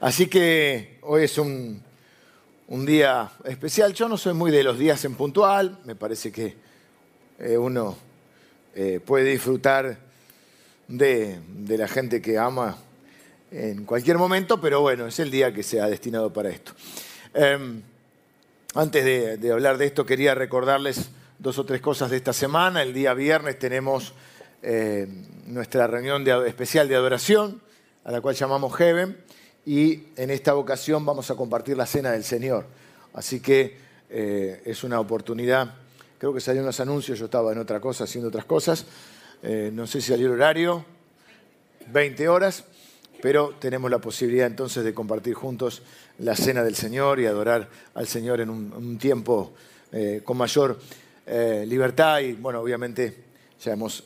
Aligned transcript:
Así 0.00 0.28
que 0.28 1.00
hoy 1.02 1.24
es 1.24 1.38
un, 1.38 1.82
día 2.68 3.32
especial. 3.44 3.92
Yo 3.94 4.08
no 4.08 4.16
soy 4.16 4.32
muy 4.32 4.52
de 4.52 4.62
los 4.62 4.78
días 4.78 5.04
en 5.04 5.16
puntual, 5.16 5.80
me 5.84 5.96
parece 5.96 6.30
que 6.30 6.54
eh, 7.40 7.58
uno 7.58 7.96
eh, 8.76 9.00
puede 9.04 9.24
disfrutar 9.24 9.98
de, 10.86 11.40
la 11.66 11.88
gente 11.88 12.22
que 12.22 12.38
ama 12.38 12.78
en 13.50 13.84
cualquier 13.84 14.18
momento, 14.18 14.60
pero 14.60 14.82
bueno, 14.82 15.04
es 15.08 15.18
el 15.18 15.32
día 15.32 15.52
que 15.52 15.64
se 15.64 15.80
ha 15.80 15.88
destinado 15.88 16.32
para 16.32 16.50
esto. 16.50 16.74
Em, 17.34 17.82
antes 18.76 19.04
de, 19.04 19.50
hablar 19.52 19.78
de 19.78 19.86
esto, 19.86 20.06
quería 20.06 20.32
recordarles 20.32 21.10
dos 21.40 21.58
o 21.58 21.64
tres 21.64 21.80
cosas 21.80 22.08
de 22.10 22.18
esta 22.18 22.32
semana. 22.32 22.82
El 22.82 22.94
día 22.94 23.14
viernes 23.14 23.58
tenemos 23.58 24.14
eh, 24.62 25.08
nuestra 25.46 25.88
reunión 25.88 26.24
especial 26.46 26.86
de 26.86 26.94
adoración, 26.94 27.60
a 28.04 28.12
la 28.12 28.20
cual 28.20 28.36
llamamos 28.36 28.76
Heaven 28.76 29.26
y 29.68 30.04
en 30.16 30.30
esta 30.30 30.54
ocasión 30.54 31.04
vamos 31.04 31.30
a 31.30 31.34
compartir 31.34 31.76
la 31.76 31.84
cena 31.84 32.12
del 32.12 32.24
Señor. 32.24 32.64
Así 33.12 33.40
que 33.40 33.76
eh, 34.08 34.62
es 34.64 34.82
una 34.82 34.98
oportunidad. 34.98 35.74
Creo 36.16 36.32
que 36.32 36.40
salieron 36.40 36.64
los 36.64 36.80
anuncios, 36.80 37.18
yo 37.18 37.26
estaba 37.26 37.52
en 37.52 37.58
otra 37.58 37.78
cosa, 37.78 38.04
haciendo 38.04 38.28
otras 38.28 38.46
cosas. 38.46 38.86
Eh, 39.42 39.70
no 39.70 39.86
sé 39.86 40.00
si 40.00 40.08
salió 40.08 40.28
el 40.28 40.32
horario, 40.32 40.86
20 41.92 42.30
horas, 42.30 42.64
pero 43.20 43.56
tenemos 43.58 43.90
la 43.90 43.98
posibilidad 43.98 44.46
entonces 44.46 44.84
de 44.84 44.94
compartir 44.94 45.34
juntos 45.34 45.82
la 46.18 46.34
cena 46.34 46.64
del 46.64 46.74
Señor 46.74 47.20
y 47.20 47.26
adorar 47.26 47.68
al 47.92 48.08
Señor 48.08 48.40
en 48.40 48.48
un, 48.48 48.96
tiempo 48.96 49.52
eh, 49.92 50.22
con 50.24 50.38
mayor 50.38 50.78
libertad 51.66 52.20
y, 52.20 52.32
bueno, 52.32 52.60
obviamente 52.60 53.14
ya 53.62 53.74
hemos 53.74 54.04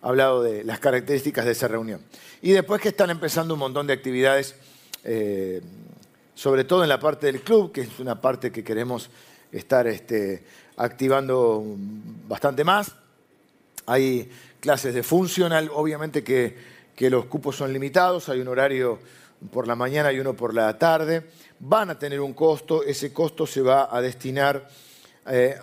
hablado 0.00 0.44
de 0.44 0.62
las 0.62 0.78
características 0.78 1.44
de 1.44 1.50
esa 1.50 1.66
reunión. 1.66 2.00
Y 2.44 2.52
después 2.52 2.78
que 2.78 2.90
están 2.90 3.08
empezando 3.08 3.54
un 3.54 3.60
montón 3.60 3.86
de 3.86 3.94
actividades, 3.94 4.54
eh, 5.02 5.62
sobre 6.34 6.64
todo 6.64 6.82
en 6.82 6.90
la 6.90 7.00
parte 7.00 7.24
del 7.24 7.40
club, 7.40 7.72
que 7.72 7.80
es 7.80 7.98
una 8.00 8.20
parte 8.20 8.52
que 8.52 8.62
queremos 8.62 9.08
estar 9.50 9.86
este, 9.86 10.44
activando 10.76 11.64
bastante 12.28 12.62
más. 12.62 12.94
Hay 13.86 14.30
clases 14.60 14.92
de 14.92 15.02
funcional, 15.02 15.70
obviamente 15.72 16.22
que, 16.22 16.54
los 17.08 17.24
cupos 17.24 17.56
son 17.56 17.72
limitados, 17.72 18.28
hay 18.28 18.40
un 18.40 18.48
horario 18.48 18.98
por 19.50 19.66
la 19.66 19.74
mañana 19.74 20.12
y 20.12 20.20
uno 20.20 20.34
por 20.34 20.52
la 20.52 20.76
tarde. 20.76 21.24
Van 21.60 21.88
a 21.88 21.98
tener 21.98 22.20
un 22.20 22.34
costo, 22.34 22.82
ese 22.82 23.10
costo 23.10 23.46
se 23.46 23.62
va 23.62 23.88
a 23.90 24.02
destinar 24.02 24.68
eh, 25.30 25.56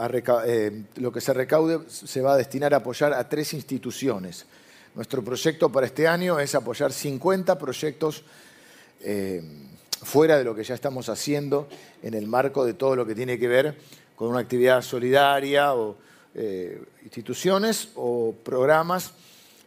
eh, 0.48 0.84
lo 0.95 1.12
que 1.12 1.22
se 1.22 1.32
recaude 1.32 1.82
se 1.88 2.22
va 2.23 2.34
a 2.34 2.38
destinar 2.38 2.73
a 2.73 2.78
apoyar 2.78 3.14
a 3.14 3.30
tres 3.30 3.54
instituciones. 3.54 4.48
Nuestro 4.95 5.23
proyecto 5.23 5.72
para 5.72 5.86
este 5.86 6.08
año 6.08 6.39
es 6.39 6.53
apoyar 6.56 6.92
50 6.92 7.58
proyectos 7.58 8.23
eh, 9.02 9.42
fuera 10.03 10.38
de 10.38 10.44
lo 10.44 10.53
que 10.53 10.64
ya 10.64 10.75
estamos 10.75 11.09
haciendo 11.09 11.67
en 12.03 12.14
el 12.14 12.28
marco 12.28 12.66
de 12.66 12.73
todo 12.73 12.95
lo 12.95 13.06
que 13.06 13.16
tiene 13.16 13.39
que 13.39 13.48
ver 13.48 13.78
con 14.16 14.30
una 14.30 14.39
actividad 14.39 14.81
solidaria 14.81 15.73
o 15.73 15.98
instituciones 17.03 17.89
o 17.95 18.33
programas 18.44 19.11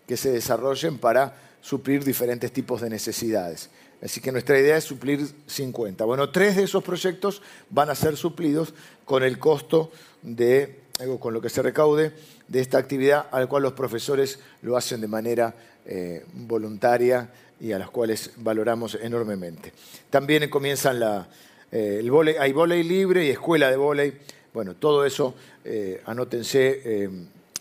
que 0.07 0.17
se 0.17 0.31
desarrollen 0.31 0.99
para 0.99 1.35
suplir 1.61 2.05
diferentes 2.05 2.53
tipos 2.53 2.81
de 2.81 2.91
necesidades. 2.91 3.71
Así 4.03 4.21
que 4.21 4.31
nuestra 4.31 4.59
idea 4.59 4.77
es 4.77 4.85
suplir 4.85 5.27
50. 5.47 6.05
Bueno, 6.05 6.29
tres 6.29 6.57
de 6.57 6.65
esos 6.65 6.85
proyectos 6.85 7.41
van 7.71 7.89
a 7.89 7.95
ser 7.95 8.19
suplidos 8.19 8.75
con 9.07 9.23
el 9.23 9.39
costo 9.39 9.91
de, 10.21 10.81
con 11.19 11.35
lo 11.35 11.41
que 11.41 11.49
se 11.49 11.61
recaude 11.61 12.13
de 12.47 12.61
esta 12.61 12.79
actividad, 12.79 13.27
al 13.33 13.49
cual 13.49 13.65
los 13.65 13.73
profesores 13.73 14.39
lo 14.63 14.77
hacen 14.77 15.01
de 15.01 15.09
manera 15.09 15.55
eh, 15.87 16.25
voluntaria 16.33 17.29
y 17.61 17.73
a 17.73 17.79
las 17.79 17.91
cuales 17.91 18.31
valoramos 18.37 18.97
enormemente. 19.01 19.73
También 20.09 20.49
comienzan 20.49 21.01
la, 21.01 21.27
eh, 21.73 21.97
el 21.99 22.11
volei, 22.11 22.37
hay 22.37 22.53
volei 22.53 22.85
libre 22.85 23.25
y 23.25 23.31
escuela 23.31 23.71
de 23.71 23.77
volei. 23.77 24.13
Bueno, 24.53 24.75
todo 24.77 25.05
eso, 25.05 25.35
eh, 25.65 26.01
anótense 26.07 27.11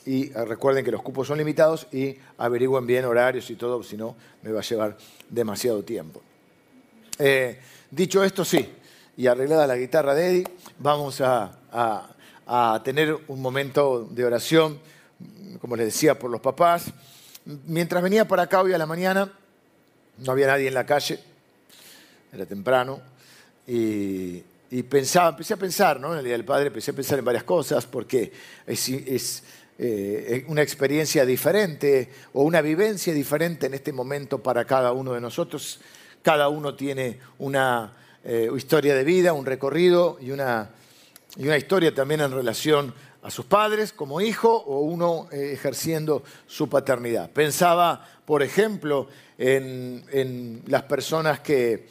y 0.05 0.29
recuerden 0.31 0.85
que 0.85 0.91
los 0.91 1.01
cupos 1.01 1.27
son 1.27 1.39
limitados 1.39 1.87
y 1.91 2.15
averigüen 2.37 2.85
bien 2.85 3.05
horarios 3.05 3.49
y 3.49 3.55
todo, 3.55 3.81
si 3.81 3.97
no 3.97 4.15
me 4.43 4.51
va 4.51 4.59
a 4.59 4.63
llevar 4.63 4.95
demasiado 5.27 5.81
tiempo. 5.81 6.21
Dicho 7.89 8.23
esto, 8.23 8.45
sí, 8.45 8.69
y 9.17 9.27
arreglada 9.27 9.67
la 9.67 9.77
guitarra 9.77 10.15
de 10.15 10.27
Eddie, 10.29 10.47
vamos 10.79 11.21
a, 11.21 12.12
tener 12.83 13.17
un 13.27 13.41
momento 13.41 14.07
de 14.11 14.25
oración, 14.25 14.79
como 15.59 15.75
les 15.75 15.87
decía, 15.87 16.17
por 16.17 16.29
los 16.29 16.41
papás. 16.41 16.85
Mientras 17.45 18.01
venía 18.01 18.27
para 18.27 18.43
acá 18.43 18.61
hoy 18.61 18.73
a 18.73 18.77
la 18.77 18.85
mañana, 18.85 19.31
no 20.17 20.31
había 20.31 20.47
nadie 20.47 20.67
en 20.67 20.73
la 20.73 20.85
calle, 20.85 21.19
era 22.31 22.45
temprano, 22.45 23.01
y, 23.67 24.41
pensaba, 24.89 25.29
empecé 25.29 25.53
a 25.53 25.57
pensar, 25.57 25.99
¿no? 25.99 26.13
En 26.13 26.19
el 26.19 26.25
Día 26.25 26.33
del 26.33 26.45
Padre 26.45 26.67
empecé 26.67 26.91
a 26.91 26.93
pensar 26.95 27.19
en 27.19 27.25
varias 27.25 27.43
cosas, 27.43 27.85
porque 27.85 28.31
es, 28.65 29.43
eh, 29.77 30.43
una 30.47 30.61
experiencia 30.61 31.25
diferente 31.25 32.09
o 32.33 32.43
una 32.43 32.61
vivencia 32.61 33.13
diferente 33.13 33.67
en 33.67 33.73
este 33.73 33.91
momento 33.91 34.41
para 34.41 34.65
cada 34.65 34.91
uno 34.91 35.13
de 35.13 35.21
nosotros. 35.21 35.79
Cada 36.21 36.49
uno 36.49 36.75
tiene 36.75 37.19
una 37.39 37.93
eh, 38.23 38.49
historia 38.55 38.95
de 38.95 39.03
vida, 39.03 39.33
un 39.33 39.45
recorrido 39.45 40.17
y 40.21 40.31
una, 40.31 40.69
y 41.37 41.47
una 41.47 41.57
historia 41.57 41.93
también 41.93 42.21
en 42.21 42.31
relación 42.31 42.93
a 43.23 43.31
sus 43.31 43.45
padres 43.45 43.93
como 43.93 44.21
hijo 44.21 44.51
o 44.53 44.81
uno 44.81 45.27
eh, 45.31 45.51
ejerciendo 45.53 46.23
su 46.45 46.69
paternidad. 46.69 47.31
Pensaba, 47.31 48.05
por 48.25 48.43
ejemplo, 48.43 49.07
en, 49.37 50.61
las 50.67 50.83
personas 50.83 51.39
que, 51.39 51.87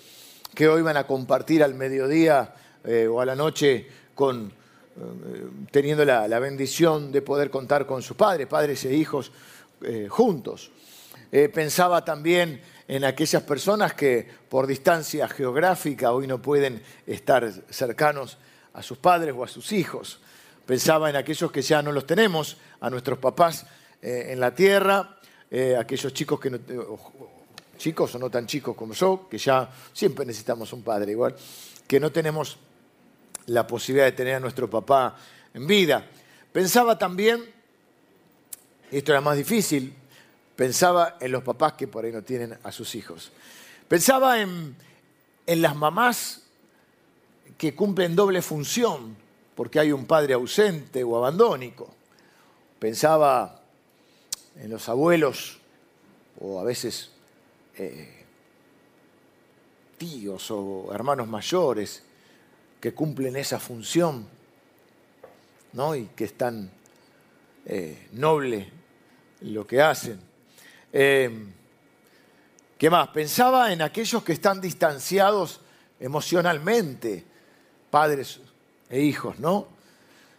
que, 0.54 0.68
hoy 0.68 0.82
van 0.82 0.96
a 0.96 1.06
compartir 1.06 1.62
al 1.62 1.74
mediodía 1.74 2.54
eh, 2.84 3.08
o 3.08 3.20
a 3.20 3.26
la 3.26 3.34
noche 3.34 3.86
con, 4.14 4.52
teniendo 5.70 6.04
la, 6.04 6.28
la, 6.28 6.38
bendición 6.38 7.10
de 7.10 7.22
poder 7.22 7.50
contar 7.50 7.86
con 7.86 8.02
sus 8.02 8.16
padres, 8.16 8.46
padres 8.46 8.84
e 8.84 8.94
hijos 8.94 9.32
juntos. 10.10 10.70
pensaba 11.52 12.04
también 12.04 12.60
en 12.86 13.04
aquellas 13.04 13.42
personas 13.42 13.94
que 13.94 14.28
por 14.48 14.68
distancia 14.68 15.26
geográfica 15.26 16.12
hoy 16.12 16.28
no 16.28 16.40
pueden 16.40 16.82
estar 17.06 17.50
cercanos 17.70 18.38
a 18.74 18.82
sus 18.82 18.98
padres 18.98 19.34
o 19.36 19.44
a 19.44 19.48
sus 19.48 19.72
hijos. 19.72 20.20
Pensaba 20.66 21.10
en 21.10 21.16
aquellos 21.16 21.50
que 21.50 21.62
ya 21.62 21.82
no 21.82 21.92
los 21.92 22.06
tenemos, 22.06 22.56
a 22.80 22.90
nuestros 22.90 23.18
papás 23.18 23.66
eh, 24.00 24.28
en 24.30 24.40
la 24.40 24.54
tierra, 24.54 25.18
eh, 25.50 25.76
aquellos 25.78 26.12
chicos 26.12 26.40
que 26.40 26.50
no, 26.50 26.58
chicos 27.76 28.14
o 28.14 28.18
no 28.18 28.30
tan 28.30 28.46
chicos 28.46 28.76
como 28.76 28.94
yo, 28.94 29.28
que 29.28 29.38
ya 29.38 29.68
siempre 29.92 30.24
necesitamos 30.24 30.72
un 30.72 30.82
padre 30.82 31.12
igual, 31.12 31.34
que 31.86 32.00
no 32.00 32.10
tenemos 32.12 32.58
la 33.46 33.66
posibilidad 33.66 34.06
de 34.06 34.12
tener 34.12 34.36
a 34.36 34.40
nuestro 34.40 34.70
papá 34.70 35.16
en 35.52 35.66
vida. 35.66 36.06
Pensaba 36.52 36.96
también, 36.98 37.44
esto 38.90 39.12
era 39.12 39.20
más 39.20 39.36
difícil, 39.36 39.96
Pensaba 40.56 41.16
en 41.20 41.32
los 41.32 41.42
papás 41.42 41.72
que 41.74 41.88
por 41.88 42.04
ahí 42.04 42.12
no 42.12 42.22
tienen 42.22 42.56
a 42.62 42.72
sus 42.72 42.94
hijos. 42.94 43.32
Pensaba 43.88 44.40
en, 44.40 44.76
las 45.46 45.74
mamás 45.74 46.41
que 47.62 47.76
cumplen 47.76 48.16
doble 48.16 48.42
función 48.42 49.16
porque 49.54 49.78
hay 49.78 49.92
un 49.92 50.04
padre 50.04 50.34
ausente 50.34 51.04
o 51.04 51.16
abandónico. 51.16 51.94
Pensaba 52.80 53.62
en 54.56 54.68
los 54.68 54.88
abuelos 54.88 55.60
o 56.40 56.58
a 56.58 56.64
veces 56.64 57.12
eh, 57.76 58.24
tíos 59.96 60.50
o 60.50 60.90
hermanos 60.92 61.28
mayores 61.28 62.02
que 62.80 62.92
cumplen 62.92 63.36
esa 63.36 63.60
función 63.60 64.26
¿no? 65.74 65.94
y 65.94 66.06
que 66.16 66.24
es 66.24 66.36
tan 66.36 66.68
eh, 67.64 68.08
noble 68.10 68.72
lo 69.42 69.64
que 69.68 69.80
hacen. 69.80 70.20
Em, 70.92 71.52
¿Qué 72.76 72.90
más? 72.90 73.06
Pensaba 73.10 73.72
en 73.72 73.82
aquellos 73.82 74.24
que 74.24 74.32
están 74.32 74.60
distanciados 74.60 75.60
emocionalmente, 76.00 77.30
padres 77.92 78.40
e 78.88 79.02
hijos, 79.02 79.38
¿no? 79.38 79.68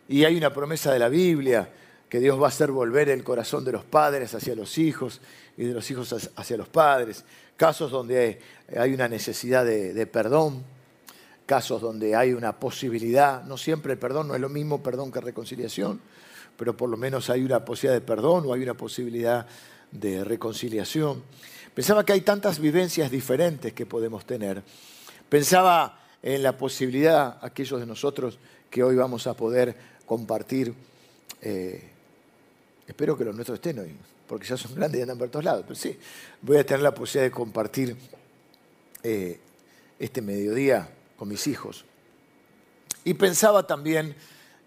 Y 0.10 0.26
hay 0.26 0.36
una 0.36 0.52
promesa 0.52 0.92
de 0.92 0.98
la 0.98 1.08
Biblia 1.08 1.70
que 2.10 2.20
Dios 2.20 2.42
va 2.42 2.46
a 2.46 2.48
hacer 2.48 2.72
volver 2.72 3.10
el 3.10 3.24
corazón 3.24 3.64
de 3.64 3.72
los 3.72 3.84
padres 3.84 4.34
hacia 4.34 4.56
los 4.56 4.80
hijos 4.80 5.22
y 5.56 5.66
de 5.66 5.74
los 5.74 5.90
hijos 5.92 6.32
hacia 6.36 6.58
los 6.58 6.68
padres. 6.68 7.24
Casos 7.56 7.92
donde 7.92 8.42
hay 8.76 8.92
una 8.96 9.08
necesidad 9.08 9.66
de, 9.66 10.08
perdón, 10.08 10.64
casos 11.46 11.80
donde 11.80 12.16
hay 12.16 12.34
una 12.34 12.60
posibilidad, 12.60 13.44
no 13.44 13.56
siempre 13.56 13.94
el 13.94 14.00
perdón 14.00 14.30
no 14.30 14.36
es 14.36 14.42
lo 14.42 14.50
mismo 14.50 14.82
perdón 14.82 15.12
que 15.12 15.22
reconciliación, 15.22 16.02
pero 16.58 16.76
por 16.76 16.90
lo 16.90 16.98
menos 16.98 17.30
hay 17.30 17.44
una 17.44 17.64
posibilidad 17.64 18.02
de 18.02 18.06
perdón 18.06 18.46
o 18.48 18.54
hay 18.54 18.64
una 18.64 18.74
posibilidad 18.74 19.46
de 19.92 20.24
reconciliación. 20.24 21.22
Pensaba 21.76 22.04
que 22.04 22.14
hay 22.14 22.22
tantas 22.22 22.58
vivencias 22.58 23.12
diferentes 23.12 23.74
que 23.74 23.86
podemos 23.86 24.26
tener. 24.26 24.64
Pensaba 25.30 26.03
en 26.24 26.42
la 26.42 26.58
posibilidad, 26.58 27.38
aquellos 27.42 27.82
de 27.82 27.86
nosotros 27.86 28.40
que 28.70 28.82
hoy 28.82 28.96
vamos 28.96 29.28
a 29.28 29.36
poder 29.36 29.76
compartir, 30.06 30.74
eh, 31.42 31.84
espero 32.88 33.18
que 33.18 33.26
los 33.26 33.36
nuestros 33.36 33.58
estén 33.58 33.78
hoy, 33.80 33.94
porque 34.26 34.48
ya 34.48 34.56
son 34.56 34.74
grandes 34.74 35.00
y 35.00 35.02
andan 35.04 35.18
por 35.18 35.30
todos 35.30 35.44
lados, 35.44 35.64
pero 35.68 35.76
sí, 35.76 36.00
voy 36.42 36.58
a 36.58 36.66
tener 36.66 36.82
la 36.82 36.96
posibilidad 36.96 37.26
de 37.26 37.32
compartir 37.32 37.98
eh, 39.04 39.38
este 40.00 40.22
mediodía 40.22 40.90
con 41.18 41.28
mis 41.28 41.46
hijos. 41.46 41.84
Y 43.04 43.16
pensaba 43.16 43.68
también 43.68 44.16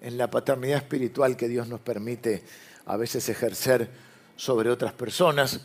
en 0.02 0.19
la 0.19 0.31
paternidad 0.31 0.76
espiritual 0.76 1.37
que 1.38 1.49
Dios 1.49 1.69
nos 1.69 1.81
permite 1.81 2.43
a 2.85 2.99
veces 2.99 3.26
ejercer 3.31 3.88
sobre 4.37 4.69
otras 4.69 4.93
personas, 4.93 5.61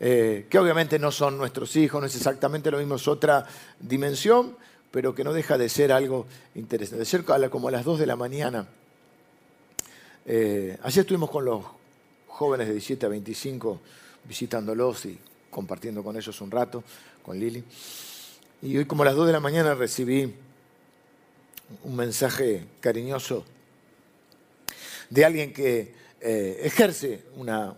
eh, 0.00 0.46
que 0.48 0.58
obviamente 0.58 0.98
no 0.98 1.12
son 1.12 1.36
nuestros 1.36 1.76
hijos, 1.76 2.00
no 2.00 2.06
es 2.06 2.16
exactamente 2.16 2.70
lo 2.70 2.78
mismo, 2.78 2.96
es 2.96 3.06
otra 3.06 3.46
dimensión, 3.78 4.56
pero 4.94 5.12
que 5.12 5.24
no 5.24 5.32
deja 5.32 5.58
de 5.58 5.68
ser 5.68 5.90
algo 5.90 6.24
interesante. 6.54 7.00
De 7.00 7.04
ser 7.04 7.24
como 7.24 7.66
a 7.66 7.70
las 7.72 7.84
2 7.84 7.98
de 7.98 8.06
la 8.06 8.14
mañana. 8.14 8.64
Eh, 10.24 10.78
ayer 10.84 11.00
estuvimos 11.00 11.32
con 11.32 11.44
los 11.44 11.64
jóvenes 12.28 12.68
de 12.68 12.74
17 12.74 13.04
a 13.04 13.08
25 13.08 13.80
visitándolos 14.22 15.06
y 15.06 15.18
compartiendo 15.50 16.04
con 16.04 16.16
ellos 16.16 16.40
un 16.40 16.48
rato, 16.48 16.84
con 17.24 17.36
Lili. 17.36 17.64
Y 18.62 18.76
hoy 18.76 18.84
como 18.84 19.02
a 19.02 19.06
las 19.06 19.16
2 19.16 19.26
de 19.26 19.32
la 19.32 19.40
mañana 19.40 19.74
recibí 19.74 20.32
un 21.82 21.96
mensaje 21.96 22.64
cariñoso 22.78 23.44
de 25.10 25.24
alguien 25.24 25.52
que 25.52 25.92
eh, 26.20 26.60
ejerce 26.62 27.24
una, 27.34 27.74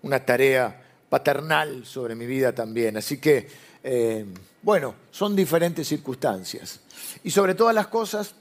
una, 0.00 0.24
tarea 0.24 0.82
paternal 1.10 1.84
sobre 1.84 2.14
mi 2.14 2.24
vida 2.24 2.54
también. 2.54 2.96
Así 2.96 3.18
que, 3.18 3.48
eh, 3.84 4.24
bueno, 4.62 4.94
son 5.10 5.34
diferentes 5.34 5.88
circunstancias. 5.88 6.80
Y 7.24 7.30
sobre 7.30 7.54
todas 7.54 7.74
las 7.74 7.86
cosas, 7.86 8.34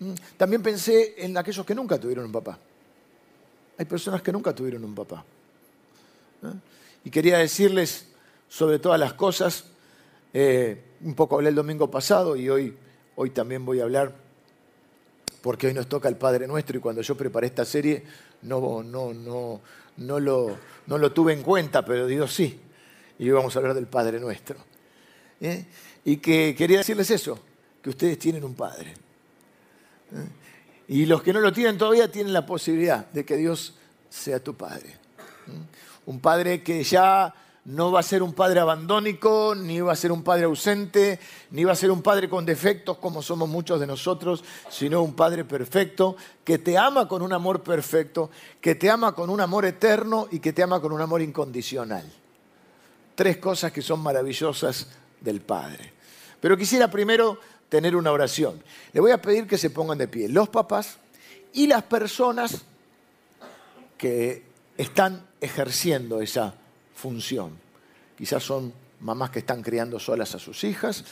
mm, 0.00 0.12
también 0.36 0.62
pensé 0.62 1.14
en 1.18 1.36
aquellos 1.36 1.66
que 1.66 1.74
nunca 1.74 1.98
tuvieron 1.98 2.24
un 2.24 2.32
papá. 2.32 2.58
Hay 3.78 3.84
personas 3.84 4.22
que 4.22 4.32
nunca 4.32 4.54
tuvieron 4.54 4.84
un 4.84 4.94
papá. 4.94 5.24
Y 7.04 7.10
quería 7.10 7.38
decirles 7.38 8.06
sobre 8.48 8.78
todas 8.78 8.98
las 8.98 9.14
cosas, 9.14 9.64
eh, 10.32 10.82
un 11.02 11.14
poco 11.14 11.36
hablé 11.36 11.50
el 11.50 11.54
domingo 11.54 11.90
pasado 11.90 12.36
y 12.36 12.48
hoy, 12.48 12.76
hoy 13.16 13.30
también 13.30 13.64
voy 13.64 13.80
a 13.80 13.84
hablar, 13.84 14.14
porque 15.42 15.66
hoy 15.66 15.74
nos 15.74 15.88
toca 15.88 16.08
el 16.08 16.16
Padre 16.16 16.46
Nuestro 16.46 16.78
y 16.78 16.80
cuando 16.80 17.02
yo 17.02 17.16
preparé 17.16 17.48
esta 17.48 17.64
serie 17.64 18.02
no, 18.42 18.82
no, 18.82 19.12
no, 19.12 19.60
no, 19.98 20.20
lo, 20.20 20.56
no 20.86 20.98
lo 20.98 21.12
tuve 21.12 21.32
en 21.32 21.42
cuenta, 21.42 21.84
pero 21.84 22.06
Dios 22.06 22.32
sí. 22.32 22.60
Y 23.18 23.24
hoy 23.24 23.36
vamos 23.36 23.54
a 23.56 23.58
hablar 23.58 23.74
del 23.74 23.86
Padre 23.86 24.20
Nuestro. 24.20 24.56
¿Eh? 25.40 25.64
Y 26.04 26.18
que 26.18 26.54
quería 26.56 26.78
decirles 26.78 27.10
eso, 27.10 27.38
que 27.82 27.90
ustedes 27.90 28.18
tienen 28.18 28.44
un 28.44 28.54
Padre. 28.54 28.94
¿eh? 30.12 30.28
Y 30.88 31.06
los 31.06 31.22
que 31.22 31.32
no 31.32 31.40
lo 31.40 31.52
tienen 31.52 31.78
todavía 31.78 32.10
tienen 32.10 32.32
la 32.32 32.46
posibilidad 32.46 33.06
de 33.10 33.24
que 33.24 33.36
Dios 33.36 33.74
sea 34.08 34.38
tu 34.42 34.54
Padre. 34.54 34.96
Un 36.06 36.20
Padre 36.20 36.62
que 36.62 36.82
ya 36.84 37.34
no 37.66 37.90
va 37.90 38.00
a 38.00 38.02
ser 38.04 38.22
un 38.22 38.32
padre 38.32 38.60
abandónico, 38.60 39.54
ni 39.56 39.80
va 39.80 39.92
a 39.92 39.96
ser 39.96 40.12
un 40.12 40.22
padre 40.22 40.44
ausente, 40.44 41.18
ni 41.50 41.64
va 41.64 41.72
a 41.72 41.76
ser 41.76 41.90
un 41.90 42.00
padre 42.00 42.28
con 42.28 42.46
defectos 42.46 42.98
como 42.98 43.22
somos 43.22 43.48
muchos 43.48 43.80
de 43.80 43.88
nosotros, 43.88 44.44
sino 44.70 45.02
un 45.02 45.14
padre 45.14 45.44
perfecto 45.44 46.16
que 46.44 46.58
te 46.58 46.78
ama 46.78 47.08
con 47.08 47.22
un 47.22 47.32
amor 47.32 47.64
perfecto, 47.64 48.30
que 48.60 48.76
te 48.76 48.88
ama 48.88 49.16
con 49.16 49.30
un 49.30 49.40
amor 49.40 49.64
eterno 49.64 50.28
y 50.30 50.38
que 50.38 50.52
te 50.52 50.62
ama 50.62 50.80
con 50.80 50.92
un 50.92 51.00
amor 51.00 51.22
incondicional. 51.22 52.04
Tres 53.16 53.38
cosas 53.38 53.72
que 53.72 53.82
son 53.82 54.00
maravillosas 54.00 54.86
del 55.26 55.42
Padre. 55.42 55.92
Pero 56.40 56.56
quisiera 56.56 56.90
primero 56.90 57.38
tener 57.68 57.96
una 57.96 58.12
oración. 58.12 58.62
Le 58.92 59.00
voy 59.00 59.10
a 59.10 59.20
pedir 59.20 59.46
que 59.46 59.58
se 59.58 59.68
pongan 59.68 59.98
de 59.98 60.08
pie 60.08 60.28
los 60.28 60.48
papás 60.48 60.96
y 61.52 61.66
las 61.66 61.82
personas 61.82 62.62
que 63.98 64.44
están 64.76 65.26
ejerciendo 65.40 66.22
esa 66.22 66.54
función. 66.94 67.58
Quizás 68.16 68.42
son 68.42 68.72
mamás 69.00 69.30
que 69.30 69.40
están 69.40 69.62
criando 69.62 69.98
solas 69.98 70.34
a 70.34 70.38
sus 70.38 70.64
hijas, 70.64 71.04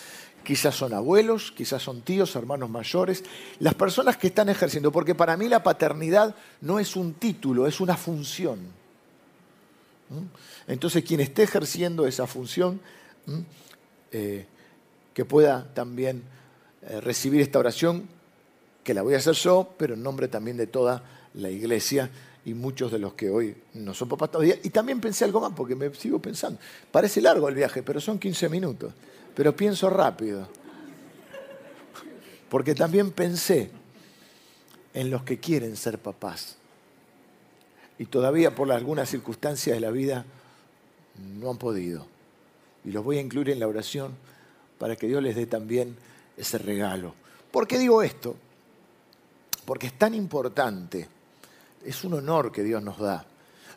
quizás 0.45 0.75
son 0.75 0.95
abuelos, 0.95 1.53
quizás 1.53 1.83
son 1.83 2.03
tíos, 2.03 2.37
hermanos 2.37 2.71
mayores, 2.71 3.25
las 3.59 3.75
personas 3.75 4.17
que 4.17 4.29
están 4.29 4.49
ejerciendo, 4.49 4.93
porque 4.93 5.15
para 5.15 5.37
mí 5.37 5.49
la 5.49 5.63
paternidad 5.63 6.35
no 6.61 6.79
es 6.79 6.97
un 6.97 7.15
título, 7.15 7.67
es 7.67 7.81
una 7.81 7.97
función. 7.97 8.61
¿Mm? 10.11 10.71
Entonces 10.71 11.05
quien 11.05 11.21
esté 11.21 11.43
ejerciendo 11.43 12.07
esa 12.07 12.27
función, 12.27 12.81
¿Mm? 13.27 13.41
Eh, 14.17 14.47
que 15.13 15.25
pueda 15.25 15.67
también 15.75 16.23
eh, 16.83 17.01
recibir 17.01 17.41
esta 17.41 17.59
oración, 17.59 18.09
que 18.85 18.95
la 18.95 19.03
voy 19.03 19.15
a 19.15 19.17
hacer 19.17 19.35
yo, 19.35 19.75
pero 19.77 19.95
en 19.95 20.05
nombre 20.05 20.29
también 20.29 20.57
de 20.57 20.69
toda 20.69 21.03
la 21.35 21.51
iglesia 21.51 22.09
y 22.45 22.55
muchos 22.55 22.93
de 22.93 23.01
los 23.01 23.15
que 23.15 23.29
hoy 23.29 23.57
no 23.73 23.93
son 23.93 24.09
papás 24.09 24.31
todavía. 24.31 24.57
Y 24.63 24.71
también 24.71 25.01
pensé 25.01 25.25
algo 25.25 25.41
más, 25.41 25.53
porque 25.57 25.75
me 25.75 25.93
sigo 25.95 26.21
pensando. 26.21 26.61
Parece 26.93 27.21
largo 27.21 27.49
el 27.49 27.57
viaje, 27.57 27.83
pero 27.83 28.01
son 28.01 28.21
15 28.21 28.49
minutos. 28.49 28.93
Pero 29.35 29.57
pienso 29.57 29.91
rápido. 29.91 30.47
Porque 32.49 32.77
también 32.77 33.11
pensé 33.11 33.69
en 34.93 35.11
los 35.11 35.25
que 35.25 35.41
quieren 35.41 35.77
ser 35.77 35.99
papás. 35.99 36.57
Y 37.99 38.07
todavía 38.07 38.55
por 38.55 38.71
algunas 38.71 39.09
circunstancias 39.09 39.75
de 39.75 39.81
la 39.81 39.91
vida 39.91 40.25
no 41.41 41.51
han 41.51 41.59
podido. 41.59 42.14
Y 42.85 42.93
los 42.93 43.05
voy 43.05 43.19
a 43.19 43.21
incluir 43.21 43.51
en 43.51 43.61
la 43.61 43.69
oración 43.69 44.15
para 44.79 44.97
que 44.97 45.07
Dios 45.07 45.23
les 45.23 45.37
dé 45.37 45.47
también 45.47 45.97
ese 46.37 46.59
regalo. 46.59 47.15
¿Por 47.51 47.67
qué 47.67 47.79
digo 47.79 48.03
esto? 48.03 48.37
Porque 49.65 49.87
es 49.87 49.99
tan 49.99 50.15
importante 50.15 51.09
es 51.85 52.05
un 52.05 52.15
honor 52.15 52.51
que 52.51 52.63
Dios 52.63 52.83
nos 52.83 52.99
da. 52.99 53.25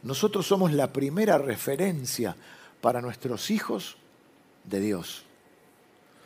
Nosotros 0.04 0.46
somos 0.46 0.72
la 0.72 0.92
primera 0.94 1.38
referencia 1.38 2.36
para 2.82 3.02
nuestros 3.02 3.52
hijos 3.52 3.98
de 4.64 4.80
Dios. 4.80 5.24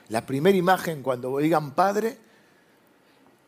La 0.09 0.25
primera 0.25 0.57
imagen 0.57 1.01
cuando 1.01 1.37
digan 1.37 1.71
padre, 1.71 2.17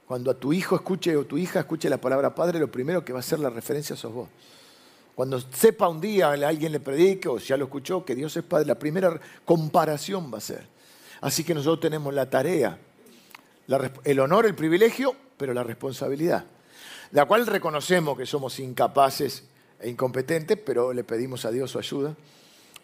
cuando 0.08 0.32
a 0.32 0.36
tu 0.36 0.54
hijo 0.54 0.76
escuche 0.76 1.16
o 1.16 1.26
tu 1.26 1.38
hija 1.38 1.62
escuche 1.62 1.90
la 1.90 1.98
palabra 1.98 2.34
padre, 2.34 2.60
lo 2.60 2.72
primero 2.72 3.04
que 3.04 3.14
va 3.14 3.20
a 3.20 3.24
ser 3.24 3.40
la 3.40 3.50
referencia 3.50 3.96
sos 3.96 4.14
vos. 4.14 4.30
Cuando 5.16 5.40
sepa 5.40 5.88
un 5.88 6.02
día, 6.02 6.32
alguien 6.32 6.72
le 6.72 6.80
predique 6.80 7.30
o 7.30 7.38
ya 7.38 7.56
lo 7.58 7.66
escuchó, 7.66 8.04
que 8.04 8.16
Dios 8.16 8.36
es 8.36 8.44
padre, 8.44 8.66
la 8.66 8.80
primera 8.80 9.20
comparación 9.46 10.34
va 10.34 10.40
a 10.40 10.42
ser. 10.42 10.66
Así 11.22 11.44
que 11.44 11.54
nosotros 11.54 11.80
tenemos 11.80 12.14
la 12.14 12.30
tarea, 12.30 12.78
el 14.04 14.20
honor, 14.20 14.46
el 14.46 14.56
privilegio, 14.56 15.16
pero 15.38 15.54
la 15.54 15.64
responsabilidad 15.64 16.46
la 17.14 17.26
cual 17.26 17.46
reconocemos 17.46 18.18
que 18.18 18.26
somos 18.26 18.60
incapaces 18.60 19.44
e 19.80 19.88
incompetentes, 19.88 20.58
pero 20.58 20.94
le 20.94 21.04
pedimos 21.04 21.46
a 21.46 21.52
Dios 21.52 21.70
su 21.70 21.78
ayuda, 21.78 22.16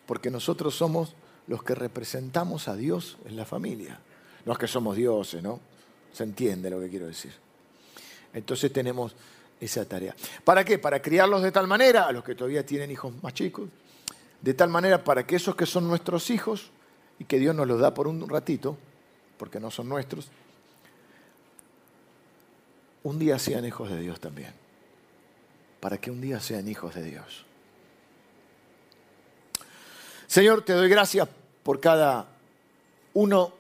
porque 0.06 0.30
nosotros 0.30 0.76
somos 0.76 1.16
los 1.48 1.64
que 1.64 1.74
representamos 1.74 2.68
a 2.68 2.76
Dios 2.76 3.18
en 3.26 3.36
la 3.36 3.46
familia. 3.46 4.00
No 4.46 4.54
es 4.54 4.60
que 4.60 4.68
somos 4.68 4.96
dioses, 4.96 5.42
¿no? 5.42 5.60
Se 6.14 6.24
entiende 6.24 6.70
lo 6.70 6.80
que 6.80 6.90
quiero 6.90 7.08
decir. 7.08 7.34
Entonces 8.32 8.72
tenemos 8.72 9.16
esa 9.60 9.86
tarea. 9.86 10.16
¿Para 10.44 10.64
qué? 10.64 10.78
Para 10.80 11.02
criarlos 11.02 11.42
de 11.42 11.52
tal 11.52 11.68
manera, 11.68 12.08
a 12.08 12.12
los 12.12 12.24
que 12.24 12.36
todavía 12.36 12.66
tienen 12.66 12.92
hijos 12.92 13.14
más 13.22 13.34
chicos, 13.34 13.70
de 14.42 14.54
tal 14.54 14.70
manera 14.70 15.04
para 15.04 15.26
que 15.26 15.36
esos 15.36 15.56
que 15.56 15.66
son 15.66 15.88
nuestros 15.88 16.30
hijos, 16.30 16.72
y 17.20 17.26
que 17.26 17.38
Dios 17.38 17.54
nos 17.54 17.68
los 17.68 17.80
da 17.80 17.94
por 17.94 18.08
un 18.08 18.28
ratito, 18.28 18.78
porque 19.38 19.60
no 19.60 19.70
son 19.70 19.90
nuestros, 19.90 20.30
un 23.04 23.20
día 23.20 23.38
sean 23.38 23.66
hijos 23.66 23.90
de 23.90 24.00
Dios 24.00 24.20
también. 24.20 24.54
Para 25.80 25.98
que 25.98 26.12
un 26.12 26.20
día 26.20 26.40
sean 26.40 26.68
hijos 26.68 26.96
de 26.96 27.04
Dios. 27.04 27.46
Señor, 30.28 30.64
te 30.64 30.74
doy 30.74 30.90
gracias 30.90 31.28
por 31.64 31.80
cada 31.80 32.28
uno 33.14 33.54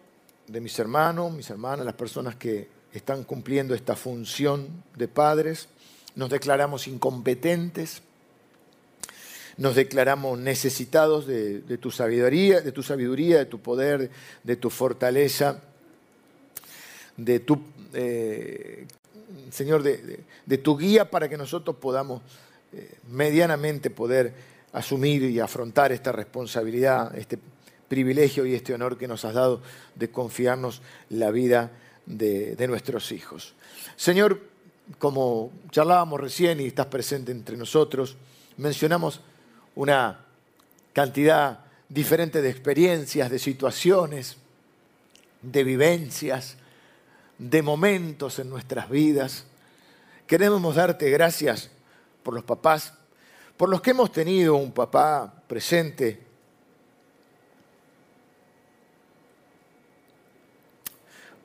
de 0.47 0.61
mis 0.61 0.77
hermanos, 0.79 1.31
mis 1.31 1.49
hermanas, 1.49 1.85
las 1.85 1.95
personas 1.95 2.35
que 2.35 2.67
están 2.93 3.23
cumpliendo 3.23 3.73
esta 3.73 3.95
función 3.95 4.83
de 4.95 5.07
padres. 5.07 5.69
Nos 6.15 6.29
declaramos 6.29 6.87
incompetentes, 6.87 8.01
nos 9.57 9.75
declaramos 9.75 10.39
necesitados 10.39 11.27
de, 11.27 11.59
tu 11.79 11.91
sabiduría, 11.91 12.61
de 12.61 12.71
tu 12.71 12.81
sabiduría, 12.81 13.39
de 13.39 13.45
tu 13.45 13.59
poder, 13.59 14.09
de 14.43 14.55
tu 14.55 14.69
fortaleza, 14.69 15.61
de 17.17 17.39
tu 17.39 17.61
eh, 17.93 18.87
Señor, 19.51 19.83
de, 19.83 20.57
tu 20.57 20.77
guía 20.77 21.09
para 21.09 21.29
que 21.29 21.37
nosotros 21.37 21.75
podamos 21.77 22.21
eh, 22.73 22.97
medianamente 23.09 23.89
poder 23.89 24.33
asumir 24.73 25.23
y 25.23 25.39
afrontar 25.39 25.91
esta 25.91 26.11
responsabilidad, 26.11 27.15
este 27.17 27.39
privilegio 27.87 28.45
y 28.45 28.53
este 28.53 28.73
honor 28.73 28.97
que 28.97 29.07
nos 29.07 29.25
has 29.25 29.33
dado 29.33 29.61
de 29.95 30.09
confiarnos 30.09 30.81
la 31.09 31.31
vida 31.31 31.71
de, 32.05 32.55
de 32.55 32.67
nuestros 32.67 33.11
hijos. 33.11 33.55
Señor, 33.95 34.41
como 34.97 35.51
charlábamos 35.71 36.19
recién 36.19 36.59
y 36.59 36.65
estás 36.65 36.87
presente 36.87 37.31
entre 37.31 37.55
nosotros, 37.55 38.17
mencionamos 38.57 39.21
una 39.75 40.25
cantidad 40.93 41.59
diferente 41.87 42.41
de 42.41 42.49
experiencias, 42.49 43.29
de 43.29 43.39
situaciones, 43.39 44.37
de 45.41 45.63
vivencias, 45.63 46.57
de 47.37 47.61
momentos 47.61 48.39
en 48.39 48.49
nuestras 48.49 48.89
vidas. 48.89 49.45
Queremos 50.27 50.75
darte 50.75 51.09
gracias 51.09 51.69
por 52.23 52.33
los 52.33 52.43
papás, 52.43 52.93
por 53.57 53.69
los 53.69 53.81
que 53.81 53.91
hemos 53.91 54.11
tenido 54.11 54.55
un 54.55 54.71
papá 54.71 55.33
presente 55.47 56.29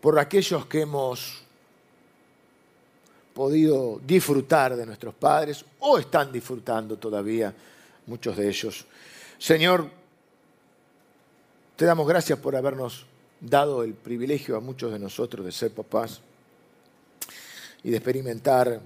por 0.00 0.18
aquellos 0.18 0.66
que 0.66 0.82
hemos 0.82 1.43
podido 3.34 4.00
disfrutar 4.06 4.76
de 4.76 4.86
nuestros 4.86 5.14
padres 5.14 5.64
o 5.80 5.98
están 5.98 6.30
disfrutando 6.32 6.96
todavía 6.96 7.52
muchos 8.06 8.36
de 8.36 8.48
ellos. 8.48 8.86
Señor, 9.38 9.90
te 11.76 11.84
damos 11.84 12.06
gracias 12.06 12.38
por 12.38 12.54
habernos 12.54 13.06
dado 13.40 13.82
el 13.82 13.94
privilegio 13.94 14.56
a 14.56 14.60
muchos 14.60 14.92
de 14.92 14.98
nosotros 14.98 15.44
de 15.44 15.52
ser 15.52 15.72
papás 15.72 16.20
y 17.82 17.90
de 17.90 17.96
experimentar 17.96 18.80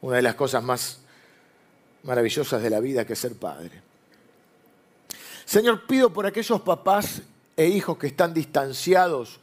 una 0.00 0.16
de 0.16 0.22
las 0.22 0.34
cosas 0.34 0.64
más 0.64 1.00
maravillosas 2.02 2.62
de 2.62 2.70
la 2.70 2.80
vida 2.80 3.04
que 3.04 3.12
es 3.12 3.18
ser 3.18 3.34
padre. 3.34 3.82
Señor, 5.44 5.86
pido 5.86 6.10
por 6.12 6.26
aquellos 6.26 6.60
papás 6.62 7.22
e 7.56 7.66
hijos 7.66 7.98
que 7.98 8.06
están 8.06 8.32
distanciados 8.32 9.38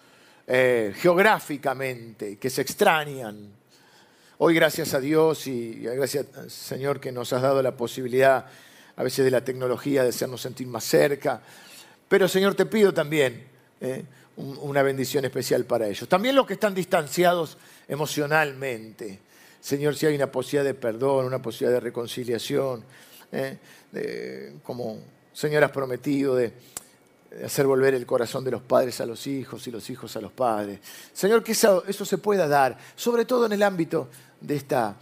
eh, 0.47 0.93
geográficamente, 0.95 2.37
que 2.37 2.49
se 2.49 2.61
extrañan. 2.61 3.51
Hoy 4.39 4.53
gracias 4.53 4.93
a 4.93 4.99
Dios 4.99 5.47
y 5.47 5.79
gracias 5.81 6.27
Señor 6.49 6.99
que 6.99 7.11
nos 7.11 7.33
has 7.33 7.41
dado 7.41 7.63
la 7.63 7.75
posibilidad 7.75 8.45
a 8.95 9.01
veces 9.01 9.25
de 9.25 9.31
la 9.31 9.43
tecnología 9.43 10.03
de 10.03 10.09
hacernos 10.09 10.41
sentir 10.41 10.67
más 10.67 10.83
cerca. 10.83 11.41
Pero 12.07 12.27
Señor 12.27 12.53
te 12.53 12.67
pido 12.67 12.93
también 12.93 13.47
eh, 13.81 14.03
una 14.35 14.83
bendición 14.83 15.25
especial 15.25 15.65
para 15.65 15.87
ellos. 15.87 16.07
También 16.07 16.35
los 16.35 16.45
que 16.45 16.53
están 16.53 16.75
distanciados 16.75 17.57
emocionalmente. 17.87 19.21
Señor, 19.59 19.95
si 19.95 20.05
hay 20.05 20.13
una 20.13 20.31
posibilidad 20.31 20.65
de 20.65 20.75
perdón, 20.75 21.25
una 21.25 21.41
posibilidad 21.41 21.77
de 21.77 21.79
reconciliación, 21.79 22.83
eh, 23.31 24.53
como 24.61 24.99
Señor 25.33 25.63
has 25.63 25.71
prometido, 25.71 26.35
de, 26.35 26.53
hacer 27.43 27.67
volver 27.67 27.93
el 27.93 28.05
corazón 28.05 28.43
de 28.43 28.51
los 28.51 28.61
padres 28.61 29.01
a 29.01 29.05
los 29.05 29.27
hijos 29.27 29.67
y 29.67 29.71
los 29.71 29.89
hijos 29.89 30.15
a 30.15 30.21
los 30.21 30.31
padres. 30.31 30.79
Señor, 31.13 31.43
que 31.43 31.51
eso, 31.51 31.83
se 31.87 32.17
pueda 32.17 32.47
dar, 32.47 32.77
sobre 32.95 33.25
todo 33.25 33.45
en 33.45 33.51
el 33.51 33.63
ámbito 33.63 34.09
de 34.41 34.55
esta, 34.55 34.95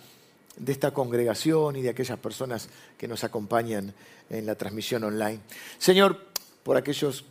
de 0.58 0.72
esta 0.72 0.92
congregación 0.92 1.76
y 1.76 1.82
de 1.82 1.90
aquellas 1.90 2.20
personas 2.20 2.70
que 2.98 3.08
nos 3.08 3.24
acompañan 3.24 3.94
en 4.30 4.46
la 4.46 4.56
transmisión 4.56 5.04
online. 5.04 5.40
Señor, 5.78 6.20
por 6.64 6.78
aquellos 6.78 7.26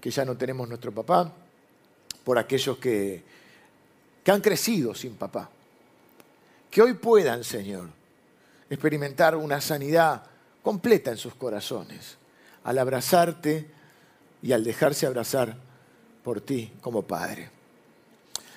que 0.00 0.10
ya 0.10 0.24
no 0.24 0.36
tenemos 0.36 0.68
nuestro 0.68 0.92
papá, 0.92 1.32
por 2.22 2.38
aquellos 2.38 2.78
que, 2.78 3.22
que 4.22 4.30
han 4.30 4.40
crecido 4.40 4.94
sin 4.94 5.14
papá, 5.14 5.50
que 6.70 6.82
hoy 6.82 6.94
puedan, 6.94 7.44
Señor, 7.44 7.88
experimentar 8.68 9.36
una 9.36 9.60
sanidad 9.60 10.24
completa 10.62 11.10
en 11.10 11.18
sus 11.18 11.34
corazones, 11.34 12.16
al 12.64 12.78
abrazarte 12.78 13.70
y 14.42 14.52
al 14.52 14.64
dejarse 14.64 15.06
abrazar 15.06 15.56
por 16.22 16.40
ti 16.40 16.72
como 16.80 17.02
Padre. 17.02 17.50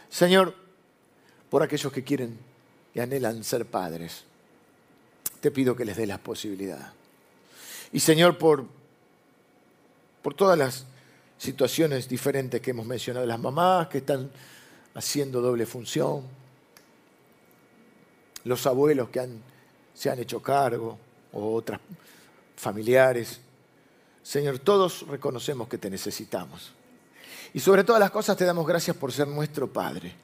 Señor, 0.10 0.56
por 1.50 1.64
aquellos 1.64 1.92
que 1.92 2.04
quieren 2.04 2.38
y 2.98 3.00
anhelan 3.00 3.44
ser 3.44 3.68
padres, 3.68 4.24
te 5.40 5.52
pido 5.52 5.76
que 5.76 5.86
les 5.86 5.96
dé 5.96 6.08
la 6.08 6.18
posibilidad. 6.18 6.94
Y 7.94 8.00
Señor, 8.00 8.40
por, 8.40 8.66
por 10.24 10.34
todas 10.34 10.58
las 10.58 10.86
situaciones 11.38 12.10
diferentes 12.10 12.60
que 12.60 12.72
hemos 12.72 12.88
mencionado, 12.88 13.24
las 13.28 13.40
mamás 13.40 13.88
que 13.88 14.00
están 14.00 14.32
haciendo 14.96 15.42
doble 15.42 15.68
función, 15.68 16.24
los 18.46 18.66
abuelos 18.66 19.10
que 19.10 19.30
se 19.94 20.10
han 20.10 20.18
hecho 20.18 20.42
cargo, 20.42 20.98
o 21.34 21.54
otras 21.54 21.80
familiares. 22.56 23.40
Señor, 24.24 24.58
todos 24.58 25.06
reconocemos 25.08 25.68
que 25.68 25.78
te 25.78 25.92
necesitamos. 25.92 26.74
Y 27.54 27.60
sobre 27.60 27.84
todas 27.84 28.00
las 28.00 28.10
cosas 28.10 28.36
te 28.36 28.46
damos 28.46 28.66
gracias 28.66 28.98
por 28.98 29.12
ser 29.12 29.28
nuestro 29.28 29.72
Padre, 29.72 30.16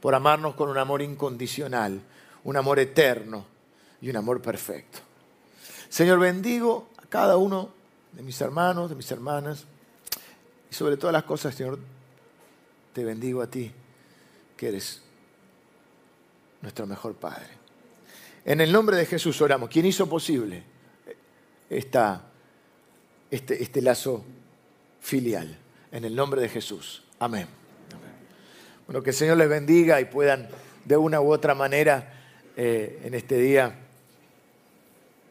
por 0.00 0.14
amarnos 0.14 0.54
con 0.54 0.68
un 0.68 0.78
amor 0.78 1.02
incondicional, 1.02 2.00
un 2.44 2.56
amor 2.56 2.78
eterno 2.78 3.44
y 4.00 4.10
un 4.10 4.16
amor 4.16 4.40
perfecto. 4.40 4.98
Señor, 5.88 6.18
bendigo 6.18 6.88
a 6.98 7.06
cada 7.06 7.36
uno 7.36 7.70
de 8.12 8.22
mis 8.22 8.40
hermanos, 8.40 8.90
de 8.90 8.96
mis 8.96 9.10
hermanas, 9.10 9.64
y 10.70 10.74
sobre 10.74 10.96
todas 10.96 11.12
las 11.12 11.24
cosas, 11.24 11.54
Señor, 11.54 11.78
te 12.92 13.04
bendigo 13.04 13.42
a 13.42 13.46
ti, 13.46 13.72
que 14.56 14.68
eres 14.68 15.02
nuestro 16.60 16.86
mejor 16.86 17.14
Padre. 17.14 17.58
En 18.44 18.60
el 18.60 18.72
nombre 18.72 18.96
de 18.96 19.06
Jesús 19.06 19.40
oramos. 19.40 19.68
¿Quién 19.68 19.86
hizo 19.86 20.08
posible 20.08 20.62
esta 21.70 22.28
este, 23.30 23.62
este, 23.62 23.82
lazo 23.82 24.24
filial. 25.00 25.58
En 25.92 26.04
el 26.04 26.14
nombre 26.14 26.40
de 26.40 26.48
Jesús. 26.48 27.04
Amén. 27.18 27.57
Bueno, 28.88 29.02
que 29.02 29.10
el 29.10 29.16
Señor 29.16 29.36
les 29.36 29.50
bendiga 29.50 30.00
y 30.00 30.06
puedan 30.06 30.48
de 30.86 30.96
una 30.96 31.20
u 31.20 31.30
otra 31.30 31.54
manera 31.54 32.10
eh, 32.56 33.02
en 33.04 33.12
este 33.12 33.36
día 33.36 33.74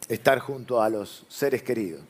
estar 0.07 0.37
junto 0.37 0.79
a 0.79 0.87
los 0.89 1.25
seres 1.27 1.63
queridos. 1.63 2.01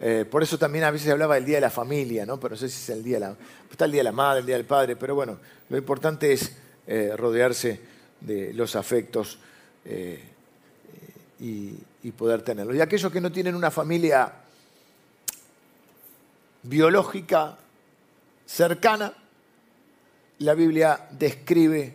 Eh, 0.00 0.26
por 0.30 0.42
eso 0.42 0.58
también 0.58 0.84
a 0.84 0.90
veces 0.90 1.10
hablaba 1.10 1.36
del 1.36 1.46
Día 1.46 1.56
de 1.56 1.62
la 1.62 1.70
Familia, 1.70 2.26
¿no? 2.26 2.38
pero 2.38 2.56
no 2.56 2.58
sé 2.58 2.68
si 2.68 2.76
es 2.76 2.90
el 2.90 3.02
Día 3.02 3.16
de 3.16 3.20
la... 3.20 3.36
Está 3.70 3.86
el 3.86 3.92
Día 3.92 4.00
de 4.00 4.04
la 4.04 4.12
Madre, 4.12 4.40
el 4.40 4.46
Día 4.46 4.56
del 4.56 4.66
Padre, 4.66 4.96
pero 4.96 5.14
bueno, 5.14 5.38
lo 5.70 5.78
importante 5.78 6.30
es 6.30 6.52
eh, 6.86 7.14
rodearse 7.16 7.80
de 8.20 8.52
los 8.52 8.76
afectos 8.76 9.38
y, 11.40 11.74
y 12.02 12.12
poder 12.12 12.42
tenerlos. 12.42 12.76
Y 12.76 12.82
aquellos 12.82 13.10
que 13.10 13.22
no 13.22 13.32
tienen 13.32 13.54
una 13.54 13.70
familia 13.70 14.30
biológica 16.64 17.56
cercana, 18.44 19.14
la 20.38 20.54
Biblia 20.54 21.08
describe 21.10 21.94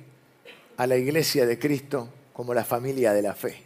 a 0.78 0.88
la 0.88 0.98
iglesia 0.98 1.46
de 1.46 1.60
Cristo 1.60 2.10
como 2.34 2.54
la 2.54 2.64
familia 2.64 3.14
de 3.14 3.22
la 3.22 3.36
fe. 3.36 3.64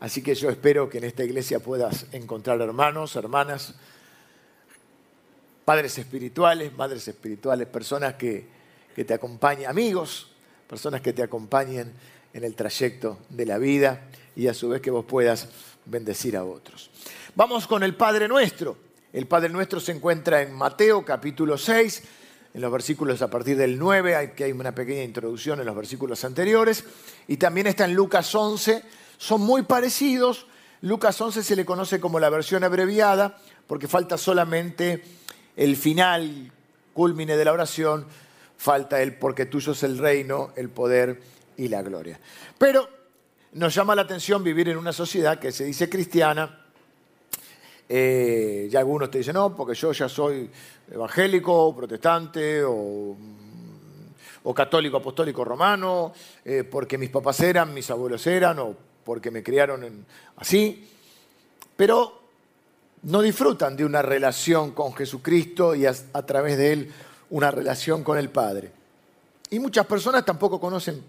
Así 0.00 0.22
que 0.22 0.34
yo 0.34 0.50
espero 0.50 0.88
que 0.88 0.98
en 0.98 1.04
esta 1.04 1.24
iglesia 1.24 1.60
puedas 1.60 2.06
encontrar 2.12 2.60
hermanos, 2.60 3.16
hermanas, 3.16 3.74
padres 5.64 5.98
espirituales, 5.98 6.76
madres 6.76 7.08
espirituales, 7.08 7.66
personas 7.66 8.14
que, 8.14 8.46
que 8.94 9.04
te 9.04 9.14
acompañen, 9.14 9.68
amigos, 9.68 10.30
personas 10.68 11.00
que 11.00 11.12
te 11.12 11.22
acompañen 11.22 11.92
en 12.32 12.44
el 12.44 12.54
trayecto 12.54 13.18
de 13.30 13.46
la 13.46 13.58
vida 13.58 14.08
y 14.36 14.48
a 14.48 14.54
su 14.54 14.68
vez 14.68 14.82
que 14.82 14.90
vos 14.90 15.04
puedas 15.04 15.48
bendecir 15.86 16.36
a 16.36 16.44
otros. 16.44 16.90
Vamos 17.34 17.66
con 17.66 17.82
el 17.82 17.94
Padre 17.94 18.28
Nuestro. 18.28 18.76
El 19.12 19.26
Padre 19.26 19.48
Nuestro 19.48 19.80
se 19.80 19.92
encuentra 19.92 20.42
en 20.42 20.52
Mateo 20.52 21.04
capítulo 21.04 21.56
6, 21.56 22.02
en 22.54 22.60
los 22.60 22.70
versículos 22.70 23.20
a 23.20 23.28
partir 23.28 23.56
del 23.56 23.78
9, 23.78 24.14
hay, 24.14 24.28
que 24.28 24.44
hay 24.44 24.52
una 24.52 24.72
pequeña 24.72 25.02
introducción 25.02 25.58
en 25.58 25.66
los 25.66 25.74
versículos 25.74 26.24
anteriores, 26.24 26.84
y 27.26 27.36
también 27.36 27.66
está 27.66 27.84
en 27.84 27.94
Lucas 27.94 28.32
11, 28.32 28.82
son 29.18 29.40
muy 29.40 29.62
parecidos. 29.62 30.46
Lucas 30.80 31.20
11 31.20 31.42
se 31.42 31.56
le 31.56 31.64
conoce 31.64 31.98
como 31.98 32.20
la 32.20 32.30
versión 32.30 32.62
abreviada, 32.62 33.38
porque 33.66 33.88
falta 33.88 34.16
solamente 34.16 35.02
el 35.56 35.76
final, 35.76 36.52
culmine 36.92 37.36
de 37.36 37.44
la 37.44 37.52
oración, 37.52 38.06
falta 38.56 39.02
el 39.02 39.16
porque 39.16 39.46
tuyo 39.46 39.72
es 39.72 39.82
el 39.82 39.98
reino, 39.98 40.52
el 40.54 40.68
poder 40.68 41.20
y 41.56 41.66
la 41.66 41.82
gloria. 41.82 42.20
Pero 42.56 42.88
nos 43.52 43.74
llama 43.74 43.96
la 43.96 44.02
atención 44.02 44.44
vivir 44.44 44.68
en 44.68 44.78
una 44.78 44.92
sociedad 44.92 45.40
que 45.40 45.50
se 45.50 45.64
dice 45.64 45.88
cristiana, 45.88 46.63
eh, 47.88 48.68
ya 48.70 48.78
algunos 48.78 49.10
te 49.10 49.18
dicen, 49.18 49.34
no, 49.34 49.54
porque 49.54 49.74
yo 49.74 49.92
ya 49.92 50.08
soy 50.08 50.50
evangélico, 50.90 51.74
protestante 51.74 52.62
o, 52.64 53.16
católico 54.54 54.98
apostólico 54.98 55.44
romano, 55.44 56.12
eh, 56.44 56.64
porque 56.64 56.98
mis 56.98 57.10
papás 57.10 57.40
eran, 57.40 57.72
mis 57.72 57.90
abuelos 57.90 58.26
eran, 58.26 58.58
o 58.58 58.76
porque 59.02 59.30
me 59.30 59.42
criaron 59.42 60.06
así. 60.36 60.88
Pero 61.76 62.20
no 63.02 63.20
disfrutan 63.20 63.76
de 63.76 63.84
una 63.84 64.02
relación 64.02 64.72
con 64.72 64.94
Jesucristo 64.94 65.74
y 65.74 65.86
a 65.86 66.26
través 66.26 66.56
de 66.56 66.72
Él 66.72 66.92
una 67.30 67.50
relación 67.50 68.04
con 68.04 68.18
el 68.18 68.30
Padre. 68.30 68.70
Y 69.50 69.58
muchas 69.58 69.86
personas 69.86 70.24
tampoco 70.24 70.60
conocen 70.60 71.02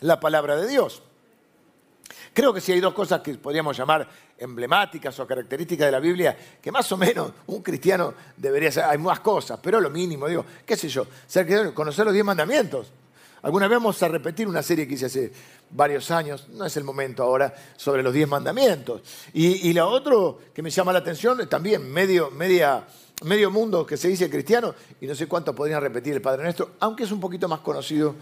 la 0.00 0.18
palabra 0.20 0.56
de 0.56 0.68
Dios. 0.68 1.02
Creo 2.32 2.52
que 2.52 2.60
si 2.60 2.72
hay 2.72 2.80
dos 2.80 2.94
cosas 2.94 3.20
que 3.20 3.34
podríamos 3.34 3.76
llamar 3.76 4.08
emblemáticas 4.38 5.18
o 5.18 5.26
características 5.26 5.86
de 5.86 5.92
la 5.92 6.00
Biblia, 6.00 6.36
que 6.60 6.70
más 6.70 6.90
o 6.92 6.96
menos 6.96 7.32
un 7.46 7.62
cristiano 7.62 8.14
debería 8.36 8.70
ser, 8.70 8.84
hay 8.84 8.98
más 8.98 9.20
cosas, 9.20 9.58
pero 9.60 9.80
lo 9.80 9.90
mínimo, 9.90 10.28
digo, 10.28 10.44
qué 10.64 10.76
sé 10.76 10.88
yo, 10.88 11.06
ser 11.26 11.74
conocer 11.74 12.04
los 12.04 12.14
diez 12.14 12.24
mandamientos. 12.24 12.92
Alguna 13.42 13.66
vez 13.66 13.78
vamos 13.78 14.02
a 14.02 14.08
repetir 14.08 14.46
una 14.46 14.62
serie 14.62 14.86
que 14.86 14.94
hice 14.94 15.06
hace 15.06 15.32
varios 15.70 16.10
años, 16.10 16.48
no 16.50 16.66
es 16.66 16.76
el 16.76 16.84
momento 16.84 17.22
ahora, 17.22 17.52
sobre 17.76 18.02
los 18.02 18.12
diez 18.12 18.28
mandamientos. 18.28 19.00
Y, 19.32 19.68
y 19.68 19.72
lo 19.72 19.88
otro 19.88 20.38
que 20.54 20.62
me 20.62 20.70
llama 20.70 20.92
la 20.92 20.98
atención 20.98 21.40
es 21.40 21.48
también 21.48 21.90
medio, 21.90 22.30
media, 22.30 22.86
medio 23.24 23.50
mundo 23.50 23.86
que 23.86 23.96
se 23.96 24.08
dice 24.08 24.28
cristiano, 24.28 24.74
y 25.00 25.06
no 25.06 25.14
sé 25.14 25.26
cuánto 25.26 25.54
podrían 25.54 25.80
repetir 25.80 26.12
el 26.14 26.20
Padre 26.20 26.44
Nuestro, 26.44 26.72
aunque 26.80 27.04
es 27.04 27.12
un 27.12 27.20
poquito 27.20 27.48
más 27.48 27.60
conocido 27.60 28.14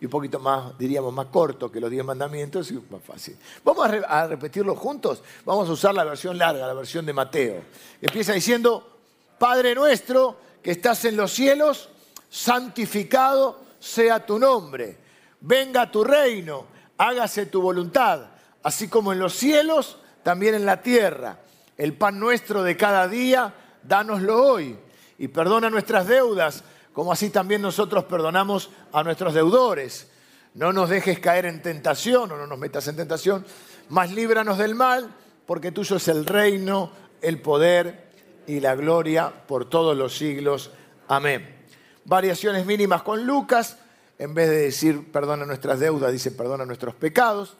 y 0.00 0.06
un 0.06 0.10
poquito 0.10 0.38
más, 0.38 0.76
diríamos, 0.78 1.12
más 1.12 1.26
corto 1.26 1.70
que 1.70 1.80
los 1.80 1.90
diez 1.90 2.04
mandamientos 2.04 2.70
y 2.70 2.74
más 2.90 3.02
fácil. 3.02 3.36
Vamos 3.64 3.88
a, 4.06 4.26
repetirlo 4.26 4.74
juntos. 4.74 5.22
Vamos 5.44 5.68
a 5.68 5.72
usar 5.72 5.94
la 5.94 6.04
versión 6.04 6.36
larga, 6.36 6.66
la 6.66 6.74
versión 6.74 7.06
de 7.06 7.12
Mateo. 7.12 7.62
Empieza 8.00 8.32
diciendo, 8.32 8.98
Padre 9.38 9.74
nuestro 9.74 10.36
que 10.62 10.72
estás 10.72 11.04
en 11.04 11.16
los 11.16 11.32
cielos, 11.32 11.88
santificado 12.28 13.60
sea 13.78 14.24
tu 14.24 14.38
nombre, 14.38 14.96
venga 15.40 15.90
tu 15.90 16.02
reino, 16.02 16.66
hágase 16.96 17.46
tu 17.46 17.60
voluntad, 17.60 18.26
así 18.62 18.88
como 18.88 19.12
en 19.12 19.18
los 19.18 19.34
cielos, 19.34 19.98
también 20.22 20.54
en 20.54 20.66
la 20.66 20.80
tierra. 20.80 21.38
El 21.76 21.96
pan 21.96 22.18
nuestro 22.18 22.62
de 22.62 22.76
cada 22.76 23.08
día, 23.08 23.54
dánoslo 23.82 24.42
hoy. 24.42 24.78
Y 25.18 25.28
perdona 25.28 25.70
nuestras 25.70 26.06
deudas, 26.06 26.64
como 26.94 27.12
así 27.12 27.28
también 27.28 27.60
nosotros 27.60 28.04
perdonamos 28.04 28.70
a 28.92 29.02
nuestros 29.02 29.34
deudores. 29.34 30.08
No 30.54 30.72
nos 30.72 30.88
dejes 30.88 31.18
caer 31.18 31.44
en 31.46 31.60
tentación 31.60 32.30
o 32.30 32.36
no 32.36 32.46
nos 32.46 32.58
metas 32.58 32.86
en 32.86 32.94
tentación, 32.94 33.44
mas 33.88 34.12
líbranos 34.12 34.56
del 34.56 34.76
mal, 34.76 35.12
porque 35.44 35.72
tuyo 35.72 35.96
es 35.96 36.06
el 36.06 36.24
reino, 36.24 36.92
el 37.20 37.42
poder 37.42 38.04
y 38.46 38.60
la 38.60 38.76
gloria 38.76 39.32
por 39.46 39.68
todos 39.68 39.96
los 39.96 40.16
siglos. 40.16 40.70
Amén. 41.08 41.66
Variaciones 42.04 42.64
mínimas 42.64 43.02
con 43.02 43.26
Lucas, 43.26 43.76
en 44.16 44.32
vez 44.32 44.48
de 44.48 44.56
decir 44.58 45.10
perdona 45.10 45.44
nuestras 45.44 45.80
deudas, 45.80 46.12
dice 46.12 46.30
perdona 46.30 46.64
nuestros 46.64 46.94
pecados. 46.94 47.56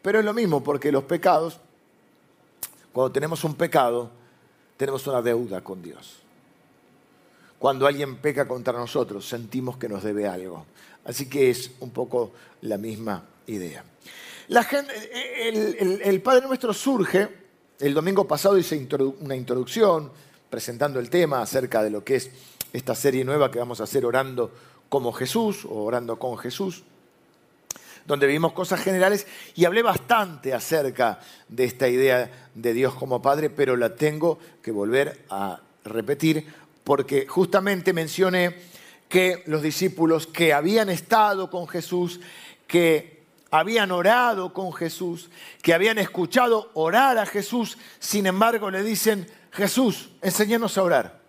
Pero 0.00 0.20
es 0.20 0.24
lo 0.24 0.32
mismo, 0.32 0.64
porque 0.64 0.90
los 0.90 1.04
pecados, 1.04 1.60
cuando 2.92 3.12
tenemos 3.12 3.44
un 3.44 3.54
pecado, 3.54 4.10
tenemos 4.78 5.06
una 5.06 5.20
deuda 5.20 5.62
con 5.62 5.82
Dios. 5.82 6.25
Cuando 7.58 7.86
alguien 7.86 8.16
peca 8.16 8.46
contra 8.46 8.72
nosotros, 8.74 9.26
sentimos 9.26 9.76
que 9.76 9.88
nos 9.88 10.02
debe 10.02 10.26
algo. 10.26 10.66
Así 11.04 11.28
que 11.28 11.50
es 11.50 11.70
un 11.80 11.90
poco 11.90 12.32
la 12.62 12.76
misma 12.78 13.24
idea. 13.46 13.84
el, 14.48 16.20
Padre 16.22 16.46
Nuestro 16.46 16.74
surge, 16.74 17.28
el 17.78 17.94
domingo 17.94 18.26
pasado 18.26 18.58
hice 18.58 18.86
una 19.20 19.36
introducción 19.36 20.10
presentando 20.50 20.98
el 21.00 21.10
tema 21.10 21.40
acerca 21.40 21.82
de 21.82 21.90
lo 21.90 22.04
que 22.04 22.16
es 22.16 22.30
esta 22.72 22.94
serie 22.94 23.24
nueva 23.24 23.50
que 23.50 23.58
vamos 23.58 23.80
a 23.80 23.84
hacer 23.84 24.04
orando 24.04 24.52
como 24.88 25.12
Jesús 25.12 25.64
o 25.64 25.84
orando 25.84 26.18
con 26.18 26.36
Jesús, 26.38 26.84
donde 28.06 28.26
vimos 28.26 28.52
cosas 28.52 28.80
generales 28.80 29.26
y 29.54 29.64
hablé 29.64 29.82
bastante 29.82 30.54
acerca 30.54 31.20
de 31.48 31.64
esta 31.64 31.88
idea 31.88 32.48
de 32.54 32.72
Dios 32.72 32.94
como 32.94 33.22
Padre, 33.22 33.50
pero 33.50 33.76
la 33.76 33.94
tengo 33.96 34.38
que 34.62 34.70
volver 34.70 35.24
a 35.28 35.60
repetir 35.84 36.46
porque 36.86 37.26
justamente 37.26 37.92
mencioné 37.92 38.54
que 39.08 39.42
los 39.46 39.60
discípulos 39.60 40.28
que 40.28 40.52
habían 40.52 40.88
estado 40.88 41.50
con 41.50 41.66
Jesús, 41.66 42.20
que 42.68 43.24
habían 43.50 43.90
orado 43.90 44.52
con 44.52 44.72
Jesús, 44.72 45.28
que 45.62 45.74
habían 45.74 45.98
escuchado 45.98 46.70
orar 46.74 47.18
a 47.18 47.26
Jesús, 47.26 47.76
sin 47.98 48.26
embargo 48.26 48.70
le 48.70 48.84
dicen, 48.84 49.26
Jesús, 49.50 50.10
enséñanos 50.22 50.78
a 50.78 50.84
orar. 50.84 51.25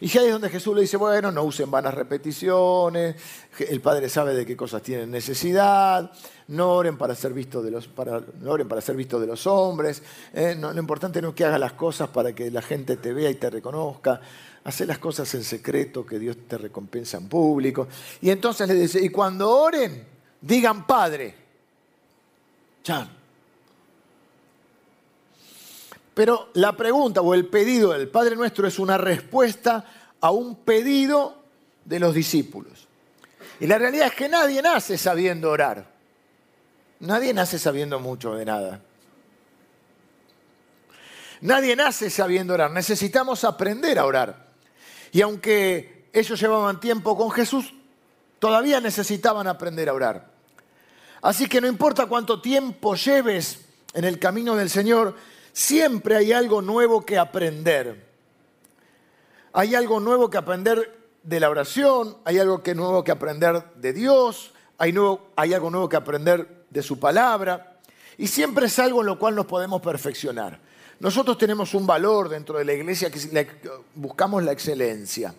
Y 0.00 0.16
ahí 0.16 0.26
es 0.26 0.32
donde 0.32 0.48
Jesús 0.48 0.74
le 0.76 0.82
dice, 0.82 0.96
bueno, 0.96 1.32
no 1.32 1.42
usen 1.42 1.70
vanas 1.70 1.92
repeticiones, 1.92 3.16
el 3.58 3.80
Padre 3.80 4.08
sabe 4.08 4.32
de 4.32 4.46
qué 4.46 4.56
cosas 4.56 4.80
tienen 4.80 5.10
necesidad, 5.10 6.12
no 6.48 6.70
oren 6.70 6.96
para 6.96 7.16
ser 7.16 7.32
vistos 7.32 7.64
de 7.64 7.72
los, 7.72 7.88
para, 7.88 8.22
oren 8.46 8.68
para 8.68 8.80
ser 8.80 8.94
visto 8.94 9.18
de 9.18 9.26
los 9.26 9.46
hombres, 9.48 10.02
eh, 10.32 10.54
lo 10.54 10.78
importante 10.78 11.20
no 11.20 11.30
es 11.30 11.34
que 11.34 11.44
hagas 11.44 11.58
las 11.58 11.72
cosas 11.72 12.10
para 12.10 12.32
que 12.32 12.48
la 12.50 12.62
gente 12.62 12.96
te 12.96 13.12
vea 13.12 13.28
y 13.28 13.34
te 13.34 13.50
reconozca, 13.50 14.20
hacer 14.62 14.86
las 14.86 14.98
cosas 14.98 15.34
en 15.34 15.42
secreto, 15.42 16.06
que 16.06 16.18
Dios 16.18 16.36
te 16.46 16.58
recompensa 16.58 17.16
en 17.16 17.28
público. 17.28 17.88
Y 18.20 18.30
entonces 18.30 18.68
le 18.68 18.74
dice, 18.74 19.02
y 19.02 19.08
cuando 19.08 19.50
oren, 19.50 20.06
digan 20.40 20.86
Padre. 20.86 21.34
Chan. 22.84 23.17
Pero 26.18 26.48
la 26.54 26.76
pregunta 26.76 27.20
o 27.20 27.32
el 27.32 27.46
pedido 27.46 27.92
del 27.92 28.08
Padre 28.08 28.34
Nuestro 28.34 28.66
es 28.66 28.80
una 28.80 28.98
respuesta 28.98 29.84
a 30.20 30.32
un 30.32 30.56
pedido 30.56 31.44
de 31.84 32.00
los 32.00 32.12
discípulos. 32.12 32.88
Y 33.60 33.68
la 33.68 33.78
realidad 33.78 34.08
es 34.08 34.14
que 34.14 34.28
nadie 34.28 34.60
nace 34.60 34.98
sabiendo 34.98 35.48
orar. 35.48 35.88
Nadie 36.98 37.32
nace 37.32 37.56
sabiendo 37.60 38.00
mucho 38.00 38.34
de 38.34 38.44
nada. 38.44 38.80
Nadie 41.42 41.76
nace 41.76 42.10
sabiendo 42.10 42.54
orar. 42.54 42.72
Necesitamos 42.72 43.44
aprender 43.44 43.96
a 44.00 44.04
orar. 44.04 44.48
Y 45.12 45.20
aunque 45.20 46.08
ellos 46.12 46.40
llevaban 46.40 46.80
tiempo 46.80 47.16
con 47.16 47.30
Jesús, 47.30 47.72
todavía 48.40 48.80
necesitaban 48.80 49.46
aprender 49.46 49.88
a 49.88 49.94
orar. 49.94 50.32
Así 51.22 51.48
que 51.48 51.60
no 51.60 51.68
importa 51.68 52.06
cuánto 52.06 52.42
tiempo 52.42 52.96
lleves 52.96 53.66
en 53.94 54.02
el 54.02 54.18
camino 54.18 54.56
del 54.56 54.68
Señor, 54.68 55.14
Siempre 55.58 56.14
hay 56.14 56.30
algo 56.30 56.62
nuevo 56.62 57.04
que 57.04 57.18
aprender. 57.18 58.06
Hay 59.52 59.74
algo 59.74 59.98
nuevo 59.98 60.30
que 60.30 60.38
aprender 60.38 60.96
de 61.24 61.40
la 61.40 61.50
oración, 61.50 62.16
hay 62.24 62.38
algo 62.38 62.62
nuevo 62.76 63.02
que 63.02 63.10
aprender 63.10 63.64
de 63.74 63.92
Dios, 63.92 64.52
hay 64.78 64.92
algo 64.92 65.68
nuevo 65.68 65.88
que 65.88 65.96
aprender 65.96 66.64
de 66.70 66.80
su 66.80 67.00
palabra. 67.00 67.80
Y 68.18 68.28
siempre 68.28 68.66
es 68.66 68.78
algo 68.78 69.00
en 69.00 69.06
lo 69.06 69.18
cual 69.18 69.34
nos 69.34 69.46
podemos 69.46 69.82
perfeccionar. 69.82 70.60
Nosotros 71.00 71.36
tenemos 71.36 71.74
un 71.74 71.88
valor 71.88 72.28
dentro 72.28 72.56
de 72.56 72.64
la 72.64 72.74
iglesia 72.74 73.10
que 73.10 73.58
buscamos 73.96 74.44
la 74.44 74.52
excelencia. 74.52 75.34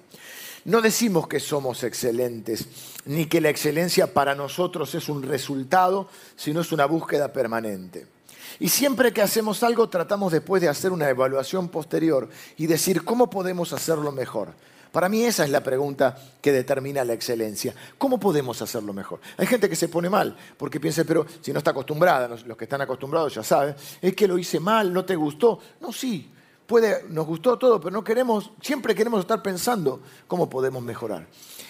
No 0.65 0.81
decimos 0.81 1.29
que 1.29 1.39
somos 1.39 1.85
excelentes, 1.85 2.67
ni 3.05 3.27
que 3.27 3.39
la 3.39 3.51
excelencia 3.51 4.13
para 4.13 4.35
nosotros 4.35 4.93
es 4.95 5.07
un 5.07 5.23
resultado, 5.23 6.09
sino 6.35 6.59
es 6.59 6.73
una 6.73 6.87
búsqueda 6.87 7.31
permanente. 7.31 8.18
Y 8.59 8.69
siempre 8.69 9.13
que 9.13 9.21
hacemos 9.21 9.63
algo 9.63 9.89
tratamos 9.89 10.31
después 10.31 10.61
de 10.61 10.69
hacer 10.69 10.91
una 10.91 11.09
evaluación 11.09 11.69
posterior 11.69 12.29
y 12.57 12.67
decir 12.67 13.03
cómo 13.03 13.29
podemos 13.29 13.73
hacerlo 13.73 14.11
mejor. 14.11 14.53
Para 14.91 15.07
mí 15.07 15.23
esa 15.23 15.43
es 15.43 15.51
la 15.51 15.61
pregunta 15.61 16.17
que 16.41 16.51
determina 16.51 17.03
la 17.03 17.13
excelencia. 17.13 17.75
¿Cómo 17.97 18.19
podemos 18.19 18.59
hacerlo 18.61 18.91
mejor? 18.91 19.19
Hay 19.37 19.45
gente 19.45 19.69
que 19.69 19.75
se 19.75 19.87
pone 19.87 20.09
mal 20.09 20.35
porque 20.57 20.79
piensa, 20.79 21.03
pero 21.03 21.25
si 21.41 21.53
no 21.53 21.59
está 21.59 21.71
acostumbrada, 21.71 22.27
los 22.27 22.57
que 22.57 22.63
están 22.63 22.81
acostumbrados 22.81 23.35
ya 23.35 23.43
saben, 23.43 23.75
es 24.01 24.15
que 24.15 24.27
lo 24.27 24.37
hice 24.37 24.59
mal, 24.59 24.91
no 24.91 25.05
te 25.05 25.15
gustó. 25.15 25.59
No, 25.79 25.93
sí, 25.93 26.31
puede, 26.65 27.03
nos 27.09 27.27
gustó 27.27 27.57
todo, 27.57 27.79
pero 27.79 27.91
no 27.91 28.03
queremos, 28.03 28.51
siempre 28.61 28.95
queremos 28.95 29.21
estar 29.21 29.43
pensando 29.43 30.01
cómo 30.27 30.49
podemos 30.49 30.81
mejorar. 30.81 31.27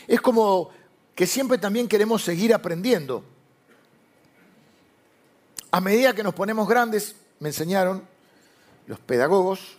Es 0.07 0.21
como 0.21 0.69
que 1.13 1.27
siempre 1.27 1.57
también 1.57 1.89
queremos 1.89 2.23
seguir 2.23 2.53
aprendiendo. 2.53 3.25
A 5.71 5.81
medida 5.81 6.13
que 6.13 6.23
nos 6.23 6.33
ponemos 6.33 6.67
grandes, 6.67 7.15
me 7.39 7.49
enseñaron 7.49 8.03
los 8.87 8.99
pedagogos 8.99 9.77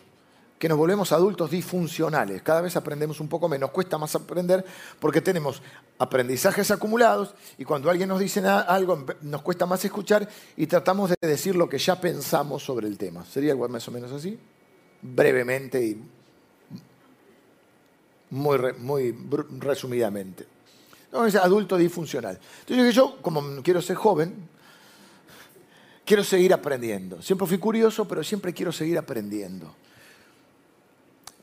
que 0.57 0.69
nos 0.69 0.77
volvemos 0.77 1.11
adultos 1.11 1.49
disfuncionales. 1.49 2.43
Cada 2.43 2.61
vez 2.61 2.75
aprendemos 2.75 3.19
un 3.19 3.27
poco 3.27 3.49
menos, 3.49 3.71
cuesta 3.71 3.97
más 3.97 4.15
aprender 4.15 4.63
porque 4.99 5.19
tenemos 5.19 5.61
aprendizajes 5.97 6.69
acumulados 6.69 7.33
y 7.57 7.65
cuando 7.65 7.89
alguien 7.89 8.07
nos 8.07 8.19
dice 8.19 8.41
algo 8.47 9.05
nos 9.21 9.41
cuesta 9.41 9.65
más 9.65 9.83
escuchar 9.83 10.29
y 10.55 10.67
tratamos 10.67 11.09
de 11.09 11.27
decir 11.27 11.55
lo 11.55 11.67
que 11.67 11.79
ya 11.79 11.99
pensamos 11.99 12.63
sobre 12.63 12.87
el 12.87 12.97
tema. 12.97 13.25
¿Sería 13.25 13.53
igual 13.53 13.71
más 13.71 13.87
o 13.87 13.91
menos 13.91 14.11
así? 14.11 14.39
Brevemente 15.01 15.83
y 15.83 16.01
muy, 18.29 18.73
muy 18.77 19.17
resumidamente. 19.59 20.45
No, 21.11 21.21
adulto 21.21 21.75
disfuncional. 21.75 22.39
Entonces 22.61 22.95
yo, 22.95 23.17
como 23.21 23.61
quiero 23.63 23.81
ser 23.81 23.95
joven, 23.95 24.47
quiero 26.11 26.25
seguir 26.25 26.53
aprendiendo. 26.53 27.21
Siempre 27.21 27.47
fui 27.47 27.57
curioso, 27.57 28.05
pero 28.05 28.21
siempre 28.21 28.53
quiero 28.53 28.73
seguir 28.73 28.97
aprendiendo. 28.97 29.73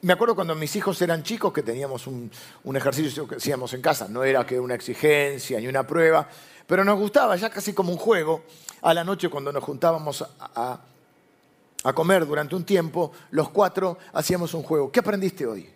Me 0.02 0.12
acuerdo 0.12 0.34
cuando 0.34 0.54
mis 0.54 0.76
hijos 0.76 1.00
eran 1.00 1.22
chicos 1.22 1.54
que 1.54 1.62
teníamos 1.62 2.06
un, 2.06 2.30
ejercicio 2.76 3.26
que 3.26 3.36
hacíamos 3.36 3.72
en 3.72 3.80
casa. 3.80 4.08
No 4.10 4.24
era 4.24 4.44
que 4.44 4.60
una 4.60 4.74
exigencia 4.74 5.58
ni 5.58 5.68
una 5.68 5.86
prueba, 5.86 6.28
pero 6.66 6.84
nos 6.84 6.98
gustaba 6.98 7.34
ya 7.36 7.48
casi 7.48 7.72
como 7.72 7.92
un 7.92 7.96
juego. 7.96 8.42
A 8.82 8.92
la 8.92 9.04
noche 9.04 9.30
cuando 9.30 9.50
nos 9.52 9.64
juntábamos 9.64 10.20
a, 10.38 10.80
a 11.82 11.92
comer 11.94 12.26
durante 12.26 12.54
un 12.54 12.64
tiempo, 12.64 13.12
los 13.30 13.48
cuatro 13.48 13.96
hacíamos 14.12 14.52
un 14.52 14.64
juego. 14.64 14.92
¿Qué 14.92 15.00
aprendiste 15.00 15.46
hoy? 15.46 15.66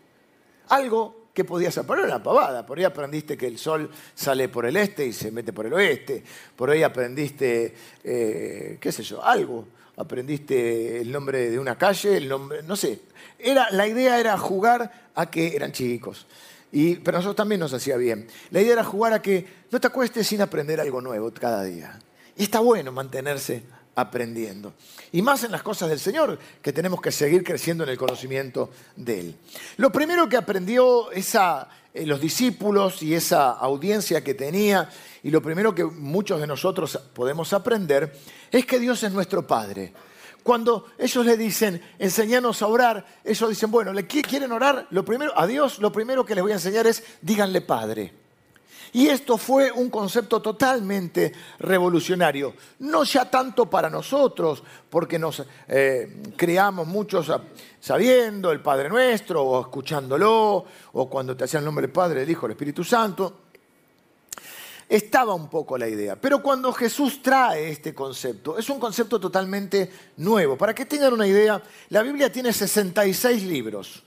Algo 0.69 1.22
¿qué 1.33 1.45
podías 1.45 1.77
aprender? 1.79 2.07
Una 2.07 2.23
pavada. 2.23 2.65
Por 2.67 2.79
ahí 2.79 2.85
aprendiste 2.85 3.37
que 3.37 3.47
el 3.47 3.59
sol 3.59 3.91
sale 4.15 4.49
por 4.49 4.67
el 4.67 4.77
este 4.77 5.07
y 5.07 5.13
se 5.13 5.31
mete 5.31 5.53
por 5.53 5.67
el 5.67 5.73
oeste. 5.73 6.23
Por 6.57 6.71
ahí 6.71 6.83
aprendiste, 6.83 7.75
eh, 8.05 8.79
qué 8.81 8.93
sé 8.93 9.03
yo, 9.03 9.23
algo. 9.25 9.67
Aprendiste 9.97 11.01
el 11.01 11.13
nombre 11.13 11.51
de 11.51 11.59
una 11.59 11.77
calle, 11.77 12.17
el 12.17 12.29
nombre, 12.29 12.63
no 12.63 12.77
sé. 12.77 13.01
Era, 13.39 13.71
la 13.71 13.87
idea 13.87 14.19
era 14.19 14.37
jugar 14.39 15.11
a 15.15 15.31
que 15.31 15.55
eran 15.55 15.73
chicos. 15.73 16.27
Y, 16.71 16.97
pero 16.97 17.19
nosotros 17.19 17.37
también 17.37 17.61
nos 17.61 17.75
hacía 17.75 17.97
bien. 17.97 18.27
La 18.51 18.63
idea 18.63 18.73
era 18.73 18.85
jugar 18.85 19.13
a 19.13 19.21
que 19.21 19.47
no 19.71 19.79
te 19.81 19.89
acuestes 19.89 20.27
sin 20.27 20.41
aprender 20.41 20.81
algo 20.81 21.01
nuevo 21.03 21.31
cada 21.33 21.65
día. 21.65 21.99
Y 22.37 22.45
está 22.45 22.61
bueno 22.61 22.93
mantenerse 22.93 23.63
aprendiendo. 23.95 24.73
Y 25.13 25.23
más 25.23 25.45
en 25.45 25.53
las 25.53 25.63
cosas 25.63 25.89
del 25.89 26.01
Señor, 26.01 26.39
que 26.63 26.73
tenemos 26.73 27.01
que 27.01 27.13
seguir 27.13 27.45
creciendo 27.45 27.85
en 27.85 27.91
el 27.91 27.99
conocimiento 27.99 28.71
de 28.97 29.21
Él. 29.21 29.37
Lo 29.77 29.93
primero 29.93 30.29
que 30.29 30.37
aprendió 30.37 31.11
eh, 31.13 32.07
los 32.07 32.21
discípulos 32.21 33.03
y 33.03 33.15
esa 33.15 33.51
audiencia 33.51 34.25
que 34.25 34.35
tenía, 34.35 34.89
y 35.23 35.31
lo 35.31 35.43
primero 35.43 35.75
que 35.75 35.85
muchos 35.85 36.41
de 36.41 36.47
nosotros 36.47 36.99
podemos 37.13 37.53
aprender, 37.53 38.17
es 38.51 38.65
que 38.65 38.79
Dios 38.79 39.03
es 39.03 39.13
nuestro 39.13 39.47
Padre. 39.47 39.93
cuando 40.43 40.87
ellos 40.99 41.25
le 41.25 41.37
dicen, 41.37 41.81
enseñanos 41.99 42.63
a 42.63 42.67
orar, 42.67 43.07
ellos 43.23 43.49
dicen, 43.49 43.71
bueno, 43.71 43.93
¿le 43.93 44.07
quieren 44.07 44.51
orar? 44.51 44.89
Lo 44.91 45.05
primero, 45.05 45.39
a 45.39 45.47
Dios, 45.47 45.79
lo 45.79 45.93
primero 45.93 46.25
que 46.25 46.35
les 46.35 46.43
voy 46.43 46.53
a 46.53 46.57
enseñar 46.57 46.87
es, 46.87 47.05
díganle 47.21 47.61
Padre. 47.61 48.22
Y 48.95 49.09
esto 49.09 49.39
fue 49.39 49.73
un 49.73 49.89
concepto 49.89 50.43
totalmente 50.43 51.33
revolucionario, 51.59 52.55
no 52.81 53.05
ya 53.05 53.31
tanto 53.31 53.69
para 53.69 53.89
nosotros, 53.89 54.63
porque 54.91 55.19
nos 55.19 55.43
eh, 55.69 56.23
creamos 56.37 56.87
muchos 56.87 57.33
sabiendo 57.81 58.53
el 58.53 58.61
Padre 58.61 58.91
Nuestro 58.91 59.43
o 59.43 59.61
escuchándolo, 59.63 60.67
o 60.93 61.09
cuando 61.09 61.35
te 61.35 61.45
hacían 61.45 61.63
el 61.63 61.67
nombre 61.67 61.87
del 61.87 61.93
Padre, 61.93 62.23
el 62.23 62.31
Hijo, 62.31 62.45
el 62.45 62.53
Espíritu 62.53 62.85
Santo, 62.85 63.41
estaba 64.87 65.33
un 65.33 65.49
poco 65.49 65.79
la 65.79 65.89
idea. 65.89 66.21
Pero 66.21 66.43
cuando 66.43 66.71
Jesús 66.71 67.23
trae 67.23 67.71
este 67.71 67.95
concepto, 67.95 68.59
es 68.59 68.69
un 68.69 68.79
concepto 68.79 69.19
totalmente 69.19 69.91
nuevo. 70.19 70.59
Para 70.59 70.75
que 70.75 70.85
tengan 70.85 71.15
una 71.15 71.27
idea, 71.27 71.63
la 71.89 72.03
Biblia 72.03 72.31
tiene 72.31 72.53
66 72.53 73.43
libros. 73.45 74.03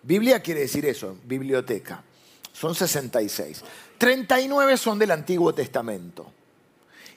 Biblia 0.00 0.40
quiere 0.40 0.60
decir 0.60 0.86
eso, 0.86 1.16
biblioteca. 1.24 2.04
Son 2.52 2.72
66. 2.72 3.64
39 3.98 4.76
son 4.76 4.98
del 4.98 5.10
Antiguo 5.10 5.52
Testamento 5.52 6.32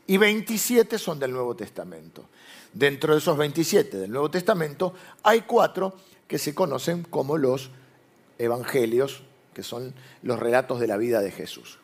y 0.07 0.17
27 0.17 0.97
son 0.97 1.19
del 1.19 1.31
Nuevo 1.31 1.55
Testamento. 1.55 2.25
Dentro 2.73 3.13
de 3.13 3.19
esos 3.19 3.37
27 3.37 3.97
del 3.97 4.11
Nuevo 4.11 4.31
Testamento 4.31 4.93
hay 5.23 5.41
cuatro 5.41 5.95
que 6.27 6.39
se 6.39 6.55
conocen 6.55 7.03
como 7.03 7.37
los 7.37 7.69
evangelios, 8.37 9.23
que 9.53 9.63
son 9.63 9.93
los 10.23 10.39
relatos 10.39 10.79
de 10.79 10.87
la 10.87 10.97
vida 10.97 11.21
de 11.21 11.31
Jesús. 11.31 11.77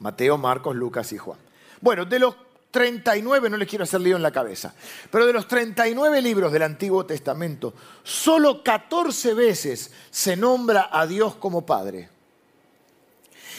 Mateo, 0.00 0.36
Marcos, 0.36 0.74
Lucas 0.74 1.12
y 1.12 1.18
Juan. 1.18 1.38
Bueno, 1.80 2.04
de 2.04 2.18
los 2.18 2.34
39, 2.70 3.48
no 3.48 3.56
les 3.56 3.68
quiero 3.68 3.84
hacer 3.84 4.00
lío 4.00 4.16
en 4.16 4.22
la 4.22 4.32
cabeza, 4.32 4.74
pero 5.10 5.26
de 5.26 5.32
los 5.32 5.48
39 5.48 6.20
libros 6.20 6.52
del 6.52 6.62
Antiguo 6.62 7.06
Testamento, 7.06 7.72
solo 8.02 8.62
14 8.62 9.34
veces 9.34 9.92
se 10.10 10.36
nombra 10.36 10.90
a 10.92 11.06
Dios 11.06 11.36
como 11.36 11.64
Padre. 11.64 12.15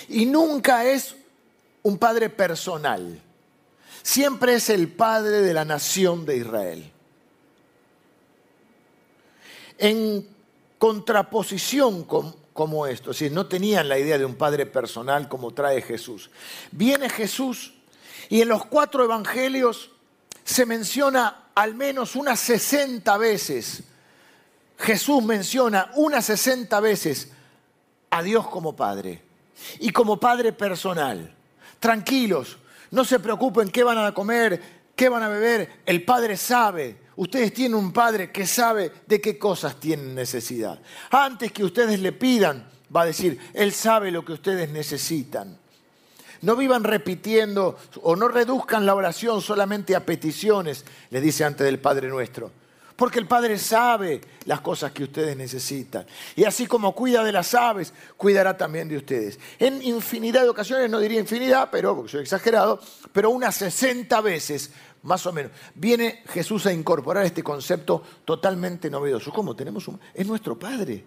Y 0.09 0.25
nunca 0.25 0.85
es 0.85 1.15
un 1.83 1.97
Padre 1.97 2.29
personal, 2.29 3.21
siempre 4.03 4.55
es 4.55 4.69
el 4.69 4.87
Padre 4.89 5.41
de 5.41 5.53
la 5.53 5.65
nación 5.65 6.25
de 6.25 6.37
Israel. 6.37 6.91
En 9.77 10.27
contraposición 10.77 12.03
con 12.03 12.35
como 12.57 12.87
esto. 12.87 13.11
Es 13.11 13.19
decir, 13.19 13.31
no 13.31 13.45
tenían 13.45 13.87
la 13.87 13.99
idea 13.99 14.17
de 14.17 14.25
un 14.25 14.33
padre 14.33 14.65
personal 14.65 15.29
como 15.29 15.53
trae 15.53 15.79
Jesús. 15.79 16.31
Viene 16.71 17.07
Jesús 17.07 17.75
y 18.29 18.41
en 18.41 18.47
los 18.47 18.65
cuatro 18.65 19.03
evangelios 19.03 19.91
se 20.43 20.65
menciona 20.65 21.49
al 21.53 21.75
menos 21.75 22.15
unas 22.15 22.39
60 22.39 23.15
veces. 23.17 23.83
Jesús 24.79 25.23
menciona 25.23 25.91
unas 25.93 26.25
60 26.25 26.79
veces 26.79 27.29
a 28.09 28.23
Dios 28.23 28.47
como 28.47 28.75
Padre 28.75 29.26
y 29.79 29.89
como 29.89 30.19
Padre 30.19 30.53
personal. 30.53 31.33
Tranquilos, 31.79 32.57
no 32.91 33.03
se 33.05 33.19
preocupen 33.19 33.69
qué 33.69 33.83
van 33.83 33.97
a 33.97 34.13
comer, 34.13 34.61
qué 34.95 35.09
van 35.09 35.23
a 35.23 35.29
beber. 35.29 35.81
El 35.85 36.03
Padre 36.03 36.37
sabe 36.37 37.07
Ustedes 37.17 37.51
tienen 37.51 37.75
un 37.75 37.91
Padre 37.91 38.31
que 38.31 38.45
sabe 38.45 38.91
de 39.07 39.19
qué 39.19 39.39
cosas 39.39 39.79
tienen 39.79 40.13
necesidad. 40.13 40.79
Antes 41.09 41.51
que 41.51 41.63
ustedes 41.63 41.99
le 41.99 42.11
pidan, 42.11 42.69
va 42.95 43.01
a 43.01 43.05
decir, 43.05 43.39
Él 43.55 43.73
sabe 43.73 44.11
lo 44.11 44.23
que 44.23 44.33
ustedes 44.33 44.69
necesitan. 44.69 45.57
No 46.41 46.55
vivan 46.55 46.83
repitiendo 46.83 47.75
o 48.03 48.15
no 48.15 48.27
reduzcan 48.27 48.85
la 48.85 48.93
oración 48.93 49.41
solamente 49.41 49.95
a 49.95 50.05
peticiones, 50.05 50.85
le 51.09 51.19
dice 51.19 51.43
antes 51.43 51.65
del 51.65 51.79
Padre 51.79 52.07
nuestro. 52.07 52.51
Porque 52.97 53.19
el 53.19 53.27
Padre 53.27 53.59
sabe 53.59 54.19
las 54.45 54.59
cosas 54.59 54.91
que 54.91 55.03
ustedes 55.03 55.37
necesitan. 55.37 56.05
Y 56.35 56.45
así 56.45 56.65
como 56.65 56.95
cuida 56.95 57.23
de 57.23 57.31
las 57.31 57.53
aves, 57.53 57.93
cuidará 58.17 58.57
también 58.57 58.89
de 58.89 58.97
ustedes. 58.97 59.39
En 59.59 59.83
infinidad 59.83 60.41
de 60.41 60.49
ocasiones, 60.49 60.89
no 60.89 60.99
diría 60.99 61.19
infinidad, 61.19 61.69
pero 61.71 61.95
porque 61.95 62.11
soy 62.11 62.21
exagerado, 62.21 62.81
pero 63.13 63.29
unas 63.29 63.55
60 63.55 64.19
veces 64.21 64.71
más 65.03 65.23
o 65.27 65.31
menos. 65.31 65.51
Viene 65.75 66.23
Jesús 66.27 66.65
a 66.65 66.73
incorporar 66.73 67.23
este 67.23 67.43
concepto 67.43 68.01
totalmente 68.25 68.89
novedoso. 68.89 69.31
¿Cómo? 69.31 69.55
Tenemos 69.55 69.87
un... 69.87 69.99
Es 70.15 70.25
nuestro 70.25 70.57
Padre. 70.57 71.03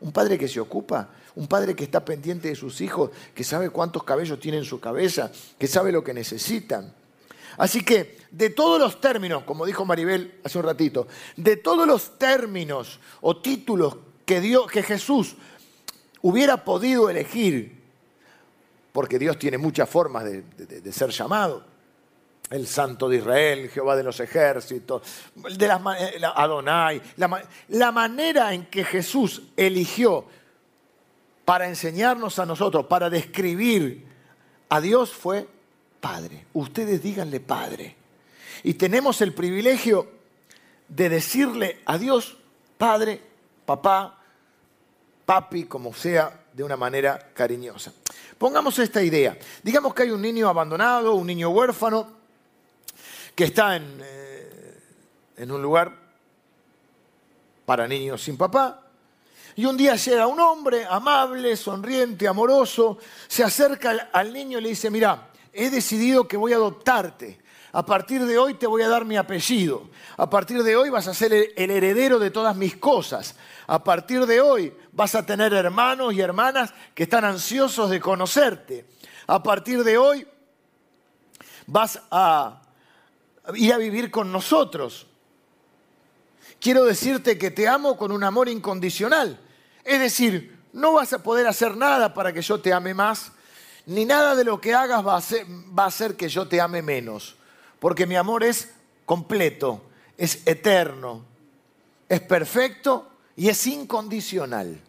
Un 0.00 0.12
padre 0.12 0.38
que 0.38 0.46
se 0.46 0.60
ocupa, 0.60 1.08
un 1.34 1.48
padre 1.48 1.74
que 1.74 1.82
está 1.82 2.04
pendiente 2.04 2.48
de 2.48 2.54
sus 2.54 2.80
hijos, 2.80 3.10
que 3.34 3.42
sabe 3.42 3.70
cuántos 3.70 4.04
cabellos 4.04 4.38
tiene 4.38 4.58
en 4.58 4.64
su 4.64 4.78
cabeza, 4.78 5.32
que 5.58 5.66
sabe 5.66 5.90
lo 5.90 6.04
que 6.04 6.14
necesitan. 6.14 6.94
Así 7.58 7.82
que 7.84 8.18
de 8.30 8.50
todos 8.50 8.80
los 8.80 9.00
términos, 9.00 9.42
como 9.44 9.66
dijo 9.66 9.84
Maribel 9.84 10.40
hace 10.44 10.58
un 10.58 10.64
ratito, 10.64 11.08
de 11.36 11.56
todos 11.56 11.86
los 11.86 12.18
términos 12.18 13.00
o 13.20 13.36
títulos 13.36 13.96
que, 14.24 14.40
Dios, 14.40 14.70
que 14.70 14.82
Jesús 14.82 15.34
hubiera 16.22 16.64
podido 16.64 17.10
elegir, 17.10 17.76
porque 18.92 19.18
Dios 19.18 19.38
tiene 19.38 19.58
muchas 19.58 19.88
formas 19.88 20.24
de, 20.24 20.92
ser 20.92 21.10
llamado, 21.10 21.64
el 22.50 22.66
Santo 22.66 23.08
de 23.08 23.18
Israel, 23.18 23.68
Jehová 23.68 23.96
de 23.96 24.04
los 24.04 24.20
ejércitos, 24.20 25.02
de 25.34 25.66
eh, 25.66 26.20
Adonai, 26.34 27.02
la 27.68 27.92
manera 27.92 28.54
en 28.54 28.66
que 28.66 28.84
Jesús 28.84 29.42
eligió 29.56 30.24
para 31.44 31.66
enseñarnos 31.66 32.38
a 32.38 32.46
nosotros, 32.46 32.86
para 32.86 33.10
describir 33.10 34.06
a 34.68 34.80
Dios 34.80 35.12
fue 35.12 35.48
Padre. 36.00 36.46
Ustedes 36.54 37.02
díganle 37.02 37.40
Padre. 37.40 37.96
Y 38.62 38.74
tenemos 38.74 39.20
el 39.20 39.32
privilegio 39.34 40.08
de 40.88 41.08
decirle 41.08 41.80
a 41.84 41.98
Dios 41.98 42.36
Padre, 42.76 43.20
papá, 43.66 44.18
papi, 45.26 45.64
como 45.64 45.92
sea, 45.92 46.44
de 46.52 46.62
una 46.62 46.76
manera 46.76 47.30
cariñosa. 47.34 47.92
Pongamos 48.38 48.78
esta 48.78 49.02
idea. 49.02 49.36
Digamos 49.62 49.92
que 49.92 50.04
hay 50.04 50.10
un 50.10 50.22
niño 50.22 50.48
abandonado, 50.48 51.14
un 51.14 51.26
niño 51.26 51.50
huérfano, 51.50 52.08
que 53.34 53.44
está 53.44 53.76
eh, 53.76 54.80
en, 55.36 55.50
un 55.50 55.60
lugar 55.60 55.92
para 57.64 57.86
niños 57.86 58.22
sin 58.22 58.36
papá. 58.36 58.82
Y 59.56 59.64
un 59.64 59.76
día 59.76 59.96
llega 59.96 60.26
un 60.26 60.38
hombre 60.38 60.86
amable, 60.88 61.56
sonriente, 61.56 62.28
amoroso, 62.28 62.98
se 63.26 63.42
acerca 63.42 64.08
al 64.12 64.32
niño 64.32 64.58
y 64.58 64.62
le 64.62 64.68
dice, 64.70 64.88
mira, 64.88 65.27
he 65.58 65.70
decidido 65.70 66.28
que 66.28 66.36
voy 66.36 66.52
a 66.52 66.56
adoptarte. 66.56 67.40
A 67.72 67.84
partir 67.84 68.24
de 68.24 68.38
hoy 68.38 68.54
te 68.54 68.66
voy 68.66 68.82
a 68.82 68.88
dar 68.88 69.04
mi 69.04 69.16
apellido. 69.16 69.90
A 70.16 70.30
partir 70.30 70.62
de 70.62 70.76
hoy 70.76 70.88
vas 70.88 71.08
a 71.08 71.14
ser 71.14 71.32
el 71.32 71.70
heredero 71.70 72.18
de 72.18 72.30
todas 72.30 72.56
mis 72.56 72.76
cosas. 72.76 73.34
A 73.66 73.82
partir 73.82 74.24
de 74.24 74.40
hoy 74.40 74.72
vas 74.92 75.14
a 75.14 75.26
tener 75.26 75.52
hermanos 75.52 76.14
y 76.14 76.20
hermanas 76.20 76.72
que 76.94 77.02
están 77.02 77.24
ansiosos 77.24 77.90
de 77.90 78.00
conocerte. 78.00 78.86
A 79.26 79.42
partir 79.42 79.82
de 79.82 79.98
hoy 79.98 80.26
vas 81.66 82.00
a 82.10 82.62
ir 83.54 83.72
a 83.72 83.78
vivir 83.78 84.10
con 84.10 84.30
nosotros. 84.30 85.08
Quiero 86.60 86.84
decirte 86.84 87.36
que 87.36 87.50
te 87.50 87.68
amo 87.68 87.96
con 87.96 88.12
un 88.12 88.22
amor 88.24 88.48
incondicional. 88.48 89.38
Es 89.84 90.00
decir, 90.00 90.56
no 90.72 90.92
vas 90.92 91.12
a 91.12 91.22
poder 91.22 91.46
hacer 91.46 91.76
nada 91.76 92.14
para 92.14 92.32
que 92.32 92.42
yo 92.42 92.60
te 92.60 92.72
ame 92.72 92.94
más, 92.94 93.32
ni 93.88 94.04
nada 94.04 94.34
de 94.34 94.44
lo 94.44 94.60
que 94.60 94.72
hagas 94.72 95.04
va 95.04 95.16
a, 95.16 95.82
a 95.82 95.86
hacer 95.86 96.16
que 96.16 96.28
yo 96.28 96.46
te 96.46 96.60
ame 96.60 96.80
menos, 96.80 97.36
porque 97.80 98.06
mi 98.06 98.16
amor 98.16 98.44
es 98.44 98.70
completo, 99.04 99.82
es 100.16 100.46
eterno, 100.46 101.24
es 102.08 102.20
perfecto 102.20 103.10
y 103.36 103.48
es 103.48 103.66
incondicional. 103.66 104.80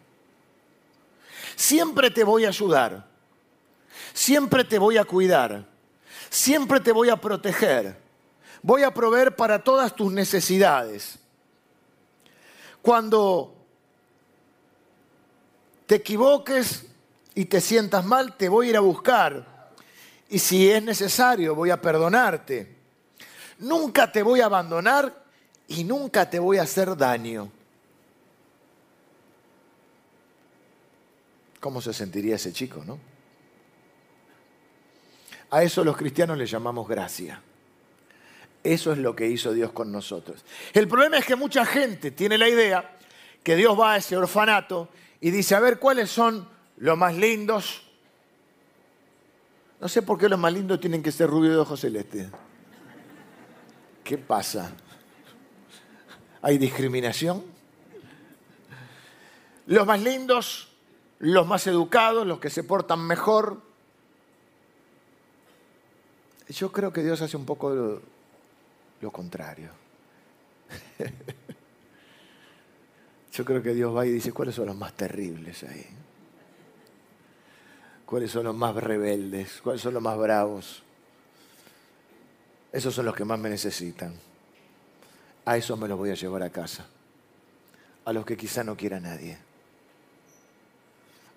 Siempre 1.56 2.10
te 2.10 2.24
voy 2.24 2.44
a 2.44 2.48
ayudar, 2.48 3.06
siempre 4.14 4.64
te 4.64 4.78
voy 4.78 4.96
a 4.96 5.04
cuidar, 5.04 5.66
siempre 6.30 6.80
te 6.80 6.92
voy 6.92 7.10
a 7.10 7.16
proteger 7.16 7.96
voy 8.62 8.82
a 8.82 8.92
proveer 8.92 9.34
para 9.34 9.62
todas 9.62 9.94
tus 9.94 10.12
necesidades. 10.12 11.18
Cuando 12.82 13.54
te 15.86 15.96
equivoques 15.96 16.86
y 17.40 17.46
te 17.46 17.62
sientas 17.62 18.04
mal, 18.04 18.36
te 18.36 18.50
voy 18.50 18.66
a 18.66 18.70
ir 18.70 18.76
a 18.76 18.80
buscar. 18.80 19.70
Y 20.28 20.38
si 20.38 20.70
es 20.70 20.82
necesario, 20.82 21.54
voy 21.54 21.70
a 21.70 21.80
perdonarte. 21.80 22.76
Nunca 23.60 24.12
te 24.12 24.22
voy 24.22 24.42
a 24.42 24.44
abandonar 24.44 25.24
y 25.66 25.84
nunca 25.84 26.28
te 26.28 26.38
voy 26.38 26.58
a 26.58 26.64
hacer 26.64 26.94
daño. 26.98 27.50
¿Cómo 31.60 31.80
se 31.80 31.94
sentiría 31.94 32.34
ese 32.34 32.52
chico, 32.52 32.84
no? 32.84 32.98
A 35.48 35.62
eso 35.62 35.82
los 35.82 35.96
cristianos 35.96 36.36
le 36.36 36.44
llamamos 36.44 36.86
gracia. 36.86 37.40
Eso 38.62 38.92
es 38.92 38.98
lo 38.98 39.16
que 39.16 39.28
hizo 39.28 39.54
Dios 39.54 39.72
con 39.72 39.90
nosotros. 39.90 40.44
El 40.74 40.86
problema 40.86 41.16
es 41.16 41.24
que 41.24 41.36
mucha 41.36 41.64
gente 41.64 42.10
tiene 42.10 42.36
la 42.36 42.50
idea 42.50 42.98
que 43.42 43.56
Dios 43.56 43.80
va 43.80 43.94
a 43.94 43.96
ese 43.96 44.14
orfanato 44.18 44.90
y 45.22 45.30
dice, 45.30 45.54
a 45.54 45.60
ver, 45.60 45.78
¿cuáles 45.78 46.10
son 46.10 46.59
los 46.80 46.98
más 46.98 47.14
lindos? 47.16 47.82
No 49.80 49.88
sé 49.88 50.02
por 50.02 50.18
qué 50.18 50.28
los 50.28 50.38
más 50.38 50.52
lindos 50.52 50.80
tienen 50.80 51.02
que 51.02 51.12
ser 51.12 51.30
rubios 51.30 51.54
de 51.54 51.60
ojos 51.60 51.80
celestes. 51.80 52.28
¿Qué 54.04 54.18
pasa? 54.18 54.72
hay 56.42 56.58
discriminación. 56.58 57.44
Los 59.66 59.86
más 59.86 60.02
lindos, 60.02 60.72
los 61.18 61.46
más 61.46 61.66
educados, 61.66 62.26
los 62.26 62.40
que 62.40 62.50
se 62.50 62.64
portan 62.64 63.00
mejor. 63.00 63.60
Yo 66.48 66.72
creo 66.72 66.92
que 66.92 67.02
Dios 67.02 67.22
hace 67.22 67.36
un 67.36 67.44
poco 67.44 67.70
lo, 67.70 68.02
lo 69.00 69.10
contrario. 69.12 69.70
Yo 73.32 73.44
creo 73.44 73.62
que 73.62 73.74
Dios 73.74 73.94
va 73.94 74.04
y 74.06 74.10
dice, 74.10 74.32
¿cuáles 74.32 74.56
son 74.56 74.66
los 74.66 74.76
más 74.76 74.94
terribles 74.94 75.62
ahí? 75.62 75.86
¿Cuáles 78.10 78.32
son 78.32 78.42
los 78.42 78.56
más 78.56 78.74
rebeldes? 78.74 79.60
¿Cuáles 79.62 79.80
son 79.80 79.94
los 79.94 80.02
más 80.02 80.18
bravos? 80.18 80.82
Esos 82.72 82.92
son 82.92 83.06
los 83.06 83.14
que 83.14 83.24
más 83.24 83.38
me 83.38 83.48
necesitan. 83.48 84.12
A 85.44 85.56
esos 85.56 85.78
me 85.78 85.86
los 85.86 85.96
voy 85.96 86.10
a 86.10 86.14
llevar 86.14 86.42
a 86.42 86.50
casa. 86.50 86.88
A 88.04 88.12
los 88.12 88.26
que 88.26 88.36
quizá 88.36 88.64
no 88.64 88.76
quiera 88.76 88.98
nadie. 88.98 89.38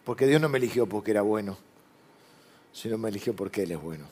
Porque 0.04 0.26
Dios 0.26 0.42
no 0.42 0.50
me 0.50 0.58
eligió 0.58 0.88
porque 0.88 1.12
era 1.12 1.22
bueno, 1.22 1.60
sino 2.72 2.98
me 2.98 3.10
eligió 3.10 3.36
porque 3.36 3.62
Él 3.62 3.74
es 3.74 3.80
bueno. 3.80 4.06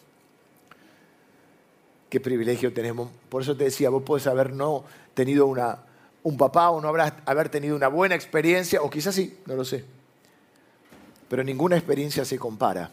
Qué 2.11 2.19
privilegio 2.19 2.71
tenemos. 2.71 3.09
Por 3.29 3.41
eso 3.41 3.57
te 3.57 3.63
decía, 3.63 3.89
vos 3.89 4.03
puedes 4.05 4.27
haber 4.27 4.53
no 4.53 4.83
tenido 5.15 5.47
una, 5.47 5.79
un 6.21 6.37
papá 6.37 6.69
o 6.69 6.79
no 6.79 6.89
habrás 6.89 7.13
haber 7.25 7.49
tenido 7.49 7.75
una 7.75 7.87
buena 7.87 8.13
experiencia, 8.13 8.83
o 8.83 8.89
quizás 8.91 9.15
sí, 9.15 9.39
no 9.47 9.55
lo 9.55 9.65
sé. 9.65 9.83
Pero 11.31 11.45
ninguna 11.45 11.77
experiencia 11.77 12.25
se 12.25 12.37
compara 12.37 12.91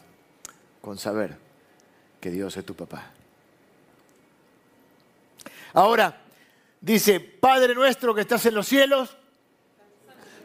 con 0.79 0.97
saber 0.97 1.35
que 2.21 2.31
Dios 2.31 2.55
es 2.55 2.65
tu 2.65 2.73
papá. 2.73 3.11
Ahora, 5.73 6.21
dice, 6.79 7.19
Padre 7.19 7.75
nuestro 7.75 8.15
que 8.15 8.21
estás 8.21 8.45
en 8.45 8.55
los 8.55 8.65
cielos, 8.65 9.17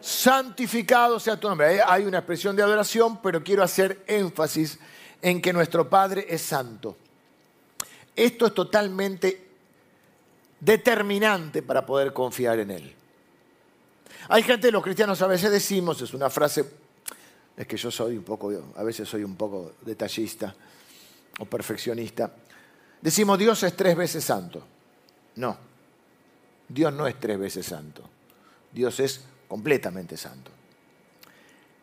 santificado 0.00 1.20
sea 1.20 1.38
tu 1.38 1.48
nombre. 1.48 1.80
Hay 1.87 2.04
una 2.04 2.18
expresión 2.18 2.57
de 2.57 2.64
adoración, 2.64 3.22
pero 3.22 3.44
quiero 3.44 3.62
hacer 3.62 4.02
énfasis 4.09 4.76
en 5.22 5.40
que 5.40 5.52
nuestro 5.52 5.88
Padre 5.88 6.26
es 6.28 6.42
santo. 6.42 6.96
Esto 8.16 8.46
es 8.46 8.54
totalmente 8.54 9.50
determinante 10.59 11.62
para 11.62 11.87
poder 11.87 12.12
confiar 12.12 12.59
en 12.59 12.72
Él. 12.72 12.92
Hay 14.28 14.42
gente, 14.42 14.72
los 14.72 14.83
cristianos 14.83 15.22
a 15.22 15.28
veces 15.28 15.52
decimos, 15.52 16.02
es 16.02 16.12
una 16.12 16.28
frase, 16.28 16.83
es 17.56 17.66
que 17.66 17.76
yo 17.76 17.90
soy 17.90 18.16
un 18.16 18.24
poco, 18.24 18.52
a 18.74 18.82
veces 18.82 19.08
soy 19.08 19.24
un 19.24 19.36
poco 19.36 19.74
detallista 19.82 20.54
o 21.38 21.44
perfeccionista. 21.44 22.32
Decimos, 23.00 23.38
Dios 23.38 23.62
es 23.62 23.76
tres 23.76 23.96
veces 23.96 24.24
santo. 24.24 24.62
No, 25.36 25.56
Dios 26.68 26.92
no 26.92 27.06
es 27.06 27.18
tres 27.20 27.38
veces 27.38 27.66
santo. 27.66 28.02
Dios 28.72 28.98
es 29.00 29.24
completamente 29.46 30.16
santo. 30.16 30.50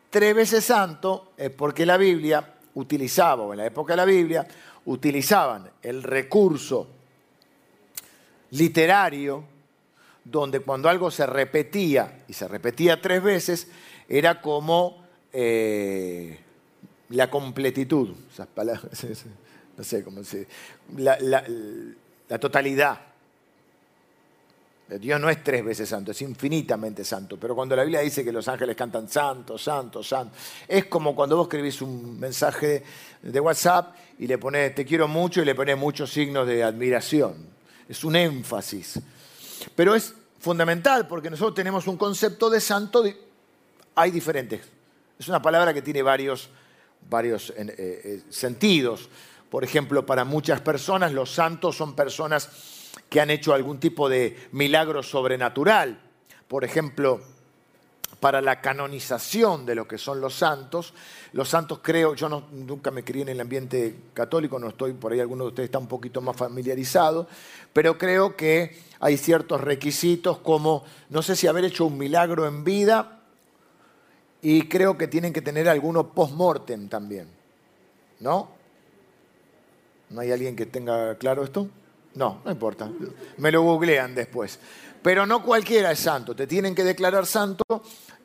Tres 0.09 0.35
veces 0.35 0.65
santo 0.65 1.31
es 1.37 1.51
porque 1.51 1.85
la 1.85 1.97
Biblia 1.97 2.55
utilizaba, 2.73 3.43
o 3.43 3.53
en 3.53 3.59
la 3.59 3.65
época 3.65 3.93
de 3.93 3.97
la 3.97 4.05
Biblia, 4.05 4.45
utilizaban 4.85 5.69
el 5.81 6.03
recurso 6.03 6.87
literario 8.51 9.45
donde 10.23 10.59
cuando 10.59 10.89
algo 10.89 11.09
se 11.09 11.25
repetía 11.25 12.23
y 12.27 12.33
se 12.33 12.47
repetía 12.47 13.01
tres 13.01 13.23
veces, 13.23 13.67
era 14.07 14.41
como 14.41 15.00
eh, 15.33 16.39
la 17.09 17.29
completitud, 17.29 18.09
esas 18.31 18.47
palabras, 18.47 19.05
no 19.77 19.83
sé 19.83 20.03
cómo 20.03 20.23
se 20.23 20.47
la, 20.97 21.17
la 21.19 22.39
totalidad. 22.39 23.11
Dios 24.99 25.21
no 25.21 25.29
es 25.29 25.41
tres 25.41 25.63
veces 25.63 25.87
santo, 25.87 26.11
es 26.11 26.21
infinitamente 26.21 27.05
santo. 27.05 27.37
Pero 27.39 27.55
cuando 27.55 27.75
la 27.75 27.83
Biblia 27.83 28.01
dice 28.01 28.23
que 28.23 28.31
los 28.31 28.47
ángeles 28.47 28.75
cantan 28.75 29.07
santo, 29.07 29.57
santo, 29.57 30.03
santo, 30.03 30.35
es 30.67 30.85
como 30.85 31.15
cuando 31.15 31.37
vos 31.37 31.45
escribís 31.45 31.81
un 31.81 32.19
mensaje 32.19 32.83
de 33.21 33.39
WhatsApp 33.39 33.95
y 34.19 34.27
le 34.27 34.37
pones 34.37 34.75
te 34.75 34.85
quiero 34.85 35.07
mucho 35.07 35.41
y 35.41 35.45
le 35.45 35.55
pones 35.55 35.77
muchos 35.77 36.11
signos 36.11 36.45
de 36.45 36.63
admiración. 36.63 37.35
Es 37.87 38.03
un 38.03 38.15
énfasis. 38.17 38.99
Pero 39.75 39.95
es 39.95 40.13
fundamental 40.39 41.07
porque 41.07 41.29
nosotros 41.29 41.55
tenemos 41.55 41.87
un 41.87 41.95
concepto 41.95 42.49
de 42.49 42.59
santo, 42.59 43.03
hay 43.95 44.11
diferentes. 44.11 44.61
Es 45.21 45.27
una 45.27 45.39
palabra 45.39 45.71
que 45.71 45.83
tiene 45.83 46.01
varios, 46.01 46.49
varios 47.07 47.51
eh, 47.51 47.75
eh, 47.77 48.21
sentidos. 48.29 49.07
Por 49.51 49.63
ejemplo, 49.63 50.03
para 50.03 50.25
muchas 50.25 50.61
personas 50.61 51.13
los 51.13 51.31
santos 51.31 51.77
son 51.77 51.95
personas 51.95 52.89
que 53.07 53.21
han 53.21 53.29
hecho 53.29 53.53
algún 53.53 53.79
tipo 53.79 54.09
de 54.09 54.49
milagro 54.51 55.03
sobrenatural. 55.03 56.01
Por 56.47 56.63
ejemplo, 56.63 57.21
para 58.19 58.41
la 58.41 58.61
canonización 58.61 59.63
de 59.63 59.75
lo 59.75 59.87
que 59.87 59.99
son 59.99 60.21
los 60.21 60.33
santos. 60.33 60.95
Los 61.33 61.49
santos 61.49 61.81
creo, 61.83 62.15
yo 62.15 62.27
nunca 62.51 62.89
me 62.89 63.03
crié 63.03 63.21
en 63.21 63.29
el 63.29 63.41
ambiente 63.41 63.97
católico, 64.15 64.57
no 64.57 64.69
estoy, 64.69 64.93
por 64.93 65.11
ahí 65.11 65.19
alguno 65.19 65.43
de 65.43 65.49
ustedes 65.49 65.67
está 65.67 65.77
un 65.77 65.87
poquito 65.87 66.21
más 66.21 66.35
familiarizado, 66.35 67.27
pero 67.73 67.99
creo 67.99 68.35
que 68.35 68.75
hay 68.99 69.17
ciertos 69.17 69.61
requisitos 69.61 70.39
como, 70.39 70.83
no 71.11 71.21
sé 71.21 71.35
si 71.35 71.45
haber 71.45 71.65
hecho 71.65 71.85
un 71.85 71.99
milagro 71.99 72.47
en 72.47 72.63
vida 72.63 73.20
y 74.41 74.67
creo 74.67 74.97
que 74.97 75.07
tienen 75.07 75.33
que 75.33 75.41
tener 75.41 75.69
alguno 75.69 76.13
post-mortem 76.13 76.89
también, 76.89 77.27
¿no? 78.19 78.49
¿No 80.09 80.21
hay 80.21 80.31
alguien 80.31 80.55
que 80.55 80.65
tenga 80.65 81.15
claro 81.15 81.43
esto? 81.43 81.69
No, 82.15 82.41
no 82.43 82.51
importa. 82.51 82.89
Me 83.37 83.51
lo 83.51 83.61
googlean 83.61 84.13
después. 84.13 84.59
Pero 85.01 85.25
no 85.25 85.43
cualquiera 85.43 85.91
es 85.91 85.99
santo. 85.99 86.35
Te 86.35 86.47
tienen 86.47 86.75
que 86.75 86.83
declarar 86.83 87.25
santo 87.25 87.63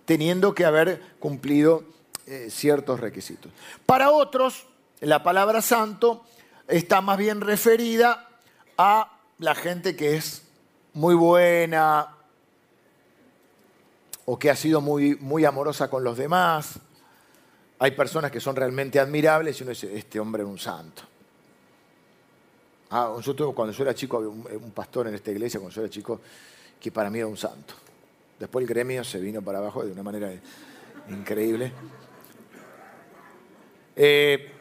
teniendo 0.05 0.55
que 0.55 0.64
haber 0.64 1.00
cumplido 1.20 1.85
eh, 2.26 2.48
ciertos 2.50 2.98
requisitos. 2.98 3.52
Para 3.85 4.11
otros, 4.11 4.66
la 5.00 5.22
palabra 5.22 5.62
santo 5.62 6.24
está 6.66 7.00
más 7.00 7.18
bien 7.18 7.40
referida 7.40 8.29
a 8.76 9.20
la 9.38 9.55
gente 9.55 9.94
que 9.94 10.16
es 10.16 10.42
muy 10.92 11.14
buena 11.14 12.15
o 14.26 14.38
que 14.38 14.50
ha 14.50 14.56
sido 14.56 14.80
muy, 14.80 15.16
muy 15.16 15.44
amorosa 15.44 15.88
con 15.88 16.04
los 16.04 16.16
demás. 16.16 16.78
Hay 17.78 17.92
personas 17.92 18.30
que 18.30 18.40
son 18.40 18.56
realmente 18.56 18.98
admirables 18.98 19.58
y 19.58 19.62
uno 19.62 19.70
dice, 19.70 19.96
este 19.96 20.20
hombre 20.20 20.42
es 20.42 20.48
un 20.48 20.58
santo. 20.58 21.02
Ah, 22.90 23.12
cuando 23.54 23.72
yo 23.72 23.82
era 23.82 23.94
chico, 23.94 24.18
había 24.18 24.28
un, 24.28 24.70
pastor 24.72 25.08
en 25.08 25.14
esta 25.14 25.30
iglesia, 25.30 25.60
cuando 25.60 25.74
yo 25.74 25.82
era 25.82 25.90
chico, 25.90 26.20
que 26.80 26.90
para 26.90 27.10
mí 27.10 27.18
era 27.18 27.26
un 27.26 27.36
santo. 27.36 27.74
Después 28.38 28.62
el 28.62 28.68
gremio 28.68 29.02
se 29.02 29.18
vino 29.18 29.42
para 29.42 29.58
abajo 29.58 29.84
de 29.84 29.92
una 29.92 30.02
manera 30.02 30.30
increíble. 31.08 31.72
Eh, 33.94 34.52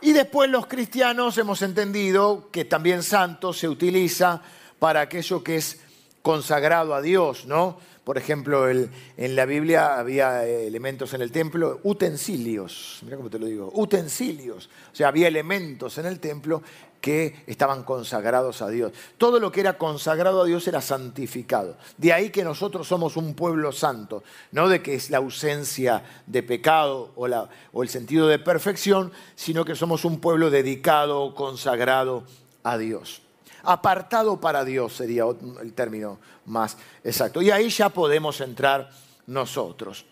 y 0.00 0.12
después 0.12 0.48
los 0.48 0.66
cristianos 0.66 1.36
hemos 1.38 1.62
entendido 1.62 2.48
que 2.50 2.64
también 2.64 3.02
santo 3.02 3.52
se 3.52 3.68
utiliza 3.68 4.42
para 4.78 5.02
aquello 5.02 5.42
que 5.42 5.56
es 5.56 5.80
consagrado 6.22 6.94
a 6.94 7.02
Dios, 7.02 7.46
¿no? 7.46 7.78
Por 8.08 8.16
ejemplo, 8.16 8.70
en 8.70 9.36
la 9.36 9.44
Biblia 9.44 9.98
había 9.98 10.46
eh, 10.46 10.66
elementos 10.66 11.12
en 11.12 11.20
el 11.20 11.30
templo, 11.30 11.80
utensilios, 11.82 13.00
mira 13.02 13.18
cómo 13.18 13.28
te 13.28 13.38
lo 13.38 13.44
digo, 13.44 13.70
utensilios. 13.74 14.70
O 14.90 14.96
sea, 14.96 15.08
había 15.08 15.28
elementos 15.28 15.98
en 15.98 16.06
el 16.06 16.18
templo 16.18 16.62
que 17.02 17.44
estaban 17.46 17.82
consagrados 17.82 18.62
a 18.62 18.70
Dios. 18.70 18.94
Todo 19.18 19.38
lo 19.38 19.52
que 19.52 19.60
era 19.60 19.76
consagrado 19.76 20.40
a 20.40 20.46
Dios 20.46 20.66
era 20.66 20.80
santificado. 20.80 21.76
De 21.98 22.14
ahí 22.14 22.30
que 22.30 22.44
nosotros 22.44 22.88
somos 22.88 23.18
un 23.18 23.34
pueblo 23.34 23.72
santo, 23.72 24.24
no 24.52 24.70
de 24.70 24.80
que 24.80 24.94
es 24.94 25.10
la 25.10 25.18
ausencia 25.18 26.02
de 26.26 26.42
pecado 26.42 27.12
o, 27.14 27.28
o 27.74 27.82
el 27.82 27.90
sentido 27.90 28.26
de 28.26 28.38
perfección, 28.38 29.12
sino 29.34 29.66
que 29.66 29.74
somos 29.74 30.06
un 30.06 30.18
pueblo 30.18 30.48
dedicado, 30.48 31.34
consagrado 31.34 32.24
a 32.62 32.78
Dios. 32.78 33.27
Apartado 33.70 34.40
para 34.40 34.64
Dios 34.64 34.94
sería 34.94 35.24
el 35.60 35.74
término 35.74 36.18
más 36.46 36.78
exacto. 37.04 37.42
Y 37.42 37.50
ahí 37.50 37.68
ya 37.68 37.90
podemos 37.90 38.40
entrar 38.40 38.88
nosotros. 39.26 40.06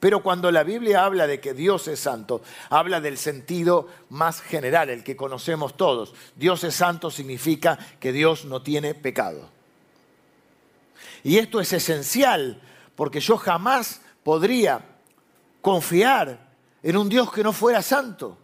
Pero 0.00 0.24
cuando 0.24 0.50
la 0.50 0.64
Biblia 0.64 1.04
habla 1.04 1.28
de 1.28 1.38
que 1.38 1.54
Dios 1.54 1.86
es 1.86 2.00
santo, 2.00 2.42
habla 2.70 3.00
del 3.00 3.16
sentido 3.16 3.88
más 4.10 4.40
general, 4.40 4.90
el 4.90 5.04
que 5.04 5.14
conocemos 5.14 5.76
todos. 5.76 6.14
Dios 6.34 6.64
es 6.64 6.74
santo 6.74 7.12
significa 7.12 7.78
que 8.00 8.10
Dios 8.10 8.44
no 8.44 8.60
tiene 8.60 8.94
pecado. 8.94 9.48
Y 11.22 11.38
esto 11.38 11.60
es 11.60 11.72
esencial 11.72 12.60
porque 12.96 13.20
yo 13.20 13.36
jamás 13.36 14.00
podría 14.24 14.84
confiar 15.60 16.40
en 16.82 16.96
un 16.96 17.08
Dios 17.08 17.32
que 17.32 17.44
no 17.44 17.52
fuera 17.52 17.82
santo. 17.82 18.36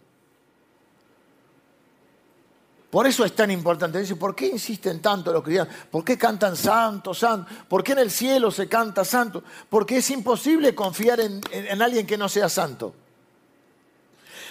Por 2.91 3.07
eso 3.07 3.23
es 3.23 3.33
tan 3.33 3.49
importante. 3.49 3.99
Dice, 3.99 4.17
¿por 4.17 4.35
qué 4.35 4.47
insisten 4.47 5.01
tanto 5.01 5.31
los 5.31 5.41
cristianos? 5.41 5.73
¿Por 5.89 6.03
qué 6.03 6.17
cantan 6.17 6.57
santo, 6.57 7.13
santo? 7.13 7.49
¿Por 7.69 7.83
qué 7.83 7.93
en 7.93 7.99
el 7.99 8.11
cielo 8.11 8.51
se 8.51 8.67
canta 8.67 9.05
santo? 9.05 9.43
Porque 9.69 9.97
es 9.97 10.09
imposible 10.11 10.75
confiar 10.75 11.21
en, 11.21 11.41
en 11.51 11.81
alguien 11.81 12.05
que 12.05 12.17
no 12.17 12.27
sea 12.27 12.49
santo. 12.49 12.93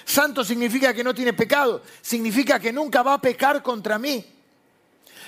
Santo 0.06 0.42
significa 0.42 0.94
que 0.94 1.04
no 1.04 1.14
tiene 1.14 1.34
pecado, 1.34 1.82
significa 2.00 2.58
que 2.58 2.72
nunca 2.72 3.02
va 3.02 3.14
a 3.14 3.20
pecar 3.20 3.62
contra 3.62 3.98
mí. 3.98 4.24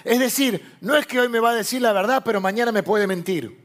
Es 0.04 0.18
decir, 0.18 0.76
no 0.80 0.96
es 0.96 1.06
que 1.06 1.20
hoy 1.20 1.28
me 1.28 1.38
va 1.38 1.50
a 1.50 1.54
decir 1.54 1.82
la 1.82 1.92
verdad, 1.92 2.22
pero 2.24 2.40
mañana 2.40 2.72
me 2.72 2.82
puede 2.82 3.06
mentir. 3.06 3.62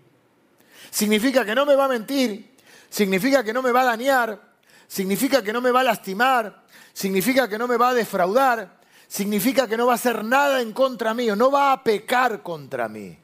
Significa 0.92 1.46
que 1.46 1.56
no 1.56 1.66
me 1.66 1.76
va 1.76 1.86
a 1.86 1.88
mentir, 1.88 2.54
significa 2.90 3.44
que 3.46 3.54
no 3.54 3.62
me 3.62 3.72
va 3.72 3.82
a 3.82 3.86
dañar, 3.86 4.42
significa 4.88 5.42
que 5.42 5.54
no 5.54 5.62
me 5.62 5.72
va 5.72 5.80
a 5.80 5.86
lastimar, 5.86 6.64
significa 6.94 7.48
que 7.48 7.58
no 7.58 7.68
me 7.68 7.78
va 7.78 7.90
a 7.90 7.94
defraudar, 7.94 8.77
significa 9.08 9.68
que 9.68 9.78
no 9.78 9.88
va 9.88 9.94
a 9.94 9.96
hacer 9.96 10.24
nada 10.24 10.62
en 10.62 10.74
contra 10.74 11.14
mío, 11.14 11.36
no 11.36 11.52
va 11.52 11.72
a 11.72 11.84
pecar 11.84 12.42
contra 12.42 12.88
mí. 12.88 13.18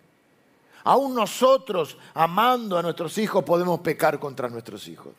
Aún 0.86 1.15
nosotros, 1.15 1.98
amando 2.13 2.78
a 2.78 2.82
nuestros 2.82 3.17
hijos, 3.17 3.43
podemos 3.43 3.80
pecar 3.80 4.19
contra 4.19 4.50
nuestros 4.50 4.88
hijos. 4.88 5.13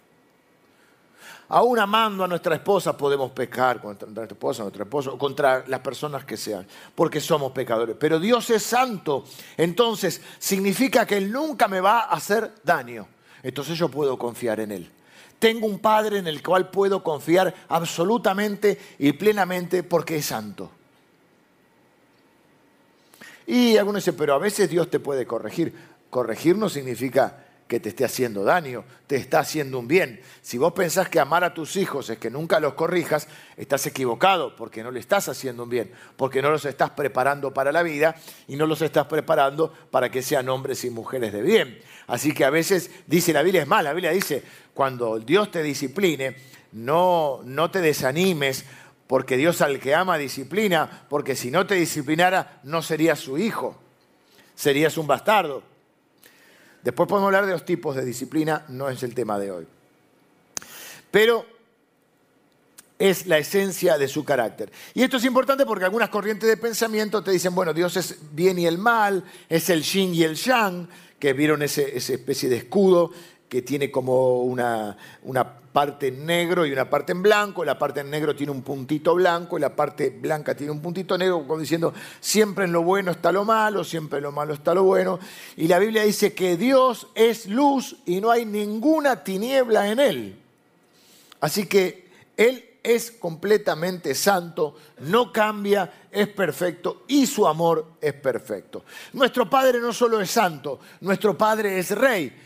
Aún 1.49 1.79
amando 1.79 2.25
a 2.25 2.29
nuestra 2.29 2.55
esposa 2.55 2.97
podemos 2.97 3.31
pecar 3.33 3.81
contra 3.81 4.09
nuestra 4.09 4.35
esposa, 4.35 4.63
nuestro 4.63 4.85
esposo, 4.85 5.19
contra 5.19 5.65
las 5.67 5.81
personas 5.81 6.25
que 6.25 6.37
sean, 6.37 6.67
porque 6.95 7.21
somos 7.21 7.53
pecadores. 7.53 7.97
Pero 7.99 8.19
Dios 8.19 8.49
es 8.51 8.63
santo, 8.63 9.25
entonces 9.57 10.23
significa 10.39 11.07
que 11.07 11.19
Él 11.19 11.31
nunca 11.31 11.69
me 11.69 11.81
va 11.81 12.01
a 12.01 12.15
hacer 12.15 12.55
daño. 12.63 13.07
Entonces 13.43 13.77
yo 13.79 13.91
puedo 13.91 14.19
confiar 14.19 14.61
en 14.61 14.73
Él. 14.73 14.91
Tengo 15.39 15.67
un 15.67 15.79
Padre 15.79 16.19
en 16.19 16.27
el 16.27 16.43
cual 16.43 16.71
puedo 16.71 17.03
confiar 17.03 17.55
absolutamente 17.69 18.79
y 18.99 19.13
plenamente 19.13 19.83
porque 19.83 20.17
es 20.17 20.27
santo. 20.27 20.71
Y 23.47 23.77
algunos 23.77 24.03
dicen, 24.03 24.17
pero 24.17 24.35
a 24.35 24.39
veces 24.39 24.71
Dios 24.71 24.89
te 24.91 25.01
puede 25.01 25.27
corregir. 25.27 25.75
Corregir 26.09 26.57
no 26.57 26.69
significa 26.69 27.45
que 27.67 27.81
te 27.81 27.89
esté 27.89 28.05
haciendo 28.05 28.45
daño, 28.45 28.85
te 29.07 29.17
está 29.17 29.41
haciendo 29.41 29.79
un 29.79 29.89
bien. 29.89 30.21
Si 30.43 30.59
vos 30.59 30.73
pensás 30.73 31.09
que 31.09 31.19
amar 31.19 31.45
a 31.45 31.55
tus 31.55 31.77
hijos 31.77 32.11
es 32.11 32.19
que 32.19 32.31
nunca 32.31 32.61
los 32.61 32.75
corrijas, 32.75 33.27
estás 33.57 33.87
equivocado 33.87 34.55
porque 34.55 34.83
no 34.83 34.91
le 34.91 35.01
estás 35.01 35.29
haciendo 35.29 35.63
un 35.63 35.71
bien, 35.71 35.91
porque 36.17 36.43
no 36.43 36.51
los 36.51 36.65
estás 36.67 36.91
preparando 36.91 37.55
para 37.55 37.73
la 37.73 37.83
vida 37.83 38.17
y 38.49 38.57
no 38.57 38.67
los 38.67 38.83
estás 38.83 39.07
preparando 39.07 39.73
para 39.91 40.11
que 40.11 40.23
sean 40.23 40.49
hombres 40.49 40.85
y 40.85 40.91
mujeres 40.91 41.33
de 41.33 41.43
bien. 41.43 41.81
Así 42.07 42.35
que 42.35 42.45
a 42.45 42.51
veces 42.51 42.91
dice 43.07 43.33
la 43.33 43.43
Biblia, 43.43 43.63
es 43.63 43.69
más, 43.69 43.83
la 43.83 43.93
Biblia 43.93 44.11
dice, 44.11 44.43
cuando 44.75 45.19
Dios 45.19 45.51
te 45.51 45.63
discipline, 45.63 46.37
no, 46.73 47.41
no 47.45 47.71
te 47.71 47.81
desanimes 47.81 48.65
porque 49.07 49.37
Dios 49.37 49.61
al 49.61 49.79
que 49.81 49.95
ama 49.95 50.19
disciplina, 50.19 51.07
porque 51.09 51.37
si 51.37 51.51
no 51.51 51.67
te 51.67 51.75
disciplinara 51.75 52.61
no 52.65 52.83
serías 52.83 53.19
su 53.19 53.39
hijo, 53.39 53.77
serías 54.55 54.97
un 54.99 55.07
bastardo. 55.07 55.63
Después 56.83 57.09
podemos 57.09 57.29
hablar 57.29 57.47
de 57.47 57.53
los 57.53 57.65
tipos 57.65 57.97
de 57.97 58.05
disciplina, 58.05 58.65
no 58.69 58.89
es 58.89 59.03
el 59.03 59.15
tema 59.15 59.39
de 59.39 59.51
hoy. 59.51 59.67
Pero 61.11 61.47
es 62.99 63.27
la 63.27 63.39
esencia 63.39 63.99
de 63.99 64.09
su 64.09 64.25
carácter. 64.25 64.71
Y 64.95 65.03
esto 65.03 65.17
es 65.17 65.25
importante 65.25 65.67
porque 65.67 65.85
algunas 65.85 66.09
corrientes 66.09 66.49
de 66.49 66.57
pensamiento 66.57 67.23
te 67.23 67.31
dicen, 67.31 67.55
bueno, 67.55 67.73
Dios 67.73 67.97
es 67.97 68.19
bien 68.33 68.59
y 68.59 68.67
el 68.67 68.79
mal, 68.79 69.25
es 69.49 69.69
el 69.71 69.83
yin 69.83 70.15
y 70.15 70.23
el 70.23 70.35
yang, 70.37 70.89
que 71.19 71.33
vieron 71.33 71.63
ese, 71.63 71.97
esa 71.97 72.13
especie 72.13 72.49
de 72.49 72.57
escudo 72.57 73.11
que 73.49 73.63
tiene 73.63 73.91
como 73.91 74.43
una, 74.43 74.97
una 75.23 75.59
parte 75.75 76.09
en 76.09 76.25
negro 76.25 76.65
y 76.67 76.73
una 76.73 76.89
parte 76.89 77.13
en 77.13 77.23
blanco, 77.23 77.65
la 77.65 77.79
parte 77.79 78.01
en 78.01 78.11
negro 78.11 78.35
tiene 78.37 78.53
un 78.53 78.63
puntito 78.63 79.15
blanco 79.15 79.59
y 79.59 79.61
la 79.61 79.75
parte 79.75 80.11
blanca 80.11 80.55
tiene 80.55 80.73
un 80.73 80.81
puntito 80.81 81.19
negro, 81.19 81.47
como 81.47 81.61
diciendo, 81.61 81.93
siempre 82.21 82.65
en 82.65 82.73
lo 82.73 82.83
bueno 82.83 83.11
está 83.11 83.33
lo 83.33 83.45
malo, 83.45 83.83
siempre 83.83 84.19
en 84.19 84.25
lo 84.25 84.33
malo 84.33 84.55
está 84.55 84.73
lo 84.73 84.85
bueno. 84.85 85.19
Y 85.57 85.67
la 85.67 85.79
Biblia 85.79 86.05
dice 86.05 86.33
que 86.33 86.57
Dios 86.57 87.09
es 87.15 87.47
luz 87.47 87.97
y 88.07 88.21
no 88.21 88.31
hay 88.31 88.45
ninguna 88.47 89.25
tiniebla 89.25 89.91
en 89.91 89.99
él. 90.01 90.39
Así 91.41 91.67
que 91.67 92.09
Él 92.37 92.65
es 92.85 93.11
completamente 93.11 94.15
santo, 94.15 94.77
no 95.01 95.33
cambia, 95.33 96.07
es 96.13 96.29
perfecto 96.29 97.03
y 97.09 97.27
su 97.27 97.49
amor 97.49 97.95
es 98.01 98.13
perfecto. 98.13 98.85
Nuestro 99.15 99.51
Padre 99.51 99.81
no 99.81 99.93
solo 99.93 100.21
es 100.21 100.31
santo, 100.31 100.79
nuestro 101.01 101.37
Padre 101.37 101.81
es 101.81 101.91
rey 101.91 102.45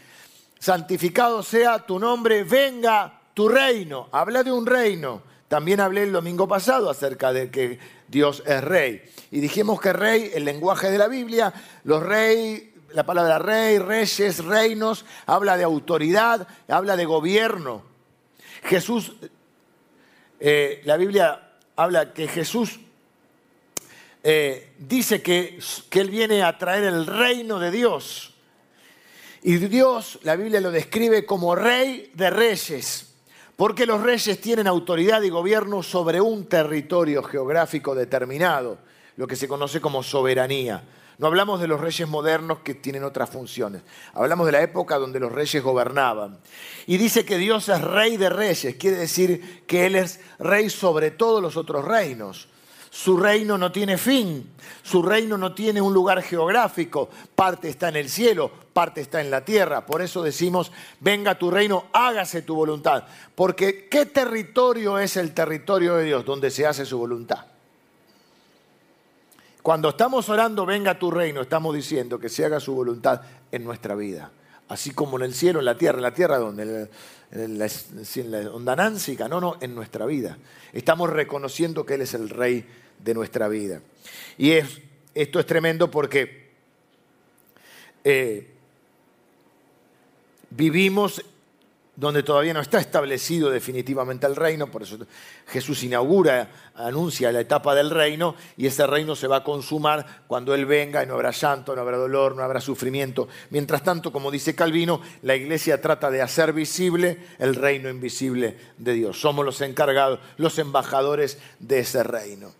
santificado 0.58 1.42
sea 1.42 1.78
tu 1.78 1.98
nombre, 1.98 2.44
venga 2.44 3.20
tu 3.34 3.48
reino. 3.48 4.08
Habla 4.12 4.42
de 4.42 4.52
un 4.52 4.66
reino. 4.66 5.22
También 5.48 5.80
hablé 5.80 6.02
el 6.02 6.12
domingo 6.12 6.46
pasado 6.46 6.90
acerca 6.90 7.32
de 7.32 7.50
que 7.50 7.78
Dios 8.06 8.42
es 8.46 8.62
rey. 8.62 9.02
Y 9.30 9.40
dijimos 9.40 9.80
que 9.80 9.92
rey, 9.92 10.30
el 10.34 10.44
lenguaje 10.44 10.90
de 10.90 10.98
la 10.98 11.08
Biblia, 11.08 11.52
los 11.84 12.02
reyes, 12.02 12.64
la 12.92 13.04
palabra 13.04 13.38
rey, 13.38 13.78
reyes, 13.78 14.44
reinos, 14.44 15.04
habla 15.26 15.56
de 15.56 15.64
autoridad, 15.64 16.46
habla 16.68 16.96
de 16.96 17.04
gobierno. 17.06 17.82
Jesús, 18.64 19.12
eh, 20.40 20.82
la 20.84 20.96
Biblia 20.96 21.52
habla 21.76 22.12
que 22.12 22.28
Jesús 22.28 22.78
eh, 24.22 24.72
dice 24.78 25.22
que, 25.22 25.58
que 25.88 26.00
Él 26.00 26.10
viene 26.10 26.42
a 26.42 26.58
traer 26.58 26.84
el 26.84 27.06
reino 27.06 27.58
de 27.58 27.70
Dios. 27.70 28.34
Y 29.42 29.56
Dios, 29.56 30.18
la 30.22 30.36
Biblia 30.36 30.60
lo 30.60 30.70
describe 30.70 31.24
como 31.24 31.54
rey 31.54 32.10
de 32.14 32.30
reyes, 32.30 33.14
porque 33.56 33.86
los 33.86 34.02
reyes 34.02 34.40
tienen 34.40 34.66
autoridad 34.66 35.22
y 35.22 35.30
gobierno 35.30 35.82
sobre 35.82 36.20
un 36.20 36.46
territorio 36.46 37.22
geográfico 37.22 37.94
determinado, 37.94 38.78
lo 39.16 39.26
que 39.26 39.36
se 39.36 39.48
conoce 39.48 39.80
como 39.80 40.02
soberanía. 40.02 40.82
No 41.18 41.26
hablamos 41.26 41.60
de 41.60 41.66
los 41.66 41.80
reyes 41.80 42.08
modernos 42.08 42.60
que 42.60 42.74
tienen 42.74 43.02
otras 43.02 43.28
funciones. 43.28 43.82
Hablamos 44.14 44.46
de 44.46 44.52
la 44.52 44.62
época 44.62 44.98
donde 44.98 45.18
los 45.18 45.32
reyes 45.32 45.62
gobernaban. 45.62 46.38
Y 46.86 46.96
dice 46.96 47.24
que 47.24 47.38
Dios 47.38 47.68
es 47.68 47.80
rey 47.80 48.16
de 48.16 48.30
reyes. 48.30 48.76
Quiere 48.76 48.98
decir 48.98 49.64
que 49.66 49.86
Él 49.86 49.96
es 49.96 50.20
rey 50.38 50.70
sobre 50.70 51.10
todos 51.10 51.42
los 51.42 51.56
otros 51.56 51.84
reinos. 51.84 52.48
Su 52.90 53.16
reino 53.16 53.58
no 53.58 53.70
tiene 53.70 53.98
fin, 53.98 54.50
su 54.82 55.02
reino 55.02 55.36
no 55.36 55.54
tiene 55.54 55.80
un 55.80 55.92
lugar 55.92 56.22
geográfico, 56.22 57.10
parte 57.34 57.68
está 57.68 57.90
en 57.90 57.96
el 57.96 58.08
cielo, 58.08 58.50
parte 58.72 59.02
está 59.02 59.20
en 59.20 59.30
la 59.30 59.44
tierra. 59.44 59.84
Por 59.84 60.00
eso 60.00 60.22
decimos, 60.22 60.72
venga 61.00 61.38
tu 61.38 61.50
reino, 61.50 61.86
hágase 61.92 62.42
tu 62.42 62.54
voluntad. 62.54 63.04
Porque 63.34 63.88
¿qué 63.88 64.06
territorio 64.06 64.98
es 64.98 65.16
el 65.16 65.34
territorio 65.34 65.96
de 65.96 66.04
Dios 66.04 66.24
donde 66.24 66.50
se 66.50 66.66
hace 66.66 66.86
su 66.86 66.96
voluntad? 66.96 67.44
Cuando 69.62 69.90
estamos 69.90 70.28
orando, 70.28 70.64
venga 70.64 70.98
tu 70.98 71.10
reino, 71.10 71.40
estamos 71.40 71.74
diciendo 71.74 72.18
que 72.18 72.28
se 72.28 72.44
haga 72.44 72.60
su 72.60 72.74
voluntad 72.74 73.22
en 73.50 73.64
nuestra 73.64 73.94
vida. 73.94 74.30
Así 74.68 74.90
como 74.90 75.16
en 75.16 75.24
el 75.24 75.34
cielo, 75.34 75.58
en 75.58 75.64
la 75.64 75.76
tierra, 75.76 75.98
en 75.98 76.02
la 76.02 76.14
tierra 76.14 76.38
donde 76.38 76.90
en 77.30 77.58
la, 77.58 77.66
en 77.66 78.30
la 78.30 78.50
ondanánsica, 78.50 79.28
no, 79.28 79.40
no, 79.40 79.56
en 79.60 79.74
nuestra 79.74 80.06
vida. 80.06 80.38
Estamos 80.72 81.10
reconociendo 81.10 81.84
que 81.84 81.94
Él 81.94 82.02
es 82.02 82.14
el 82.14 82.28
Rey 82.28 82.64
de 82.98 83.14
nuestra 83.14 83.48
vida. 83.48 83.80
Y 84.36 84.52
es, 84.52 84.80
esto 85.14 85.40
es 85.40 85.46
tremendo 85.46 85.90
porque 85.90 86.48
eh, 88.04 88.54
vivimos 90.50 91.24
donde 91.98 92.22
todavía 92.22 92.54
no 92.54 92.60
está 92.60 92.78
establecido 92.78 93.50
definitivamente 93.50 94.24
el 94.24 94.36
reino, 94.36 94.68
por 94.70 94.84
eso 94.84 94.98
Jesús 95.48 95.82
inaugura, 95.82 96.48
anuncia 96.76 97.32
la 97.32 97.40
etapa 97.40 97.74
del 97.74 97.90
reino 97.90 98.36
y 98.56 98.68
ese 98.68 98.86
reino 98.86 99.16
se 99.16 99.26
va 99.26 99.38
a 99.38 99.42
consumar 99.44 100.22
cuando 100.28 100.54
Él 100.54 100.64
venga 100.64 101.02
y 101.02 101.08
no 101.08 101.14
habrá 101.14 101.32
llanto, 101.32 101.74
no 101.74 101.82
habrá 101.82 101.96
dolor, 101.96 102.36
no 102.36 102.44
habrá 102.44 102.60
sufrimiento. 102.60 103.26
Mientras 103.50 103.82
tanto, 103.82 104.12
como 104.12 104.30
dice 104.30 104.54
Calvino, 104.54 105.00
la 105.22 105.34
iglesia 105.34 105.82
trata 105.82 106.08
de 106.08 106.22
hacer 106.22 106.52
visible 106.52 107.18
el 107.40 107.56
reino 107.56 107.88
invisible 107.88 108.56
de 108.76 108.92
Dios. 108.92 109.20
Somos 109.20 109.44
los 109.44 109.60
encargados, 109.60 110.20
los 110.36 110.56
embajadores 110.60 111.40
de 111.58 111.80
ese 111.80 112.04
reino. 112.04 112.52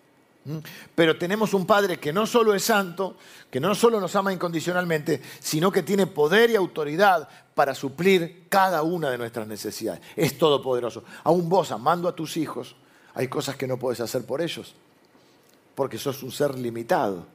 Pero 0.95 1.19
tenemos 1.19 1.53
un 1.55 1.67
Padre 1.67 1.99
que 1.99 2.13
no 2.13 2.27
solo 2.27 2.55
es 2.55 2.65
santo, 2.65 3.17
que 3.51 3.61
no 3.61 3.75
solo 3.75 4.01
nos 4.01 4.15
ama 4.17 4.33
incondicionalmente, 4.33 5.21
sino 5.41 5.71
que 5.71 5.83
tiene 5.83 6.07
poder 6.07 6.51
y 6.51 6.57
autoridad 6.57 7.29
para 7.55 7.75
suplir 7.75 8.47
cada 8.49 8.83
una 8.83 9.11
de 9.11 9.19
nuestras 9.19 9.47
necesidades. 9.47 10.01
Es 10.17 10.39
todopoderoso. 10.39 11.05
Aún 11.25 11.49
vos, 11.49 11.71
amando 11.71 12.09
a 12.09 12.15
tus 12.15 12.37
hijos, 12.37 12.77
hay 13.15 13.29
cosas 13.29 13.57
que 13.57 13.67
no 13.67 13.79
puedes 13.79 14.01
hacer 14.01 14.25
por 14.25 14.41
ellos, 14.41 14.75
porque 15.75 15.99
sos 15.99 16.23
un 16.23 16.33
ser 16.33 16.59
limitado. 16.59 17.27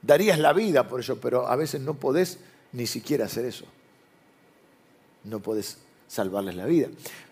Darías 0.00 0.38
la 0.38 0.52
vida 0.52 0.88
por 0.88 1.00
ellos, 1.00 1.18
pero 1.20 1.46
a 1.46 1.56
veces 1.56 1.80
no 1.80 1.94
podés 1.94 2.38
ni 2.72 2.86
siquiera 2.86 3.26
hacer 3.26 3.44
eso. 3.44 3.66
No 5.24 5.40
podés 5.40 5.78
salvarles 6.08 6.56
la 6.56 6.66
vida. 6.66 6.88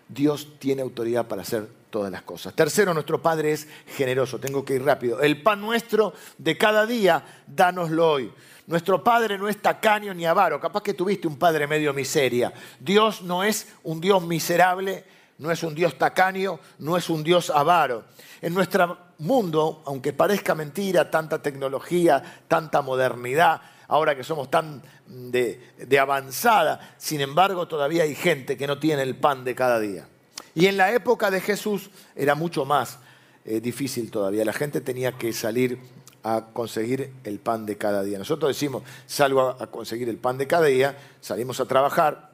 Dios 0.07 0.59
tiene 0.59 0.81
autoridad 0.81 1.27
para 1.27 1.41
hacer 1.41 1.80
todas 1.91 2.11
las 2.11 2.23
cosas. 2.23 2.55
Tercero, 2.55 2.93
nuestro 2.93 3.21
Padre 3.21 3.51
es 3.51 3.67
generoso. 3.95 4.39
Tengo 4.39 4.65
que 4.65 4.75
ir 4.75 4.83
rápido. 4.83 5.21
El 5.21 5.43
pan 5.43 5.61
nuestro 5.61 6.13
de 6.37 6.57
cada 6.57 6.87
día, 6.87 7.23
dánoslo 7.45 8.09
hoy. 8.09 8.33
Nuestro 8.65 9.03
Padre 9.03 9.37
no 9.37 9.49
es 9.49 9.61
tacaño 9.61 10.13
ni 10.13 10.25
avaro. 10.25 10.59
Capaz 10.59 10.81
que 10.81 10.93
tuviste 10.93 11.27
un 11.27 11.37
Padre 11.37 11.67
medio 11.67 11.93
miseria. 11.93 12.53
Dios 12.79 13.21
no 13.21 13.43
es 13.43 13.67
un 13.83 13.99
Dios 13.99 14.23
miserable, 14.23 15.03
no 15.37 15.51
es 15.51 15.61
un 15.63 15.75
Dios 15.75 15.97
tacaño, 15.97 16.59
no 16.79 16.95
es 16.97 17.09
un 17.09 17.23
Dios 17.23 17.49
avaro. 17.49 18.05
En 18.41 18.53
nuestro 18.53 18.97
mundo, 19.19 19.83
aunque 19.85 20.13
parezca 20.13 20.55
mentira, 20.55 21.11
tanta 21.11 21.41
tecnología, 21.41 22.23
tanta 22.47 22.81
modernidad, 22.81 23.61
ahora 23.87 24.15
que 24.15 24.23
somos 24.23 24.49
tan 24.49 24.81
de, 25.05 25.73
de 25.77 25.99
avanzada, 25.99 26.95
sin 26.97 27.21
embargo 27.21 27.67
todavía 27.67 28.03
hay 28.03 28.15
gente 28.15 28.55
que 28.55 28.67
no 28.67 28.79
tiene 28.79 29.03
el 29.03 29.17
pan 29.17 29.43
de 29.43 29.53
cada 29.53 29.79
día. 29.79 30.07
Y 30.53 30.67
en 30.67 30.77
la 30.77 30.93
época 30.93 31.31
de 31.31 31.41
Jesús 31.41 31.89
era 32.15 32.35
mucho 32.35 32.65
más 32.65 32.99
eh, 33.45 33.61
difícil 33.61 34.11
todavía. 34.11 34.45
La 34.45 34.53
gente 34.53 34.81
tenía 34.81 35.13
que 35.13 35.33
salir 35.33 35.79
a 36.23 36.47
conseguir 36.53 37.13
el 37.23 37.39
pan 37.39 37.65
de 37.65 37.77
cada 37.77 38.03
día. 38.03 38.17
Nosotros 38.17 38.49
decimos, 38.49 38.83
salgo 39.07 39.41
a 39.41 39.67
conseguir 39.67 40.09
el 40.09 40.17
pan 40.17 40.37
de 40.37 40.47
cada 40.47 40.67
día, 40.67 40.97
salimos 41.19 41.59
a 41.59 41.65
trabajar, 41.65 42.31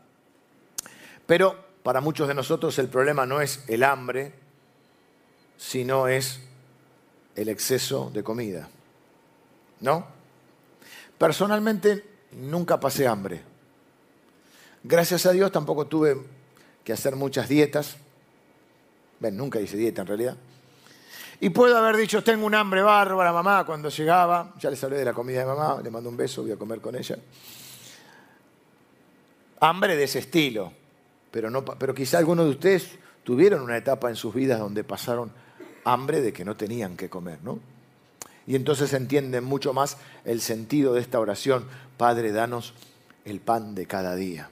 pero 1.26 1.56
para 1.84 2.02
muchos 2.02 2.28
de 2.28 2.34
nosotros 2.34 2.78
el 2.80 2.90
problema 2.90 3.26
no 3.26 3.40
es 3.40 3.64
el 3.68 3.84
hambre, 3.84 4.34
sino 5.58 6.08
es 6.08 6.42
el 7.36 7.50
exceso 7.50 8.12
de 8.14 8.24
comida. 8.24 8.68
¿No? 9.80 10.08
Personalmente 11.18 12.04
nunca 12.32 12.80
pasé 12.80 13.08
hambre. 13.08 13.42
Gracias 14.84 15.26
a 15.26 15.32
Dios 15.32 15.52
tampoco 15.52 15.86
tuve 15.88 16.18
que 16.84 16.94
hacer 16.94 17.16
muchas 17.16 17.48
dietas. 17.48 17.98
Ven, 19.20 19.36
nunca 19.36 19.60
hice 19.60 19.78
dieta 19.78 20.02
en 20.02 20.08
realidad. 20.08 20.38
Y 21.40 21.50
puedo 21.50 21.78
haber 21.78 21.96
dicho, 21.98 22.24
tengo 22.24 22.46
un 22.46 22.56
hambre 22.56 22.82
bárbara, 22.82 23.32
mamá, 23.32 23.64
cuando 23.66 23.90
llegaba. 23.90 24.54
Ya 24.60 24.70
les 24.70 24.84
hablé 24.84 24.98
de 24.98 25.06
la 25.06 25.14
comida 25.14 25.40
de 25.40 25.46
mamá, 25.46 25.80
le 25.84 25.92
mando 25.92 26.10
un 26.10 26.18
beso, 26.18 26.42
voy 26.42 26.52
a 26.52 26.56
comer 26.56 26.82
con 26.82 26.96
ella. 26.96 27.18
Hambre 29.60 29.96
de 29.96 30.04
ese 30.04 30.20
estilo. 30.20 30.74
Pero, 31.30 31.50
no, 31.52 31.64
pero 31.64 31.94
quizá 31.94 32.18
algunos 32.18 32.46
de 32.46 32.52
ustedes 32.52 32.90
tuvieron 33.24 33.62
una 33.62 33.78
etapa 33.78 34.10
en 34.10 34.16
sus 34.16 34.34
vidas 34.34 34.60
donde 34.60 34.84
pasaron 34.84 35.32
hambre 35.84 36.22
de 36.22 36.34
que 36.34 36.44
no 36.44 36.56
tenían 36.56 36.98
que 36.98 37.10
comer, 37.10 37.40
¿no? 37.44 37.60
Y 38.48 38.56
entonces 38.56 38.94
entienden 38.94 39.44
mucho 39.44 39.74
más 39.74 39.98
el 40.24 40.42
sentido 40.42 40.94
de 40.94 41.02
esta 41.02 41.20
oración. 41.20 41.66
Padre, 41.98 42.32
danos 42.32 42.74
el 43.26 43.42
pan 43.42 43.76
de 43.76 43.86
cada 43.86 44.16
día. 44.16 44.50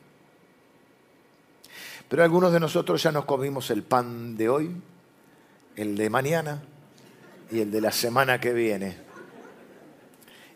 Pero 2.10 2.24
algunos 2.24 2.53
de 2.53 2.60
nosotros 2.60 3.01
ya 3.01 3.12
nos 3.12 3.26
comimos 3.26 3.70
el 3.72 3.84
pan 3.84 4.38
de 4.38 4.49
hoy, 4.49 4.76
el 5.76 5.97
de 5.97 6.10
mañana 6.10 6.62
y 7.51 7.62
el 7.62 7.72
de 7.72 7.82
la 7.82 7.91
semana 7.91 8.39
que 8.39 8.53
viene. 8.53 8.97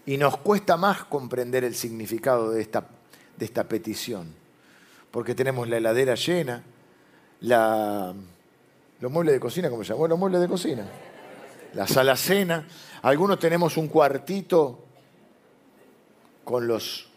Y 0.06 0.18
nos 0.18 0.38
cuesta 0.38 0.78
más 0.78 1.04
comprender 1.06 1.64
el 1.64 1.76
significado 1.76 2.52
de 2.52 2.62
esta, 2.62 2.88
de 3.38 3.46
esta 3.46 3.64
petición, 3.66 4.34
porque 5.12 5.36
tenemos 5.36 5.68
la 5.68 5.78
heladera 5.78 6.16
llena, 6.16 6.64
la, 7.42 8.14
los 9.00 9.12
muebles 9.12 9.34
de 9.34 9.40
cocina, 9.40 9.70
¿cómo 9.70 9.84
se 9.84 9.94
llama? 9.94 10.08
Los 10.08 10.20
muebles 10.20 10.42
de 10.42 10.48
cocina, 10.48 10.88
la 11.74 11.88
sala 11.88 12.16
cena, 12.16 12.68
algunos 13.02 13.40
tenemos 13.40 13.78
un 13.78 13.88
cuartito 13.88 14.84
con, 16.44 16.68
los, 16.68 17.10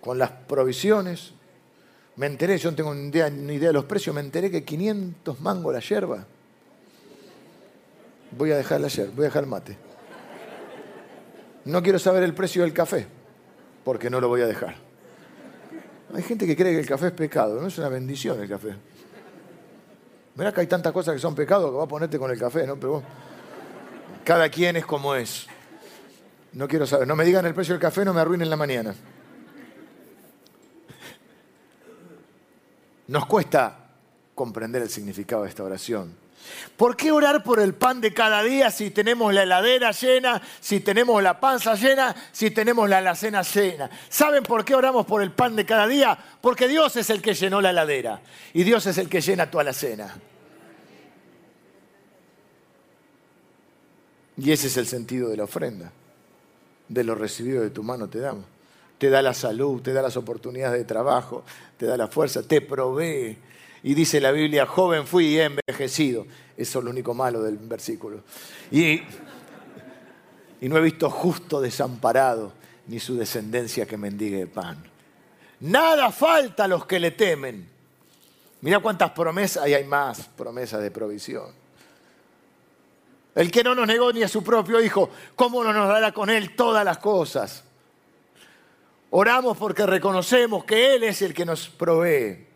con 0.00 0.18
las 0.18 0.30
provisiones, 0.30 1.34
me 2.16 2.26
enteré, 2.26 2.58
yo 2.58 2.70
no 2.70 2.76
tengo 2.76 2.94
ni 2.94 3.08
idea, 3.08 3.30
de 3.30 3.72
los 3.72 3.84
precios, 3.84 4.14
me 4.14 4.20
enteré 4.20 4.50
que 4.50 4.64
500 4.64 5.40
mangos 5.40 5.72
la 5.72 5.80
yerba. 5.80 6.26
Voy 8.36 8.52
a 8.52 8.56
dejar 8.56 8.80
la 8.80 8.88
yerba, 8.88 9.12
voy 9.14 9.24
a 9.24 9.28
dejar 9.28 9.44
el 9.44 9.48
mate. 9.48 9.76
No 11.64 11.82
quiero 11.82 11.98
saber 11.98 12.22
el 12.22 12.34
precio 12.34 12.62
del 12.62 12.72
café, 12.72 13.06
porque 13.84 14.10
no 14.10 14.20
lo 14.20 14.28
voy 14.28 14.42
a 14.42 14.46
dejar. 14.46 14.74
Hay 16.14 16.22
gente 16.22 16.46
que 16.46 16.56
cree 16.56 16.72
que 16.72 16.80
el 16.80 16.86
café 16.86 17.06
es 17.06 17.12
pecado, 17.12 17.60
no 17.60 17.68
es 17.68 17.78
una 17.78 17.88
bendición 17.88 18.40
el 18.40 18.48
café. 18.48 18.74
Mirá 20.34 20.52
que 20.52 20.60
hay 20.60 20.66
tantas 20.66 20.92
cosas 20.92 21.14
que 21.14 21.20
son 21.20 21.34
pecados 21.34 21.70
que 21.70 21.76
va 21.76 21.84
a 21.84 21.88
ponerte 21.88 22.18
con 22.18 22.30
el 22.30 22.38
café, 22.38 22.66
¿no? 22.66 22.76
Pero 22.76 23.02
cada 24.24 24.48
quien 24.48 24.76
es 24.76 24.84
como 24.84 25.14
es. 25.14 25.46
No 26.52 26.68
quiero 26.68 26.86
saber, 26.86 27.08
no 27.08 27.16
me 27.16 27.24
digan 27.24 27.46
el 27.46 27.54
precio 27.54 27.74
del 27.74 27.80
café, 27.80 28.04
no 28.04 28.12
me 28.12 28.20
arruinen 28.20 28.50
la 28.50 28.56
mañana. 28.56 28.94
Nos 33.08 33.26
cuesta 33.26 33.90
comprender 34.34 34.82
el 34.82 34.90
significado 34.90 35.42
de 35.42 35.48
esta 35.48 35.64
oración. 35.64 36.22
¿Por 36.76 36.96
qué 36.96 37.12
orar 37.12 37.44
por 37.44 37.60
el 37.60 37.74
pan 37.74 38.00
de 38.00 38.12
cada 38.12 38.42
día 38.42 38.70
si 38.70 38.90
tenemos 38.90 39.32
la 39.32 39.44
heladera 39.44 39.92
llena, 39.92 40.42
si 40.60 40.80
tenemos 40.80 41.22
la 41.22 41.38
panza 41.38 41.74
llena, 41.74 42.14
si 42.32 42.50
tenemos 42.50 42.88
la 42.88 42.98
alacena 42.98 43.42
llena? 43.42 43.88
¿Saben 44.08 44.42
por 44.42 44.64
qué 44.64 44.74
oramos 44.74 45.06
por 45.06 45.22
el 45.22 45.30
pan 45.30 45.54
de 45.54 45.64
cada 45.64 45.86
día? 45.86 46.18
Porque 46.40 46.66
Dios 46.66 46.96
es 46.96 47.10
el 47.10 47.22
que 47.22 47.34
llenó 47.34 47.60
la 47.60 47.70
heladera 47.70 48.20
y 48.52 48.64
Dios 48.64 48.86
es 48.86 48.98
el 48.98 49.08
que 49.08 49.20
llena 49.20 49.50
tu 49.50 49.60
alacena. 49.60 50.16
Y 54.36 54.50
ese 54.50 54.66
es 54.66 54.76
el 54.76 54.86
sentido 54.86 55.28
de 55.28 55.36
la 55.36 55.44
ofrenda. 55.44 55.92
De 56.88 57.04
lo 57.04 57.14
recibido 57.14 57.62
de 57.62 57.70
tu 57.70 57.82
mano 57.82 58.08
te 58.08 58.18
damos 58.18 58.51
te 59.02 59.10
da 59.10 59.20
la 59.20 59.34
salud, 59.34 59.82
te 59.82 59.92
da 59.92 60.00
las 60.00 60.16
oportunidades 60.16 60.78
de 60.78 60.84
trabajo, 60.84 61.42
te 61.76 61.86
da 61.86 61.96
la 61.96 62.06
fuerza, 62.06 62.44
te 62.44 62.60
provee. 62.60 63.36
Y 63.82 63.94
dice 63.94 64.20
la 64.20 64.30
Biblia, 64.30 64.64
joven 64.64 65.08
fui 65.08 65.24
y 65.24 65.40
he 65.40 65.46
envejecido. 65.46 66.24
Eso 66.56 66.78
es 66.78 66.84
lo 66.84 66.92
único 66.92 67.12
malo 67.12 67.42
del 67.42 67.56
versículo. 67.56 68.20
Y, 68.70 69.02
no 70.60 70.76
he 70.76 70.80
visto 70.80 71.10
justo 71.10 71.60
desamparado, 71.60 72.52
ni 72.86 73.00
su 73.00 73.16
descendencia 73.16 73.86
que 73.86 73.96
mendigue 73.96 74.46
pan. 74.46 74.80
Nada 75.58 76.12
falta 76.12 76.62
a 76.62 76.68
los 76.68 76.86
que 76.86 77.00
le 77.00 77.10
temen. 77.10 77.68
Mira 78.60 78.78
cuántas 78.78 79.10
promesas, 79.10 79.66
y 79.66 79.74
hay 79.74 79.82
más 79.82 80.28
promesas 80.36 80.80
de 80.80 80.92
provisión. 80.92 81.50
El 83.34 83.50
que 83.50 83.64
no 83.64 83.74
nos 83.74 83.88
negó 83.88 84.12
ni 84.12 84.22
a 84.22 84.28
su 84.28 84.44
propio 84.44 84.80
hijo, 84.80 85.10
¿cómo 85.34 85.64
no 85.64 85.72
nos 85.72 85.88
dará 85.88 86.12
con 86.12 86.30
él 86.30 86.54
todas 86.54 86.84
las 86.84 86.98
cosas? 86.98 87.64
Oramos 89.14 89.58
porque 89.58 89.84
reconocemos 89.84 90.64
que 90.64 90.94
Él 90.94 91.04
es 91.04 91.20
el 91.20 91.34
que 91.34 91.44
nos 91.44 91.68
provee. 91.68 92.46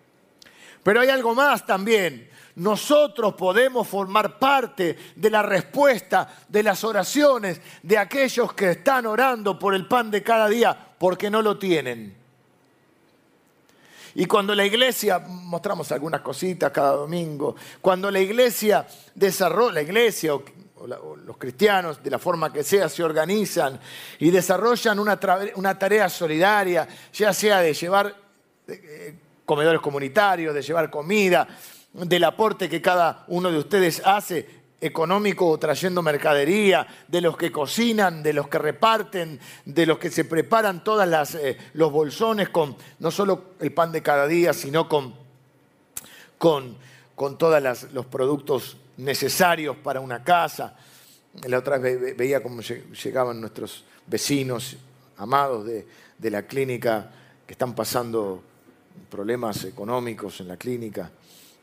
Pero 0.82 1.00
hay 1.00 1.10
algo 1.10 1.34
más 1.34 1.66
también. 1.66 2.30
Nosotros 2.54 3.34
podemos 3.34 3.86
formar 3.86 4.38
parte 4.38 4.96
de 5.14 5.28
la 5.28 5.42
respuesta 5.42 6.34
de 6.48 6.62
las 6.62 6.82
oraciones 6.82 7.60
de 7.82 7.98
aquellos 7.98 8.54
que 8.54 8.70
están 8.70 9.04
orando 9.04 9.58
por 9.58 9.74
el 9.74 9.86
pan 9.86 10.10
de 10.10 10.22
cada 10.22 10.48
día 10.48 10.94
porque 10.98 11.28
no 11.28 11.42
lo 11.42 11.58
tienen. 11.58 12.16
Y 14.14 14.24
cuando 14.24 14.54
la 14.54 14.64
iglesia, 14.64 15.18
mostramos 15.18 15.92
algunas 15.92 16.22
cositas 16.22 16.72
cada 16.72 16.92
domingo, 16.92 17.54
cuando 17.82 18.10
la 18.10 18.20
iglesia 18.20 18.86
desarrolla, 19.14 19.74
la 19.74 19.82
iglesia 19.82 20.32
los 20.86 21.36
cristianos, 21.38 22.02
de 22.02 22.10
la 22.10 22.18
forma 22.18 22.52
que 22.52 22.62
sea, 22.62 22.88
se 22.88 23.02
organizan 23.02 23.80
y 24.18 24.30
desarrollan 24.30 24.98
una, 24.98 25.18
tarea 25.18 26.08
solidaria, 26.08 26.86
ya 27.12 27.32
sea 27.32 27.60
de 27.60 27.72
llevar 27.72 28.14
eh, 28.68 29.14
comedores 29.44 29.80
comunitarios, 29.80 30.54
de 30.54 30.62
llevar 30.62 30.90
comida, 30.90 31.48
del 31.92 32.24
aporte 32.24 32.68
que 32.68 32.82
cada 32.82 33.24
uno 33.28 33.50
de 33.50 33.58
ustedes 33.58 34.02
hace 34.04 34.56
económico 34.80 35.48
o 35.48 35.58
trayendo 35.58 36.02
mercadería, 36.02 36.86
de 37.08 37.22
los 37.22 37.36
que 37.36 37.50
cocinan, 37.50 38.22
de 38.22 38.34
los 38.34 38.48
que 38.48 38.58
reparten, 38.58 39.40
de 39.64 39.86
los 39.86 39.98
que 39.98 40.10
se 40.10 40.24
preparan 40.24 40.84
todos 40.84 41.34
eh, 41.36 41.56
los 41.72 41.90
bolsones 41.90 42.50
con 42.50 42.76
no 42.98 43.10
solo 43.10 43.52
el 43.60 43.72
pan 43.72 43.92
de 43.92 44.02
cada 44.02 44.26
día, 44.26 44.52
sino 44.52 44.88
con, 44.88 45.14
con, 46.36 46.76
con 47.14 47.38
todos 47.38 47.88
los 47.92 48.06
productos 48.06 48.76
necesarios 48.98 49.76
para 49.76 50.00
una 50.00 50.22
casa. 50.22 50.76
La 51.46 51.58
otra 51.58 51.78
vez 51.78 52.16
veía 52.16 52.42
cómo 52.42 52.60
llegaban 52.62 53.40
nuestros 53.40 53.84
vecinos 54.06 54.76
amados 55.18 55.66
de, 55.66 56.30
la 56.30 56.46
clínica 56.46 57.10
que 57.46 57.52
están 57.52 57.74
pasando 57.74 58.42
problemas 59.10 59.64
económicos 59.64 60.40
en 60.40 60.48
la 60.48 60.56
clínica, 60.56 61.10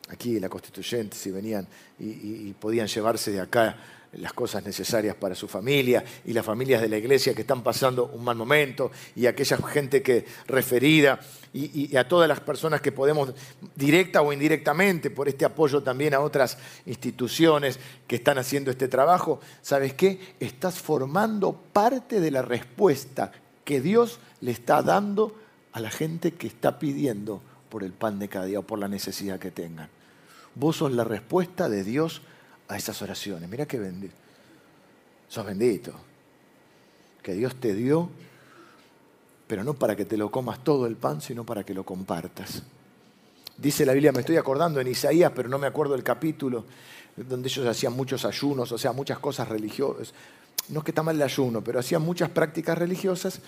aquí 0.09 0.35
en 0.35 0.41
la 0.41 0.49
constituyente, 0.49 1.17
si 1.17 1.31
venían 1.31 1.67
y 1.99 2.53
podían 2.53 2.87
llevarse 2.87 3.31
de 3.31 3.41
acá 3.41 3.75
las 4.17 4.33
cosas 4.33 4.63
necesarias 4.65 5.15
para 5.15 5.35
su 5.35 5.47
familia 5.47 6.03
y 6.25 6.33
las 6.33 6.45
familias 6.45 6.81
de 6.81 6.89
la 6.89 6.97
iglesia 6.97 7.33
que 7.33 7.41
están 7.41 7.63
pasando 7.63 8.11
un 8.13 8.23
mal 8.23 8.35
momento 8.35 8.91
y 9.15 9.25
aquella 9.25 9.57
gente 9.57 10.01
que 10.01 10.25
referida 10.47 11.19
y, 11.53 11.95
a 11.95 12.07
todas 12.07 12.27
las 12.27 12.39
personas 12.39 12.81
que 12.81 12.91
podemos 12.91 13.33
directa 13.75 14.21
o 14.21 14.33
indirectamente 14.33 15.09
por 15.09 15.29
este 15.29 15.45
apoyo 15.45 15.83
también 15.83 16.13
a 16.13 16.19
otras 16.19 16.57
instituciones 16.85 17.79
que 18.07 18.15
están 18.15 18.37
haciendo 18.37 18.71
este 18.71 18.87
trabajo, 18.87 19.39
¿sabes 19.61 19.93
qué? 19.93 20.19
Estás 20.39 20.79
formando 20.79 21.53
parte 21.53 22.19
de 22.19 22.31
la 22.31 22.41
respuesta 22.41 23.31
que 23.63 23.81
Dios 23.81 24.19
le 24.41 24.51
está 24.51 24.81
dando 24.81 25.35
a 25.71 25.79
la 25.79 25.89
gente 25.89 26.33
que 26.33 26.47
está 26.47 26.79
pidiendo 26.79 27.41
por 27.69 27.83
el 27.83 27.93
pan 27.93 28.19
de 28.19 28.29
cada 28.29 28.45
día 28.45 28.59
o 28.59 28.63
por 28.63 28.79
la 28.79 28.87
necesidad 28.87 29.39
que 29.39 29.51
tengan. 29.51 29.89
Vos 30.55 30.77
sos 30.77 30.91
la 30.91 31.03
respuesta 31.03 31.69
de 31.69 31.83
Dios 31.83 32.21
a 32.67 32.77
esas 32.77 33.01
oraciones. 33.01 33.49
Mira 33.49 33.65
qué 33.65 33.79
bendito. 33.79 34.15
Sos 35.27 35.45
bendito. 35.45 35.93
Que 37.21 37.33
Dios 37.33 37.55
te 37.55 37.73
dio, 37.73 38.09
pero 39.47 39.63
no 39.63 39.73
para 39.73 39.95
que 39.95 40.05
te 40.05 40.17
lo 40.17 40.29
comas 40.29 40.63
todo 40.63 40.85
el 40.85 40.95
pan, 40.95 41.21
sino 41.21 41.45
para 41.45 41.63
que 41.63 41.73
lo 41.73 41.85
compartas. 41.85 42.63
Dice 43.57 43.85
la 43.85 43.93
Biblia, 43.93 44.11
me 44.11 44.21
estoy 44.21 44.37
acordando 44.37 44.79
en 44.81 44.87
Isaías, 44.87 45.31
pero 45.33 45.47
no 45.47 45.57
me 45.57 45.67
acuerdo 45.67 45.95
el 45.95 46.03
capítulo, 46.03 46.65
donde 47.15 47.47
ellos 47.47 47.65
hacían 47.65 47.93
muchos 47.93 48.25
ayunos, 48.25 48.71
o 48.71 48.77
sea, 48.77 48.91
muchas 48.91 49.19
cosas 49.19 49.47
religiosas. 49.47 50.13
No 50.69 50.79
es 50.79 50.85
que 50.85 50.91
está 50.91 51.03
mal 51.03 51.15
el 51.15 51.21
ayuno, 51.21 51.63
pero 51.63 51.79
hacían 51.79 52.01
muchas 52.01 52.29
prácticas 52.29 52.77
religiosas. 52.77 53.39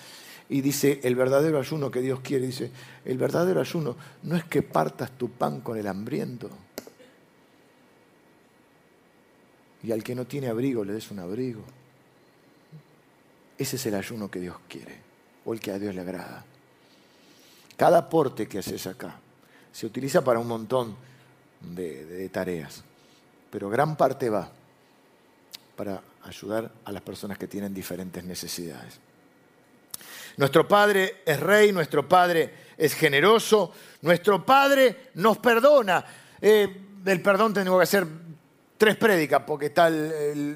Y 0.48 0.62
dice, 0.62 1.02
el 1.04 1.16
verdadero 1.16 1.60
ayuno 1.60 1.90
que 1.90 2.02
Dios 2.02 2.20
quiere, 2.22 2.46
dice, 2.46 2.72
el 3.04 3.18
verdadero 3.18 3.60
ayuno 3.60 3.96
no 4.24 4.36
es 4.36 4.44
que 4.44 4.62
partas 4.62 5.12
tu 5.18 5.30
pan 5.32 5.62
con 5.62 5.78
el 5.78 5.88
hambriento 5.88 6.50
y 9.86 9.92
al 9.92 10.04
que 10.04 10.16
no 10.16 10.26
tiene 10.26 10.48
abrigo 10.48 10.84
le 10.84 10.94
des 10.94 11.12
un 11.12 11.20
abrigo. 11.20 11.64
Ese 13.58 13.76
es 13.76 13.86
el 13.86 13.94
ayuno 13.94 14.32
que 14.32 14.40
Dios 14.40 14.56
quiere 14.68 14.98
o 15.46 15.54
el 15.54 15.60
que 15.60 15.72
a 15.72 15.78
Dios 15.78 15.94
le 15.94 16.02
agrada. 16.02 16.44
Cada 17.78 18.00
aporte 18.00 18.48
que 18.48 18.60
haces 18.60 18.88
acá 18.88 19.20
se 19.72 19.86
utiliza 19.86 20.24
para 20.24 20.40
un 20.40 20.48
montón 20.48 20.96
de, 21.62 22.28
tareas, 22.30 22.84
pero 23.52 23.70
gran 23.70 23.96
parte 23.96 24.30
va 24.30 24.50
para 25.76 26.02
ayudar 26.24 26.72
a 26.86 26.92
las 26.92 27.04
personas 27.04 27.38
que 27.38 27.48
tienen 27.48 27.74
diferentes 27.74 28.24
necesidades. 28.24 29.00
Nuestro 30.38 30.68
Padre 30.68 31.22
es 31.26 31.40
rey, 31.40 31.72
nuestro 31.72 32.10
Padre 32.10 32.54
es 32.76 32.96
generoso, 32.96 33.72
nuestro 34.02 34.44
Padre 34.44 35.10
nos 35.14 35.38
perdona. 35.38 36.04
Eh, 36.42 36.82
del 37.04 37.22
perdón 37.22 37.54
tengo 37.54 37.78
que 37.78 37.84
hacer 37.84 38.08
tres 38.86 38.98
prédicas, 38.98 39.42
porque 39.48 39.66
está 39.66 39.92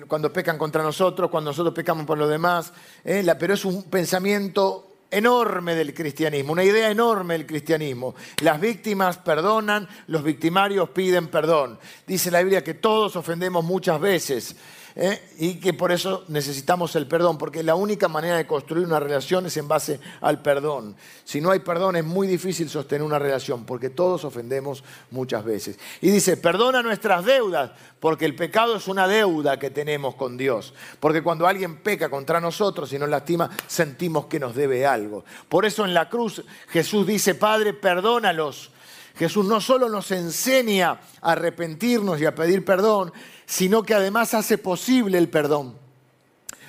cuando 0.08 0.32
pecan 0.32 0.56
contra 0.56 0.84
nosotros, 0.84 1.32
cuando 1.32 1.50
nosotros 1.50 1.74
pecamos 1.74 2.06
por 2.06 2.16
los 2.16 2.30
demás, 2.30 2.72
eh, 3.04 3.26
pero 3.40 3.56
es 3.56 3.66
un 3.66 3.86
pensamiento 3.86 4.98
enorme 5.10 5.74
del 5.74 5.96
cristianismo, 5.96 6.52
una 6.52 6.64
idea 6.64 6.92
enorme 6.92 7.34
del 7.34 7.48
cristianismo. 7.48 8.14
Las 8.44 8.62
víctimas 8.62 9.18
perdonan, 9.18 9.88
los 10.06 10.22
victimarios 10.22 10.92
piden 10.92 11.30
perdón. 11.30 11.80
Dice 12.06 12.30
la 12.30 12.44
Biblia 12.44 12.64
que 12.64 12.76
todos 12.76 13.16
ofendemos 13.16 13.66
muchas 13.66 14.00
veces. 14.00 14.56
¿Eh? 15.00 15.22
y 15.38 15.56
que 15.56 15.74
por 15.74 15.92
eso 15.92 16.26
necesitamos 16.28 16.96
el 16.96 17.08
perdón, 17.08 17.38
porque 17.38 17.64
la 17.64 17.76
única 17.76 18.10
manera 18.10 18.36
de 18.36 18.46
construir 18.46 18.86
una 18.86 19.00
relación 19.00 19.46
es 19.46 19.56
en 19.56 19.68
base 19.68 20.00
al 20.20 20.42
perdón. 20.42 20.96
Si 21.24 21.40
no 21.40 21.52
hay 21.52 21.60
perdón 21.60 21.96
es 21.96 22.04
muy 22.04 22.28
difícil 22.28 22.70
sostener 22.70 23.04
una 23.04 23.18
relación, 23.18 23.66
porque 23.66 23.90
todos 23.90 24.26
ofendemos 24.26 24.84
muchas 25.10 25.44
veces. 25.46 25.80
Y 26.02 26.12
dice, 26.12 26.36
perdona 26.36 26.84
nuestras 26.84 27.24
deudas, 27.24 27.72
porque 28.00 28.26
el 28.26 28.36
pecado 28.36 28.76
es 28.76 28.88
una 28.88 29.08
deuda 29.08 29.58
que 29.58 29.70
tenemos 29.70 30.16
con 30.16 30.38
Dios, 30.38 30.74
porque 31.00 31.24
cuando 31.24 31.48
alguien 31.48 31.78
peca 31.78 32.10
contra 32.10 32.42
nosotros 32.42 32.92
y 32.92 33.00
nos 33.00 33.10
lastima, 33.10 33.50
sentimos 33.68 34.26
que 34.26 34.40
nos 34.40 34.54
debe 34.54 34.86
algo. 34.86 35.24
Por 35.48 35.66
eso 35.66 35.86
en 35.86 35.94
la 35.94 36.10
cruz 36.10 36.44
Jesús 36.68 37.08
dice, 37.08 37.36
Padre, 37.36 37.74
perdónalos. 37.74 38.72
Jesús 39.20 39.46
no 39.46 39.60
solo 39.60 39.90
nos 39.90 40.12
enseña 40.12 40.92
a 41.20 41.34
arrepentirnos 41.34 42.22
y 42.22 42.26
a 42.26 42.34
pedir 42.34 42.64
perdón, 42.64 43.12
sino 43.46 43.84
que 43.84 43.94
además 43.94 44.34
hace 44.34 44.58
posible 44.58 45.18
el 45.18 45.28
perdón, 45.28 45.76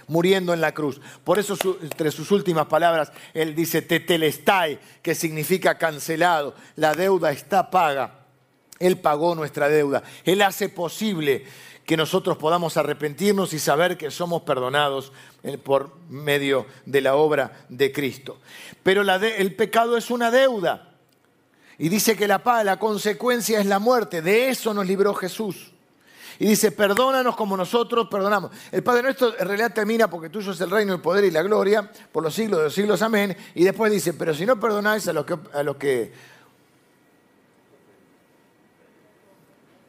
muriendo 0.09 0.53
en 0.53 0.61
la 0.61 0.75
cruz. 0.75 1.01
Por 1.23 1.39
eso, 1.39 1.57
entre 1.81 2.11
sus 2.11 2.33
últimas 2.33 2.67
palabras, 2.67 3.13
él 3.35 3.55
dice 3.55 3.83
tetelestai, 3.83 4.81
que 5.01 5.15
significa 5.15 5.79
cancelado. 5.79 6.57
La 6.75 6.95
deuda 6.95 7.31
está 7.31 7.71
paga. 7.71 8.27
Él 8.81 8.99
pagó 8.99 9.37
nuestra 9.37 9.69
deuda. 9.69 10.03
Él 10.25 10.43
hace 10.43 10.69
posible 10.69 11.45
que 11.87 11.97
nosotros 11.97 12.37
podamos 12.37 12.77
arrepentirnos 12.77 13.53
y 13.53 13.61
saber 13.61 13.97
que 13.97 14.11
somos 14.11 14.43
perdonados 14.43 15.13
eh, 15.45 15.57
por 15.57 15.97
medio 16.09 16.67
de 16.85 17.01
la 17.01 17.15
obra 17.15 17.65
de 17.69 17.93
Cristo. 17.93 18.39
Pero 18.83 19.03
el 19.03 19.55
pecado 19.55 19.97
es 19.97 20.11
una 20.11 20.33
deuda. 20.33 20.90
Y 21.83 21.89
dice 21.89 22.15
que 22.15 22.29
la, 22.29 22.43
la 22.63 22.79
consecuencia 22.79 23.59
es 23.59 23.65
la 23.65 23.79
muerte. 23.79 24.21
De 24.21 24.51
eso 24.51 24.75
nos 24.75 24.87
libró 24.87 25.15
Jesús. 25.15 25.73
Y 26.39 26.47
dice, 26.47 26.73
perdónanos 26.73 27.35
como 27.37 27.57
nosotros 27.57 28.07
perdonamos. 28.11 28.51
El 28.71 28.83
Padre 28.83 29.05
Nuestro 29.05 29.33
en 29.39 29.47
realidad 29.47 29.73
termina 29.73 30.11
porque 30.11 30.29
tuyo 30.29 30.53
es 30.53 30.61
el 30.61 30.71
reino, 30.71 30.93
el 30.93 31.01
poder 31.01 31.25
y 31.25 31.31
la 31.31 31.43
gloria 31.43 31.91
por 32.13 32.23
los 32.23 32.35
siglos 32.35 32.59
de 32.59 32.65
los 32.65 32.75
siglos. 32.75 33.01
Amén. 33.01 33.35
Y 33.55 33.65
después 33.65 33.91
dice, 33.91 34.13
pero 34.13 34.35
si 34.35 34.45
no 34.45 34.61
perdonáis 34.61 35.09
a 35.09 35.15
los 35.15 35.25
que, 35.25 35.39
a 35.55 35.63
los 35.63 35.77
que 35.77 36.13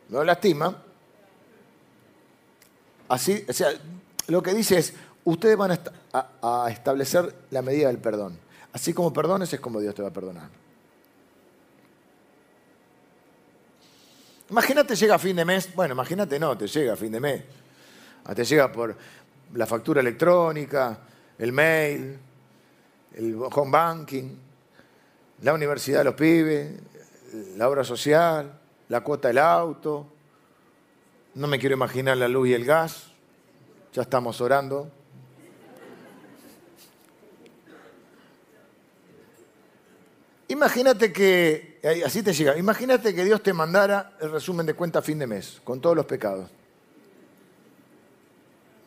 no 0.08 0.24
lastima, 0.24 0.82
así, 3.10 3.44
o 3.50 3.52
sea, 3.52 3.70
lo 4.28 4.42
que 4.42 4.54
dice 4.54 4.78
es, 4.78 4.94
ustedes 5.26 5.58
van 5.58 5.78
a, 6.14 6.64
a 6.64 6.72
establecer 6.72 7.36
la 7.50 7.62
medida 7.62 7.90
del 7.90 7.98
perdón. 7.98 8.40
Así 8.72 8.94
como 8.94 9.12
perdones 9.12 9.52
es 9.52 9.60
como 9.60 9.82
Dios 9.82 9.94
te 9.94 10.02
va 10.02 10.08
a 10.08 10.14
perdonar. 10.14 10.62
Imagínate 14.52 14.98
llega 14.98 15.16
a 15.16 15.20
fin 15.20 15.38
de 15.38 15.46
mes, 15.46 15.74
bueno, 15.74 15.94
imagínate 15.94 16.38
no, 16.38 16.58
te 16.58 16.68
llega 16.68 16.92
a 16.92 16.96
fin 16.98 17.10
de 17.14 17.22
mes. 17.22 17.42
Ah, 18.26 18.36
te 18.36 18.44
llega 18.44 18.70
por 18.70 18.94
la 19.54 19.66
factura 19.66 20.02
electrónica, 20.02 21.00
el 21.38 21.54
mail, 21.54 22.20
el 23.16 23.36
home 23.36 23.72
banking, 23.72 24.38
la 25.44 25.54
universidad 25.54 26.00
de 26.00 26.04
los 26.04 26.16
pibes, 26.16 26.70
la 27.56 27.70
obra 27.70 27.86
social, 27.86 28.60
la 28.90 29.00
cuota 29.00 29.30
del 29.30 29.38
auto. 29.38 30.06
No 31.36 31.48
me 31.48 31.58
quiero 31.58 31.76
imaginar 31.76 32.18
la 32.18 32.28
luz 32.28 32.50
y 32.50 32.54
el 32.54 32.66
gas. 32.66 33.08
Ya 33.94 34.02
estamos 34.02 34.42
orando. 34.42 34.92
Imagínate 40.52 41.14
que, 41.14 41.80
así 42.06 42.22
te 42.22 42.34
llega, 42.34 42.58
imagínate 42.58 43.16
que 43.16 43.24
Dios 43.24 43.42
te 43.42 43.54
mandara 43.54 44.18
el 44.20 44.32
resumen 44.32 44.66
de 44.66 44.74
cuenta 44.74 45.00
a 45.00 45.02
fin 45.02 45.18
de 45.18 45.26
mes, 45.26 45.62
con 45.64 45.80
todos 45.80 45.96
los 45.96 46.06
pecados. 46.06 46.50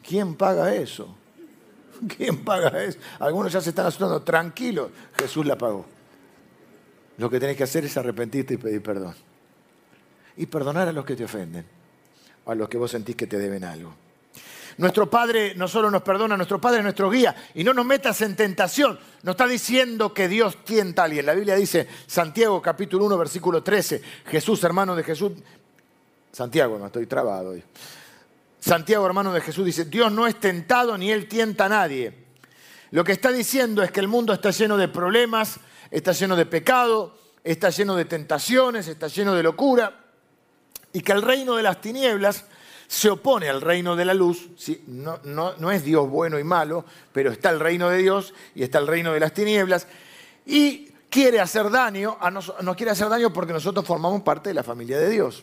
¿Quién 0.07 0.35
paga 0.35 0.75
eso? 0.75 1.17
¿Quién 2.17 2.45
paga 2.45 2.85
eso? 2.85 2.99
Algunos 3.19 3.51
ya 3.51 3.63
se 3.63 3.71
están 3.71 3.87
asustando, 3.87 4.21
tranquilos, 4.21 4.91
Jesús 5.19 5.47
la 5.47 5.57
pagó. 5.57 5.87
Lo 7.17 7.31
que 7.31 7.41
tenés 7.41 7.57
que 7.57 7.65
hacer 7.65 7.87
es 7.87 7.97
arrepentirte 7.97 8.53
y 8.53 8.57
pedir 8.59 8.83
perdón. 8.83 9.15
Y 10.37 10.45
perdonar 10.45 10.89
a 10.89 10.93
los 10.93 11.07
que 11.07 11.17
te 11.17 11.25
ofenden, 11.25 11.65
a 12.45 12.55
los 12.55 12.69
que 12.69 12.77
vos 12.77 12.91
sentís 12.91 13.17
que 13.17 13.27
te 13.27 13.39
deben 13.39 13.65
algo. 13.65 13.95
Nuestro 14.79 15.09
Padre 15.09 15.55
no 15.55 15.69
solo 15.69 15.91
nos 15.91 16.03
perdona, 16.03 16.37
nuestro 16.37 16.61
Padre 16.61 16.79
es 16.79 16.85
nuestro 16.85 17.11
guía. 17.11 17.35
Y 17.55 17.65
no 17.65 17.73
nos 17.73 17.87
metas 17.87 18.21
en 18.23 18.35
tentación. 18.35 18.99
No 19.23 19.33
está 19.33 19.47
diciendo 19.47 20.13
que 20.13 20.29
Dios 20.29 20.65
tienta 20.65 21.03
a 21.03 21.05
alguien. 21.07 21.27
La 21.27 21.35
Biblia 21.35 21.55
dice, 21.55 21.89
Santiago 22.07 22.61
capítulo 22.61 23.05
1, 23.07 23.19
versículo 23.19 23.63
13, 23.63 24.03
Jesús, 24.27 24.63
hermano 24.65 24.97
de 24.97 25.05
Jesús. 25.05 25.33
Santiago, 26.33 26.85
estoy 26.85 27.07
trabado 27.07 27.51
hoy. 27.51 27.63
Santiago, 28.59 29.07
hermano 29.07 29.33
de 29.33 29.41
Jesús, 29.41 29.65
dice, 29.65 29.85
Dios 29.85 30.11
no 30.11 30.27
es 30.27 30.41
tentado 30.41 30.97
ni 30.97 31.13
Él 31.13 31.29
tienta 31.29 31.67
a 31.67 31.69
nadie. 31.69 32.25
Lo 32.91 33.05
que 33.05 33.13
está 33.13 33.31
diciendo 33.31 33.83
es 33.83 33.93
que 33.93 34.01
el 34.01 34.09
mundo 34.09 34.33
está 34.33 34.51
lleno 34.51 34.77
de 34.77 34.89
problemas, 34.89 35.61
está 35.91 36.13
lleno 36.13 36.35
de 36.35 36.47
pecado, 36.47 37.17
está 37.43 37.71
lleno 37.71 37.95
de 37.95 38.07
tentaciones, 38.07 38.89
está 38.89 39.09
lleno 39.09 39.35
de 39.35 39.43
locura, 39.43 40.01
y 40.93 41.01
que 41.01 41.13
el 41.13 41.23
reino 41.23 41.57
de 41.57 41.63
las 41.63 41.81
tinieblas 41.81 42.47
se 42.87 43.11
opone 43.11 43.49
al 43.49 43.61
reino 43.61 43.97
de 43.97 44.05
la 44.05 44.15
luz, 44.15 44.49
no, 44.87 45.19
no, 45.25 45.71
es 45.71 45.85
Dios 45.85 46.09
bueno 46.09 46.39
y 46.39 46.45
malo, 46.45 46.85
pero 47.13 47.31
está 47.31 47.51
el 47.51 47.61
reino 47.61 47.89
de 47.89 47.99
Dios 47.99 48.35
y 48.55 48.63
está 48.63 48.79
el 48.79 48.87
reino 48.87 49.13
de 49.13 49.21
las 49.21 49.33
tinieblas, 49.33 49.87
y 50.47 50.89
quiere 51.09 51.41
hacer 51.41 51.71
daño, 51.71 52.17
a 52.21 52.31
nos, 52.31 52.53
quiere 52.77 52.93
hacer 52.93 53.09
daño 53.09 53.33
porque 53.33 53.53
nosotros 53.53 53.87
formamos 53.87 54.23
parte 54.23 54.51
de 54.51 54.55
la 54.55 54.63
familia 54.63 54.99
de 54.99 55.11
Dios. 55.11 55.43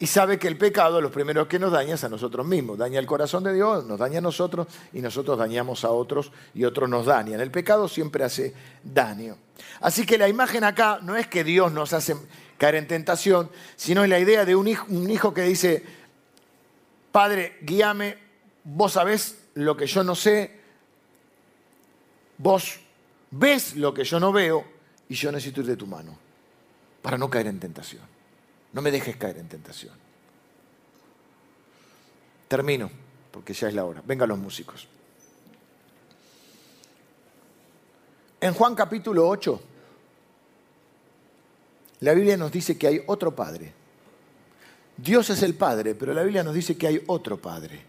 Y 0.00 0.06
sabe 0.06 0.38
que 0.38 0.46
el 0.46 0.56
pecado, 0.56 1.00
lo 1.00 1.10
primero 1.10 1.48
que 1.48 1.58
nos 1.58 1.72
daña 1.72 1.94
es 1.94 2.04
a 2.04 2.08
nosotros 2.08 2.46
mismos. 2.46 2.78
Daña 2.78 3.00
el 3.00 3.06
corazón 3.06 3.42
de 3.42 3.52
Dios, 3.52 3.84
nos 3.84 3.98
daña 3.98 4.18
a 4.18 4.20
nosotros 4.20 4.68
y 4.92 5.00
nosotros 5.00 5.36
dañamos 5.36 5.84
a 5.84 5.90
otros 5.90 6.30
y 6.54 6.64
otros 6.64 6.88
nos 6.88 7.06
dañan. 7.06 7.40
El 7.40 7.50
pecado 7.50 7.88
siempre 7.88 8.22
hace 8.22 8.54
daño. 8.84 9.36
Así 9.80 10.06
que 10.06 10.16
la 10.16 10.28
imagen 10.28 10.62
acá 10.62 11.00
no 11.02 11.16
es 11.16 11.26
que 11.26 11.42
Dios 11.42 11.72
nos 11.72 11.92
hace 11.92 12.14
caer 12.58 12.74
en 12.74 12.88
tentación, 12.88 13.50
sino 13.76 14.04
en 14.04 14.10
la 14.10 14.18
idea 14.18 14.44
de 14.44 14.56
un 14.56 14.68
hijo, 14.68 15.32
que 15.32 15.42
dice, 15.42 15.84
Padre, 17.12 17.56
guíame, 17.62 18.18
vos 18.64 18.92
sabés 18.92 19.38
lo 19.54 19.76
que 19.76 19.86
yo 19.86 20.04
no 20.04 20.14
sé, 20.14 20.58
vos 22.36 22.80
ves 23.30 23.76
lo 23.76 23.94
que 23.94 24.04
yo 24.04 24.20
no 24.20 24.32
veo 24.32 24.64
y 25.08 25.14
yo 25.14 25.32
necesito 25.32 25.60
ir 25.60 25.68
de 25.68 25.76
tu 25.76 25.86
mano 25.86 26.18
para 27.00 27.16
no 27.16 27.30
caer 27.30 27.46
en 27.46 27.60
tentación. 27.60 28.02
No 28.72 28.82
me 28.82 28.90
dejes 28.90 29.16
caer 29.16 29.38
en 29.38 29.48
tentación. 29.48 29.94
Termino, 32.48 32.90
porque 33.30 33.54
ya 33.54 33.68
es 33.68 33.74
la 33.74 33.84
hora. 33.84 34.02
Vengan 34.04 34.28
los 34.28 34.38
músicos. 34.38 34.86
En 38.40 38.54
Juan 38.54 38.74
capítulo 38.74 39.28
8, 39.28 39.62
la 42.00 42.14
Biblia 42.14 42.36
nos 42.36 42.52
dice 42.52 42.78
que 42.78 42.86
hay 42.86 43.02
otro 43.06 43.34
Padre. 43.34 43.72
Dios 44.96 45.30
es 45.30 45.42
el 45.42 45.54
Padre, 45.54 45.94
pero 45.94 46.12
la 46.12 46.22
Biblia 46.22 46.42
nos 46.42 46.54
dice 46.54 46.76
que 46.76 46.86
hay 46.86 47.02
otro 47.06 47.36
Padre. 47.36 47.80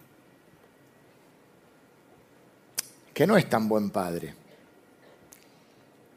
Que 3.13 3.27
no 3.27 3.37
es 3.37 3.49
tan 3.49 3.67
buen 3.67 3.89
Padre. 3.89 4.33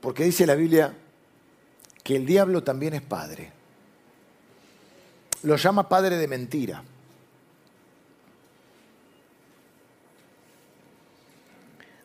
Porque 0.01 0.24
dice 0.24 0.47
la 0.47 0.55
Biblia 0.55 0.95
que 2.03 2.16
el 2.16 2.26
diablo 2.26 2.62
también 2.62 2.95
es 2.95 3.03
Padre. 3.03 3.53
Lo 5.43 5.57
llama 5.57 5.88
Padre 5.88 6.16
de 6.16 6.28
mentira. 6.28 6.82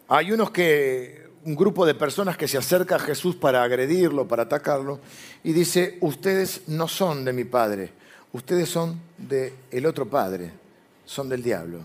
Hay 0.09 0.31
unos 0.31 0.51
que 0.51 1.26
un 1.47 1.55
grupo 1.55 1.85
de 1.87 1.95
personas 1.95 2.35
que 2.35 2.47
se 2.47 2.59
acerca 2.59 2.97
a 2.97 2.99
Jesús 2.99 3.35
para 3.35 3.63
agredirlo, 3.63 4.27
para 4.27 4.43
atacarlo, 4.43 4.99
y 5.43 5.53
dice, 5.53 5.97
ustedes 6.01 6.67
no 6.67 6.87
son 6.87 7.23
de 7.23 7.31
mi 7.31 7.45
Padre, 7.45 7.93
ustedes 8.33 8.69
son 8.69 8.99
del 9.17 9.53
el 9.71 9.85
otro 9.85 10.07
Padre, 10.07 10.51
son 11.05 11.29
del 11.29 11.41
diablo. 11.41 11.79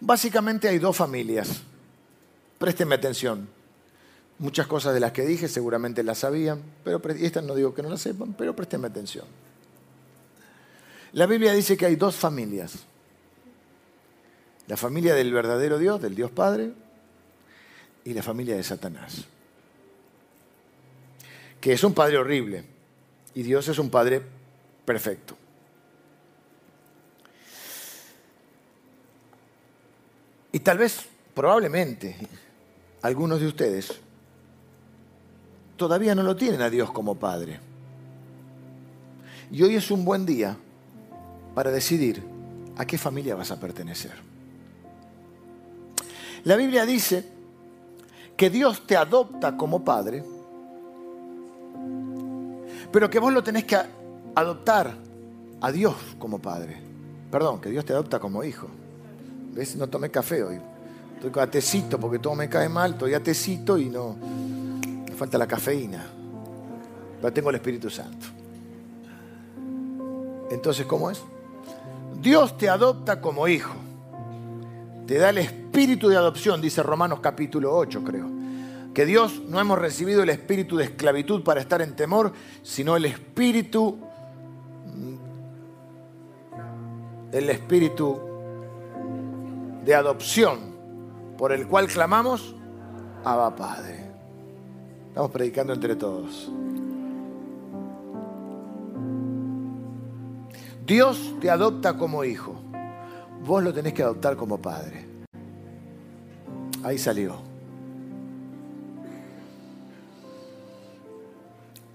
Básicamente 0.00 0.68
hay 0.68 0.78
dos 0.78 0.96
familias 0.96 1.62
Présteme 2.60 2.94
atención. 2.94 3.48
Muchas 4.38 4.66
cosas 4.66 4.92
de 4.92 5.00
las 5.00 5.12
que 5.12 5.24
dije 5.24 5.48
seguramente 5.48 6.02
las 6.02 6.18
sabían, 6.18 6.60
pero 6.84 7.00
y 7.18 7.24
estas 7.24 7.42
no 7.42 7.54
digo 7.54 7.72
que 7.72 7.82
no 7.82 7.88
las 7.88 8.02
sepan, 8.02 8.34
pero 8.34 8.54
présteme 8.54 8.86
atención. 8.86 9.24
La 11.12 11.24
Biblia 11.24 11.54
dice 11.54 11.78
que 11.78 11.86
hay 11.86 11.96
dos 11.96 12.16
familias. 12.16 12.74
La 14.66 14.76
familia 14.76 15.14
del 15.14 15.32
verdadero 15.32 15.78
Dios, 15.78 16.02
del 16.02 16.14
Dios 16.14 16.30
Padre, 16.30 16.72
y 18.04 18.14
la 18.14 18.22
familia 18.22 18.56
de 18.56 18.62
Satanás. 18.62 19.24
Que 21.60 21.72
es 21.72 21.84
un 21.84 21.92
padre 21.92 22.18
horrible 22.18 22.64
y 23.34 23.42
Dios 23.42 23.68
es 23.68 23.78
un 23.78 23.90
padre 23.90 24.22
perfecto. 24.84 25.36
Y 30.52 30.60
tal 30.60 30.78
vez, 30.78 31.06
probablemente, 31.34 32.16
algunos 33.02 33.40
de 33.40 33.46
ustedes 33.46 34.00
todavía 35.76 36.14
no 36.14 36.22
lo 36.22 36.36
tienen 36.36 36.60
a 36.60 36.68
Dios 36.68 36.90
como 36.90 37.14
Padre. 37.14 37.60
Y 39.52 39.62
hoy 39.62 39.76
es 39.76 39.90
un 39.90 40.04
buen 40.04 40.26
día 40.26 40.56
para 41.54 41.70
decidir 41.70 42.22
a 42.76 42.84
qué 42.84 42.98
familia 42.98 43.34
vas 43.34 43.50
a 43.50 43.60
pertenecer. 43.60 44.12
La 46.44 46.56
Biblia 46.56 46.84
dice 46.84 47.24
que 48.40 48.48
Dios 48.48 48.86
te 48.86 48.96
adopta 48.96 49.54
como 49.54 49.84
Padre, 49.84 50.24
pero 52.90 53.10
que 53.10 53.18
vos 53.18 53.34
lo 53.34 53.44
tenés 53.44 53.64
que 53.64 53.76
adoptar 54.34 54.94
a 55.60 55.70
Dios 55.70 55.94
como 56.18 56.38
Padre. 56.38 56.80
Perdón, 57.30 57.60
que 57.60 57.68
Dios 57.68 57.84
te 57.84 57.92
adopta 57.92 58.18
como 58.18 58.42
hijo. 58.42 58.66
¿Ves? 59.52 59.76
No 59.76 59.88
tomé 59.88 60.10
café 60.10 60.42
hoy. 60.42 60.58
Estoy 61.16 61.30
con 61.30 61.42
atecito 61.42 62.00
porque 62.00 62.18
todo 62.18 62.34
me 62.34 62.48
cae 62.48 62.70
mal, 62.70 62.92
estoy 62.92 63.12
atecito 63.12 63.76
y 63.76 63.90
no. 63.90 64.16
Me 65.06 65.12
falta 65.12 65.36
la 65.36 65.46
cafeína. 65.46 66.06
Pero 67.20 67.32
tengo 67.34 67.50
el 67.50 67.56
Espíritu 67.56 67.90
Santo. 67.90 68.26
Entonces, 70.50 70.86
¿cómo 70.86 71.10
es? 71.10 71.20
Dios 72.22 72.56
te 72.56 72.70
adopta 72.70 73.20
como 73.20 73.46
hijo. 73.46 73.74
Te 75.06 75.18
da 75.18 75.28
el 75.28 75.36
espíritu 75.36 75.59
de 75.72 76.16
adopción, 76.16 76.60
dice 76.60 76.82
Romanos 76.82 77.20
capítulo 77.20 77.74
8, 77.76 78.02
creo. 78.04 78.28
Que 78.92 79.06
Dios 79.06 79.42
no 79.46 79.60
hemos 79.60 79.78
recibido 79.78 80.22
el 80.22 80.30
espíritu 80.30 80.76
de 80.76 80.84
esclavitud 80.84 81.42
para 81.42 81.60
estar 81.60 81.80
en 81.80 81.94
temor, 81.94 82.32
sino 82.62 82.96
el 82.96 83.04
espíritu 83.04 83.98
el 87.32 87.48
espíritu 87.48 88.20
de 89.84 89.94
adopción 89.94 90.58
por 91.38 91.52
el 91.52 91.66
cual 91.68 91.86
clamamos, 91.86 92.56
Abba 93.24 93.54
Padre. 93.54 94.10
Estamos 95.08 95.30
predicando 95.30 95.72
entre 95.72 95.96
todos. 95.96 96.50
Dios 100.84 101.36
te 101.40 101.48
adopta 101.48 101.96
como 101.96 102.24
hijo. 102.24 102.60
Vos 103.44 103.62
lo 103.62 103.72
tenés 103.72 103.92
que 103.92 104.02
adoptar 104.02 104.36
como 104.36 104.58
padre. 104.58 105.09
Ahí 106.82 106.98
salió. 106.98 107.40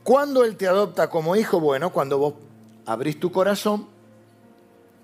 ¿Cuándo 0.04 0.44
Él 0.44 0.56
te 0.56 0.68
adopta 0.68 1.10
como 1.10 1.36
hijo? 1.36 1.60
Bueno, 1.60 1.92
cuando 1.92 2.18
vos 2.18 2.34
abrís 2.86 3.20
tu 3.20 3.32
corazón 3.32 3.88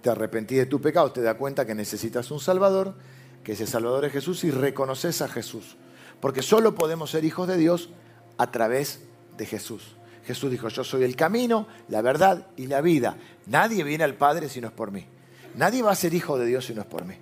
te 0.02 0.10
arrepentís 0.10 0.58
de 0.58 0.66
tu 0.66 0.82
pecado, 0.82 1.12
te 1.12 1.22
das 1.22 1.36
cuenta 1.36 1.66
que 1.66 1.76
necesitas 1.76 2.32
un 2.32 2.40
Salvador, 2.40 2.96
que 3.44 3.54
ese 3.54 3.68
Salvador 3.68 4.06
es 4.06 4.12
Jesús 4.12 4.44
y 4.44 4.52
reconoces 4.52 5.22
a 5.22 5.28
Jesús. 5.28 5.78
Porque 6.20 6.42
solo 6.42 6.76
podemos 6.76 7.12
ser 7.12 7.24
hijos 7.24 7.48
de 7.48 7.58
Dios 7.58 7.90
a 8.38 8.52
través 8.52 9.02
de 9.38 9.46
Jesús. 9.46 9.96
Jesús 10.26 10.52
dijo, 10.52 10.68
yo 10.70 10.84
soy 10.84 11.04
el 11.04 11.16
camino, 11.16 11.68
la 11.88 12.02
verdad 12.02 12.48
y 12.58 12.68
la 12.68 12.82
vida. 12.82 13.18
Nadie 13.48 13.84
viene 13.84 14.04
al 14.04 14.16
Padre 14.16 14.50
si 14.50 14.62
no 14.62 14.68
es 14.68 14.74
por 14.74 14.92
mí. 14.92 15.06
Nadie 15.56 15.82
va 15.82 15.92
a 15.92 15.96
ser 15.96 16.14
hijo 16.14 16.38
de 16.38 16.46
Dios 16.46 16.66
si 16.66 16.74
no 16.74 16.82
es 16.82 16.88
por 16.88 17.06
mí. 17.06 17.16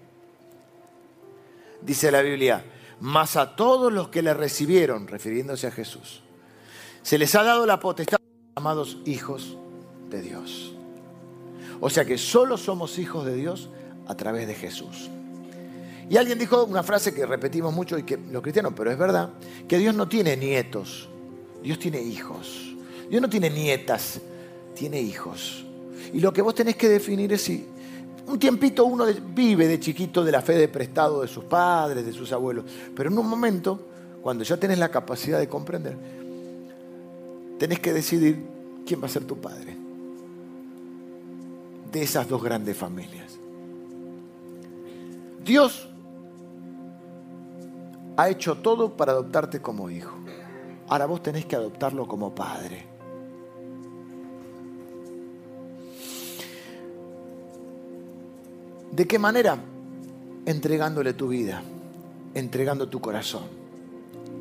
Dice 1.82 2.12
la 2.12 2.22
Biblia, 2.22 2.66
mas 3.00 3.36
a 3.36 3.56
todos 3.56 3.92
los 3.92 4.10
que 4.10 4.22
le 4.22 4.34
recibieron, 4.34 5.08
refiriéndose 5.08 5.68
a 5.68 5.72
Jesús, 5.72 6.22
se 7.02 7.18
les 7.18 7.34
ha 7.36 7.44
dado 7.44 7.66
la 7.66 7.80
potestad 7.80 8.18
de 8.20 8.54
llamados 8.56 8.98
hijos 9.06 9.58
de 10.10 10.22
Dios. 10.22 10.74
O 11.80 11.90
sea 11.90 12.06
que 12.06 12.18
solo 12.18 12.58
somos 12.58 13.00
hijos 13.00 13.26
de 13.26 13.36
Dios 13.36 13.70
a 14.08 14.16
través 14.16 14.48
de 14.48 14.56
Jesús. 14.56 15.10
Y 16.10 16.18
alguien 16.18 16.40
dijo 16.40 16.64
una 16.66 16.84
frase 16.84 17.14
que 17.14 17.26
repetimos 17.26 17.74
mucho 17.74 17.98
y 17.98 18.04
que 18.04 18.18
los 18.18 18.42
cristianos, 18.42 18.74
pero 18.76 18.92
es 18.92 18.98
verdad, 18.98 19.30
que 19.68 19.78
Dios 19.78 19.96
no 19.96 20.10
tiene 20.10 20.36
nietos, 20.36 21.08
Dios 21.62 21.78
tiene 21.78 22.02
hijos. 22.02 22.76
Dios 23.10 23.22
no 23.22 23.30
tiene 23.30 23.50
nietas, 23.50 24.20
tiene 24.76 25.02
hijos. 25.02 25.66
Y 26.14 26.20
lo 26.20 26.34
que 26.34 26.42
vos 26.42 26.56
tenés 26.56 26.76
que 26.76 26.90
definir 26.90 27.32
es 27.34 27.44
si 27.44 27.66
un 28.28 28.40
tiempito 28.40 28.86
uno 28.86 29.06
vive 29.34 29.68
de 29.68 29.80
chiquito 29.80 30.24
de 30.24 30.32
la 30.32 30.42
fe 30.42 30.54
de 30.54 30.68
prestado 30.68 31.22
de 31.22 31.28
sus 31.28 31.44
padres, 31.46 32.06
de 32.06 32.14
sus 32.14 32.32
abuelos, 32.32 32.66
pero 32.96 33.10
en 33.10 33.18
un 33.18 33.28
momento, 33.28 33.88
cuando 34.22 34.44
ya 34.44 34.58
tenés 34.58 34.80
la 34.80 34.90
capacidad 34.90 35.40
de 35.40 35.48
comprender, 35.48 35.98
tenés 37.58 37.80
que 37.80 37.94
decidir 37.94 38.46
quién 38.86 39.02
va 39.02 39.06
a 39.06 39.10
ser 39.10 39.26
tu 39.26 39.38
padre 39.38 39.78
de 41.92 42.02
esas 42.02 42.28
dos 42.28 42.42
grandes 42.42 42.78
familias. 42.78 43.38
Dios 45.44 45.90
ha 48.18 48.30
hecho 48.30 48.58
todo 48.58 48.96
para 48.96 49.14
adoptarte 49.14 49.62
como 49.62 49.90
hijo. 49.90 50.16
Ahora 50.88 51.06
vos 51.06 51.24
tenés 51.24 51.46
que 51.46 51.56
adoptarlo 51.56 52.08
como 52.08 52.36
padre. 52.36 52.89
¿De 59.00 59.08
qué 59.08 59.18
manera? 59.18 59.58
Entregándole 60.46 61.14
tu 61.14 61.30
vida, 61.30 61.64
entregando 62.34 62.90
tu 62.90 63.00
corazón. 63.00 63.44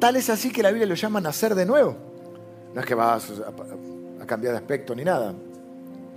Tal 0.01 0.17
es 0.17 0.29
así 0.31 0.51
que 0.51 0.65
la 0.65 0.71
Biblia 0.71 0.89
lo 0.89 0.97
llama 0.97 1.21
nacer 1.21 1.55
de 1.55 1.65
nuevo. 1.65 1.97
No 2.75 2.81
es 2.81 2.85
que 2.85 2.97
vas 2.97 3.31
a, 3.31 4.27
cambiar 4.27 4.55
de 4.55 4.59
aspecto 4.59 4.97
ni 4.97 5.05
nada 5.05 5.33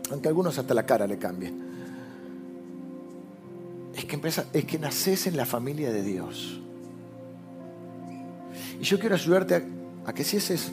aunque 0.09 0.27
algunos 0.27 0.57
hasta 0.57 0.73
la 0.73 0.87
cara 0.87 1.05
le 1.05 1.19
cambien. 1.19 1.61
Es 3.93 4.05
que, 4.05 4.19
que 4.65 4.79
naces 4.79 5.27
en 5.27 5.37
la 5.37 5.45
familia 5.45 5.91
de 5.91 6.01
Dios. 6.01 6.59
Y 8.79 8.83
yo 8.83 8.99
quiero 8.99 9.13
ayudarte 9.13 9.63
a, 10.03 10.13
que 10.13 10.23
si 10.23 10.37
ese 10.37 10.55
es 10.55 10.71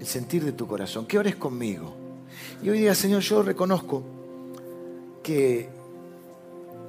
el 0.00 0.06
sentir 0.06 0.42
de 0.42 0.52
tu 0.52 0.66
corazón, 0.66 1.04
que 1.04 1.18
ores 1.18 1.36
conmigo. 1.36 1.94
Y 2.62 2.70
hoy 2.70 2.78
día, 2.78 2.94
Señor, 2.94 3.20
yo 3.20 3.42
reconozco 3.42 4.02
que, 5.22 5.81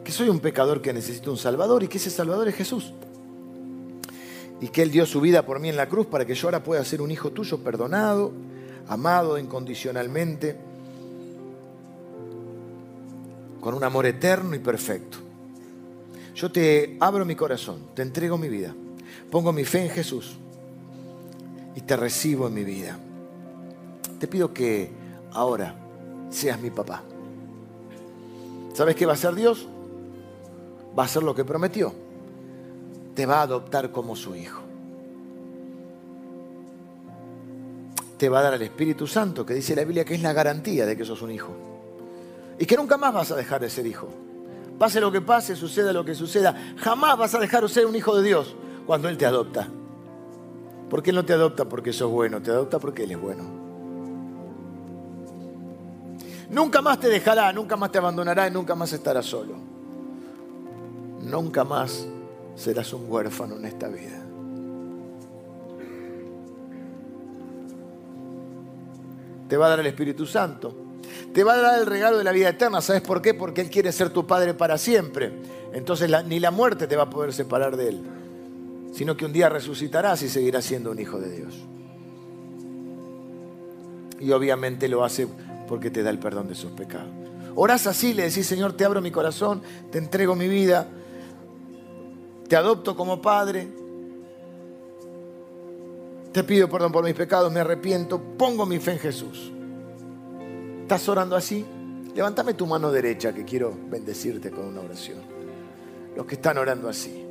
que 0.04 0.12
soy 0.12 0.30
un 0.30 0.40
pecador 0.40 0.82
que 0.82 0.94
necesito 0.94 1.32
un 1.32 1.38
Salvador 1.38 1.84
y 1.84 1.88
que 1.88 1.98
ese 1.98 2.10
Salvador 2.10 2.48
es 2.48 2.56
Jesús. 2.56 2.94
Y 4.60 4.68
que 4.70 4.82
Él 4.82 4.92
dio 4.92 5.06
su 5.06 5.22
vida 5.22 5.46
por 5.46 5.60
mí 5.60 5.70
en 5.70 5.78
la 5.78 5.88
cruz 5.88 6.08
para 6.08 6.26
que 6.26 6.36
yo 6.36 6.48
ahora 6.48 6.64
pueda 6.64 6.84
ser 6.84 7.02
un 7.02 7.12
hijo 7.12 7.32
tuyo 7.32 7.60
perdonado, 7.60 8.32
amado 8.88 9.38
incondicionalmente 9.38 10.58
con 13.64 13.74
un 13.74 13.84
amor 13.84 14.06
eterno 14.06 14.56
y 14.56 14.60
perfecto. 14.60 15.20
Yo 16.36 16.52
te 16.52 16.98
abro 17.00 17.24
mi 17.24 17.36
corazón, 17.36 17.88
te 17.94 18.02
entrego 18.02 18.38
mi 18.38 18.50
vida, 18.50 18.76
pongo 19.32 19.54
mi 19.54 19.64
fe 19.64 19.86
en 19.86 19.90
Jesús 19.90 20.36
y 21.74 21.82
te 21.82 21.96
recibo 21.96 22.48
en 22.48 22.54
mi 22.54 22.66
vida. 22.66 23.00
Te 24.20 24.28
pido 24.28 24.54
que 24.54 24.92
ahora 25.32 25.76
seas 26.30 26.60
mi 26.60 26.72
papá. 26.72 27.04
¿Sabes 28.74 28.96
qué 28.96 29.06
va 29.06 29.14
a 29.14 29.16
hacer 29.16 29.36
Dios? 29.36 29.68
Va 30.98 31.04
a 31.04 31.06
hacer 31.06 31.24
lo 31.24 31.34
que 31.34 31.44
prometió. 31.46 31.94
Te 33.16 33.26
va 33.26 33.40
a 33.40 33.42
adoptar 33.44 33.92
como 33.92 34.16
su 34.16 34.36
hijo. 34.36 34.62
Te 38.18 38.30
va 38.30 38.40
a 38.40 38.44
dar 38.44 38.54
el 38.54 38.62
Espíritu 38.62 39.08
Santo, 39.08 39.46
que 39.46 39.54
dice 39.54 39.76
la 39.76 39.84
Biblia 39.84 40.06
que 40.06 40.16
es 40.16 40.22
la 40.22 40.34
garantía 40.34 40.86
de 40.86 40.96
que 40.96 41.04
sos 41.04 41.22
un 41.22 41.32
hijo 41.32 41.74
y 42.58 42.66
que 42.66 42.78
nunca 42.78 42.98
más 42.98 43.14
vas 43.14 43.32
a 43.32 43.36
dejar 43.36 43.62
de 43.62 43.70
ser 43.70 43.86
hijo. 43.86 44.08
Pase 44.78 45.00
lo 45.00 45.12
que 45.12 45.22
pase, 45.22 45.56
suceda 45.56 45.94
lo 45.94 46.04
que 46.06 46.16
suceda, 46.16 46.56
jamás 46.78 47.18
vas 47.18 47.36
a 47.36 47.40
dejar 47.40 47.64
de 47.64 47.70
ser 47.70 47.86
un 47.86 47.96
hijo 47.96 48.16
de 48.16 48.24
Dios 48.24 48.56
cuando 48.86 49.10
Él 49.10 49.18
te 49.18 49.26
adopta. 49.26 49.68
Porque 50.90 51.10
Él 51.10 51.16
no 51.16 51.26
te 51.26 51.34
adopta 51.34 51.66
porque 51.66 51.94
sos 51.94 52.12
bueno, 52.12 52.42
te 52.42 52.52
adopta 52.52 52.80
porque 52.80 53.04
Él 53.04 53.12
es 53.12 53.22
bueno. 53.22 53.44
Nunca 56.50 56.82
más 56.82 57.00
te 57.00 57.08
dejará, 57.08 57.52
nunca 57.52 57.76
más 57.76 57.92
te 57.92 57.98
abandonará 57.98 58.48
y 58.48 58.52
nunca 58.52 58.76
más 58.76 58.94
estarás 58.94 59.26
solo. 59.26 59.73
Nunca 61.24 61.64
más 61.64 62.06
serás 62.56 62.94
un 62.94 63.12
huérfano 63.12 63.56
en 63.56 63.66
esta 63.66 63.88
vida. 63.88 64.22
Te 69.48 69.58
va 69.58 69.68
a 69.68 69.70
dar 69.70 69.80
el 69.80 69.88
Espíritu 69.88 70.26
Santo 70.26 70.84
te 71.34 71.44
va 71.44 71.54
a 71.54 71.58
dar 71.58 71.80
el 71.80 71.86
regalo 71.86 72.18
de 72.18 72.24
la 72.24 72.32
vida 72.32 72.50
eterna. 72.50 72.80
¿Sabes 72.82 73.02
por 73.02 73.22
qué? 73.22 73.34
Porque 73.34 73.62
Él 73.62 73.70
quiere 73.70 73.92
ser 73.92 74.10
tu 74.12 74.26
Padre 74.26 74.54
para 74.54 74.78
siempre. 74.78 75.32
Entonces 75.74 76.10
ni 76.28 76.40
la 76.40 76.52
muerte 76.52 76.88
te 76.88 76.96
va 76.96 77.04
a 77.04 77.10
poder 77.10 77.34
separar 77.34 77.76
de 77.76 77.90
Él. 77.90 78.04
sino 78.94 79.18
que 79.18 79.26
un 79.26 79.34
día 79.34 79.50
resucitarás 79.50 80.22
y 80.22 80.30
seguirás 80.30 80.66
siendo 80.66 80.92
un 80.92 81.00
hijo 81.00 81.20
de 81.20 81.36
Dios. 81.36 81.56
Y 84.20 84.32
obviamente 84.32 84.88
lo 84.88 85.04
hace 85.04 85.28
porque 85.68 85.90
te 85.90 86.04
da 86.04 86.12
el 86.12 86.20
perdón 86.20 86.48
de 86.48 86.54
sus 86.54 86.72
pecados. 86.72 87.10
Orás 87.56 87.88
así, 87.88 88.14
le 88.14 88.24
decís, 88.24 88.46
Señor, 88.46 88.74
te 88.74 88.86
abro 88.86 89.02
mi 89.02 89.10
corazón, 89.10 89.64
te 89.92 89.98
entrego 89.98 90.36
mi 90.36 90.48
vida, 90.48 90.88
te 92.54 92.58
adopto 92.58 92.96
como 92.96 93.20
padre, 93.20 93.68
te 96.32 96.44
pido 96.44 96.70
perdón 96.70 96.92
por 96.92 97.04
mis 97.04 97.16
pecados, 97.16 97.52
me 97.52 97.60
arrepiento, 97.60 98.22
pongo 98.38 98.68
mi 98.68 98.78
fe 98.78 98.92
en 98.92 99.00
Jesús. 99.00 99.52
¿Estás 100.84 101.10
orando 101.10 101.36
así? 101.36 101.66
Levántame 102.14 102.54
tu 102.54 102.68
mano 102.68 102.92
derecha 102.92 103.34
que 103.34 103.44
quiero 103.44 103.74
bendecirte 103.90 104.52
con 104.52 104.68
una 104.68 104.82
oración. 104.82 105.18
Los 106.16 106.28
que 106.28 106.36
están 106.36 106.60
orando 106.60 106.90
así. 106.90 107.26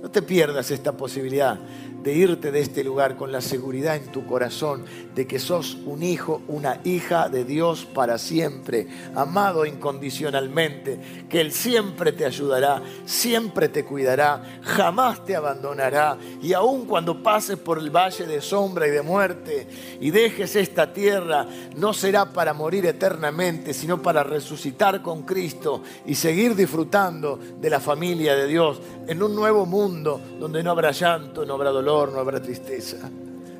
No 0.00 0.08
te 0.12 0.22
pierdas 0.22 0.70
esta 0.70 0.92
posibilidad 0.92 1.58
de 2.02 2.14
irte 2.14 2.50
de 2.50 2.60
este 2.60 2.82
lugar 2.82 3.16
con 3.16 3.30
la 3.30 3.40
seguridad 3.40 3.96
en 3.96 4.10
tu 4.10 4.26
corazón 4.26 4.84
de 5.14 5.26
que 5.26 5.38
sos 5.38 5.76
un 5.86 6.02
hijo, 6.02 6.42
una 6.48 6.80
hija 6.84 7.28
de 7.28 7.44
Dios 7.44 7.86
para 7.86 8.18
siempre, 8.18 8.88
amado 9.14 9.66
incondicionalmente, 9.66 11.26
que 11.28 11.40
Él 11.40 11.52
siempre 11.52 12.12
te 12.12 12.24
ayudará, 12.24 12.82
siempre 13.04 13.68
te 13.68 13.84
cuidará, 13.84 14.42
jamás 14.62 15.24
te 15.24 15.36
abandonará. 15.36 16.16
Y 16.42 16.52
aun 16.54 16.86
cuando 16.86 17.22
pases 17.22 17.58
por 17.58 17.78
el 17.78 17.90
valle 17.90 18.26
de 18.26 18.40
sombra 18.40 18.88
y 18.88 18.90
de 18.90 19.02
muerte 19.02 19.68
y 20.00 20.10
dejes 20.10 20.56
esta 20.56 20.92
tierra, 20.92 21.46
no 21.76 21.92
será 21.92 22.32
para 22.32 22.52
morir 22.52 22.86
eternamente, 22.86 23.74
sino 23.74 24.02
para 24.02 24.24
resucitar 24.24 25.02
con 25.02 25.22
Cristo 25.22 25.82
y 26.06 26.14
seguir 26.14 26.56
disfrutando 26.56 27.38
de 27.60 27.70
la 27.70 27.78
familia 27.78 28.34
de 28.34 28.48
Dios 28.48 28.80
en 29.06 29.22
un 29.22 29.34
nuevo 29.36 29.66
mundo 29.66 30.20
donde 30.40 30.62
no 30.62 30.70
habrá 30.72 30.90
llanto, 30.90 31.44
no 31.44 31.54
habrá 31.54 31.70
dolor 31.70 31.91
no 31.92 32.20
habrá 32.20 32.40
tristeza. 32.40 32.96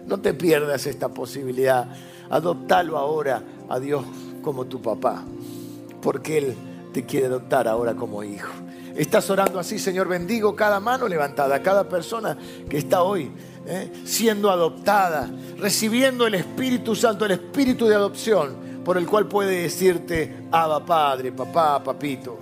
No 0.07 0.21
te 0.21 0.35
pierdas 0.35 0.87
esta 0.87 1.09
posibilidad. 1.09 1.87
Adoptalo 2.31 2.97
ahora 2.97 3.43
a 3.69 3.79
Dios 3.79 4.05
como 4.43 4.65
tu 4.67 4.81
papá, 4.81 5.23
porque 6.01 6.39
Él 6.39 6.55
te 6.93 7.05
quiere 7.05 7.27
adoptar 7.27 7.69
ahora 7.69 7.95
como 7.95 8.23
hijo. 8.25 8.53
Estás 8.97 9.31
orando 9.31 9.59
así, 9.59 9.79
Señor, 9.79 10.09
bendigo 10.09 10.55
cada 10.55 10.81
mano 10.81 11.09
levantada, 11.09 11.63
cada 11.63 11.89
persona 11.89 12.37
que 12.69 12.77
está 12.79 13.03
hoy 13.03 13.31
¿eh? 13.67 13.91
siendo 14.05 14.51
adoptada, 14.51 15.31
recibiendo 15.59 16.27
el 16.27 16.35
Espíritu 16.35 16.95
Santo, 16.95 17.25
el 17.25 17.33
Espíritu 17.33 17.87
de 17.87 17.95
adopción, 17.95 18.83
por 18.85 18.99
el 18.99 19.07
cual 19.07 19.29
puede 19.29 19.63
decirte, 19.63 20.47
Abba 20.51 20.85
Padre, 20.85 21.33
papá, 21.33 21.83
papito. 21.83 22.42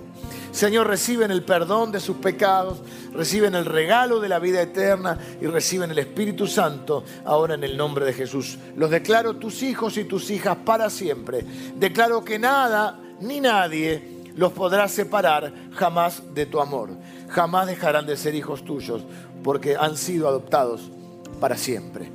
Señor, 0.51 0.87
reciben 0.87 1.31
el 1.31 1.43
perdón 1.43 1.91
de 1.91 1.99
sus 1.99 2.17
pecados, 2.17 2.81
reciben 3.13 3.55
el 3.55 3.65
regalo 3.65 4.19
de 4.19 4.29
la 4.29 4.39
vida 4.39 4.61
eterna 4.61 5.17
y 5.39 5.47
reciben 5.47 5.91
el 5.91 5.99
Espíritu 5.99 6.45
Santo 6.45 7.03
ahora 7.23 7.55
en 7.55 7.63
el 7.63 7.77
nombre 7.77 8.05
de 8.05 8.13
Jesús. 8.13 8.57
Los 8.75 8.89
declaro 8.89 9.37
tus 9.37 9.63
hijos 9.63 9.97
y 9.97 10.03
tus 10.03 10.29
hijas 10.29 10.57
para 10.65 10.89
siempre. 10.89 11.45
Declaro 11.75 12.23
que 12.23 12.37
nada 12.37 12.99
ni 13.21 13.39
nadie 13.39 14.21
los 14.35 14.51
podrá 14.51 14.87
separar 14.87 15.53
jamás 15.73 16.21
de 16.33 16.45
tu 16.45 16.59
amor. 16.59 16.89
Jamás 17.29 17.67
dejarán 17.67 18.05
de 18.05 18.17
ser 18.17 18.35
hijos 18.35 18.65
tuyos 18.65 19.03
porque 19.43 19.77
han 19.77 19.95
sido 19.95 20.27
adoptados 20.27 20.91
para 21.39 21.55
siempre. 21.55 22.09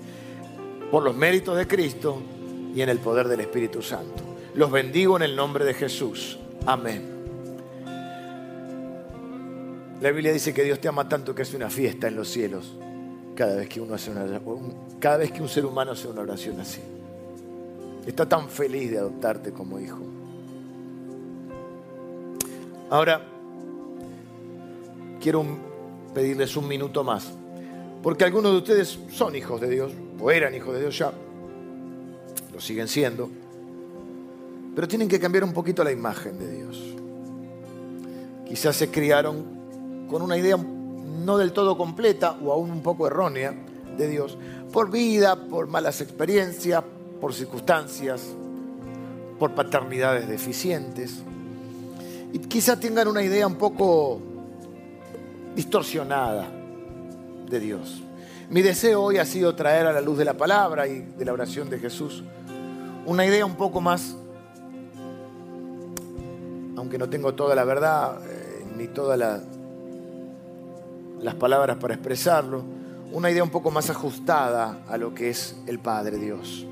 Por 0.91 1.03
los 1.03 1.17
méritos 1.17 1.57
de 1.57 1.67
Cristo 1.67 2.23
y 2.75 2.83
en 2.83 2.91
el 2.91 2.99
poder 2.99 3.29
del 3.29 3.41
Espíritu 3.41 3.81
Santo. 3.81 4.23
Los 4.55 4.71
bendigo 4.71 5.17
en 5.17 5.23
el 5.23 5.35
nombre 5.35 5.65
de 5.65 5.75
Jesús. 5.75 6.39
Amén. 6.67 7.16
La 10.01 10.11
Biblia 10.11 10.33
dice 10.33 10.53
que 10.53 10.63
Dios 10.63 10.79
te 10.79 10.89
ama 10.89 11.09
tanto 11.09 11.35
que 11.35 11.43
hace 11.43 11.57
una 11.57 11.71
fiesta 11.71 12.09
en 12.09 12.17
los 12.17 12.29
cielos 12.29 12.77
cada 13.35 13.57
vez 13.57 13.69
que 13.69 13.81
uno 13.81 13.95
hace 13.95 14.11
una 14.11 14.41
cada 14.99 15.19
vez 15.19 15.33
que 15.33 15.43
un 15.43 15.49
ser 15.49 15.65
humano 15.65 15.93
hace 15.93 16.09
una 16.09 16.23
oración 16.23 16.61
así. 16.61 16.81
Está 18.07 18.29
tan 18.29 18.49
feliz 18.49 18.91
de 18.91 18.99
adoptarte 18.99 19.53
como 19.53 19.79
hijo. 19.81 20.01
Ahora 22.91 23.21
quiero 25.21 25.45
pedirles 26.15 26.57
un 26.57 26.69
minuto 26.69 27.03
más, 27.03 27.33
porque 28.03 28.25
algunos 28.25 28.53
de 28.53 28.59
ustedes 28.59 28.99
son 29.11 29.35
hijos 29.35 29.61
de 29.61 29.69
Dios 29.69 29.93
o 30.21 30.31
eran 30.31 30.55
hijos 30.55 30.75
de 30.75 30.81
Dios 30.81 30.97
ya, 30.97 31.13
lo 32.53 32.61
siguen 32.61 32.87
siendo, 32.87 33.29
pero 34.75 34.87
tienen 34.87 35.09
que 35.09 35.19
cambiar 35.19 35.45
un 35.45 35.53
poquito 35.53 35.83
la 35.83 35.91
imagen 35.91 36.39
de 36.39 36.51
Dios. 36.51 36.83
Quizás 38.47 38.77
se 38.77 38.89
criaron 38.89 39.56
con 40.09 40.23
una 40.23 40.37
idea 40.37 40.57
no 40.57 41.39
del 41.39 41.53
todo 41.53 41.77
completa 41.77 42.37
o 42.43 42.53
aún 42.53 42.71
un 42.71 42.83
poco 42.83 43.07
errónea 43.07 43.55
de 43.97 44.09
Dios, 44.09 44.37
por 44.73 44.91
vida, 44.91 45.37
por 45.49 45.67
malas 45.67 46.01
experiencias, 46.01 46.83
por 47.21 47.35
circunstancias, 47.35 48.23
por 49.39 49.55
paternidades 49.55 50.29
deficientes. 50.29 51.23
Y 52.33 52.39
quizá 52.41 52.79
tengan 52.79 53.09
una 53.09 53.23
idea 53.23 53.47
un 53.47 53.57
poco 53.57 54.21
distorsionada 55.55 56.49
de 57.49 57.61
Dios. 57.61 58.03
Mi 58.51 58.63
deseo 58.63 59.03
hoy 59.03 59.19
ha 59.19 59.25
sido 59.25 59.55
traer 59.57 59.87
a 59.87 59.93
la 59.93 60.01
luz 60.01 60.19
de 60.19 60.25
la 60.25 60.35
palabra 60.35 60.87
y 60.87 61.01
de 61.01 61.25
la 61.25 61.33
oración 61.33 61.69
de 61.71 61.79
Jesús 61.79 62.23
una 63.07 63.25
idea 63.25 63.47
un 63.47 63.55
poco 63.55 63.81
más, 63.81 64.17
aunque 66.77 66.99
no 66.99 67.09
tengo 67.09 67.35
toda 67.35 67.55
la 67.55 67.65
verdad 67.65 68.21
eh, 68.29 68.67
ni 68.77 68.89
toda 68.89 69.17
la 69.17 69.41
las 71.27 71.35
palabras 71.35 71.77
para 71.79 71.95
expresarlo, 71.95 72.63
una 73.11 73.29
idea 73.29 73.43
un 73.43 73.51
poco 73.51 73.73
más 73.73 73.91
ajustada 73.91 74.85
a 74.89 74.97
lo 74.97 75.13
que 75.13 75.29
es 75.29 75.57
el 75.67 75.81
Padre 75.81 76.19
Dios. 76.19 76.65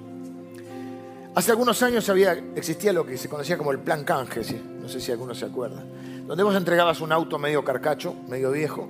Hace 1.35 1.51
algunos 1.51 1.83
años 1.83 2.09
había, 2.09 2.35
existía 2.55 2.93
lo 2.93 3.05
que 3.05 3.19
se 3.19 3.29
conocía 3.29 3.59
como 3.59 3.73
el 3.73 3.81
plan 3.81 4.05
canje, 4.05 4.43
no 4.81 4.89
sé 4.89 5.01
si 5.01 5.11
alguno 5.11 5.35
se 5.35 5.47
acuerda, 5.47 5.83
donde 6.25 6.45
vos 6.45 6.55
entregabas 6.55 7.01
un 7.01 7.11
auto 7.11 7.37
medio 7.37 7.65
carcacho, 7.65 8.15
medio 8.29 8.53
viejo, 8.53 8.87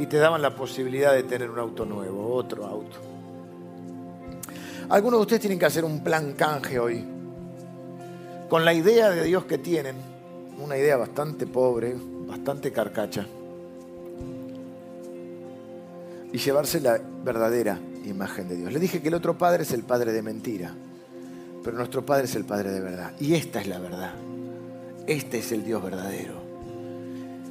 y 0.00 0.06
te 0.06 0.16
daban 0.16 0.42
la 0.42 0.56
posibilidad 0.56 1.12
de 1.12 1.22
tener 1.22 1.48
un 1.48 1.60
auto 1.60 1.84
nuevo, 1.84 2.34
otro 2.34 2.66
auto. 2.66 2.96
Algunos 4.88 5.20
de 5.20 5.22
ustedes 5.22 5.42
tienen 5.42 5.60
que 5.60 5.66
hacer 5.66 5.84
un 5.84 6.02
plan 6.02 6.32
canje 6.32 6.80
hoy, 6.80 7.04
con 8.48 8.64
la 8.64 8.74
idea 8.74 9.10
de 9.10 9.22
Dios 9.22 9.44
que 9.44 9.58
tienen, 9.58 9.94
una 10.58 10.76
idea 10.76 10.96
bastante 10.96 11.46
pobre, 11.46 11.94
bastante 12.26 12.72
carcacha 12.72 13.24
y 16.32 16.38
llevarse 16.38 16.80
la 16.80 17.00
verdadera 17.24 17.78
imagen 18.04 18.48
de 18.48 18.56
Dios. 18.56 18.72
Le 18.72 18.78
dije 18.78 19.00
que 19.00 19.08
el 19.08 19.14
otro 19.14 19.36
padre 19.36 19.62
es 19.62 19.72
el 19.72 19.82
padre 19.82 20.12
de 20.12 20.22
mentira, 20.22 20.74
pero 21.62 21.76
nuestro 21.76 22.04
padre 22.04 22.24
es 22.24 22.34
el 22.34 22.44
padre 22.44 22.70
de 22.70 22.80
verdad. 22.80 23.12
Y 23.20 23.34
esta 23.34 23.60
es 23.60 23.66
la 23.66 23.78
verdad. 23.78 24.14
Este 25.06 25.38
es 25.38 25.52
el 25.52 25.64
Dios 25.64 25.82
verdadero. 25.82 26.34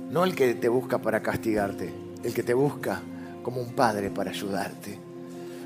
No 0.10 0.24
el 0.24 0.36
que 0.36 0.56
te 0.56 0.70
busca 0.70 0.98
para 1.00 1.22
castigarte, 1.22 1.94
el 2.24 2.34
que 2.34 2.44
te 2.44 2.54
busca 2.54 3.02
como 3.44 3.62
un 3.62 3.74
padre 3.74 4.10
para 4.10 4.32
ayudarte. 4.32 4.98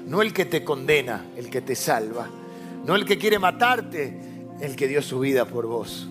No 0.07 0.21
el 0.21 0.33
que 0.33 0.45
te 0.45 0.63
condena, 0.63 1.25
el 1.37 1.49
que 1.49 1.61
te 1.61 1.75
salva. 1.75 2.27
No 2.85 2.95
el 2.95 3.05
que 3.05 3.17
quiere 3.17 3.39
matarte, 3.39 4.17
el 4.59 4.75
que 4.75 4.87
dio 4.87 5.01
su 5.01 5.19
vida 5.19 5.45
por 5.45 5.65
vos. 5.65 6.07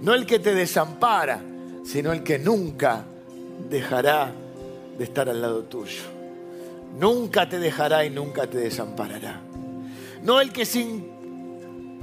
No 0.00 0.14
el 0.14 0.24
que 0.24 0.38
te 0.38 0.54
desampara, 0.54 1.40
sino 1.84 2.12
el 2.12 2.22
que 2.22 2.38
nunca 2.38 3.04
dejará 3.70 4.32
de 4.96 5.04
estar 5.04 5.28
al 5.28 5.40
lado 5.40 5.62
tuyo. 5.64 6.02
Nunca 6.98 7.48
te 7.48 7.58
dejará 7.58 8.04
y 8.04 8.10
nunca 8.10 8.46
te 8.46 8.58
desamparará. 8.58 9.40
No 10.22 10.40
el 10.40 10.52
que 10.52 10.62
es 10.62 10.76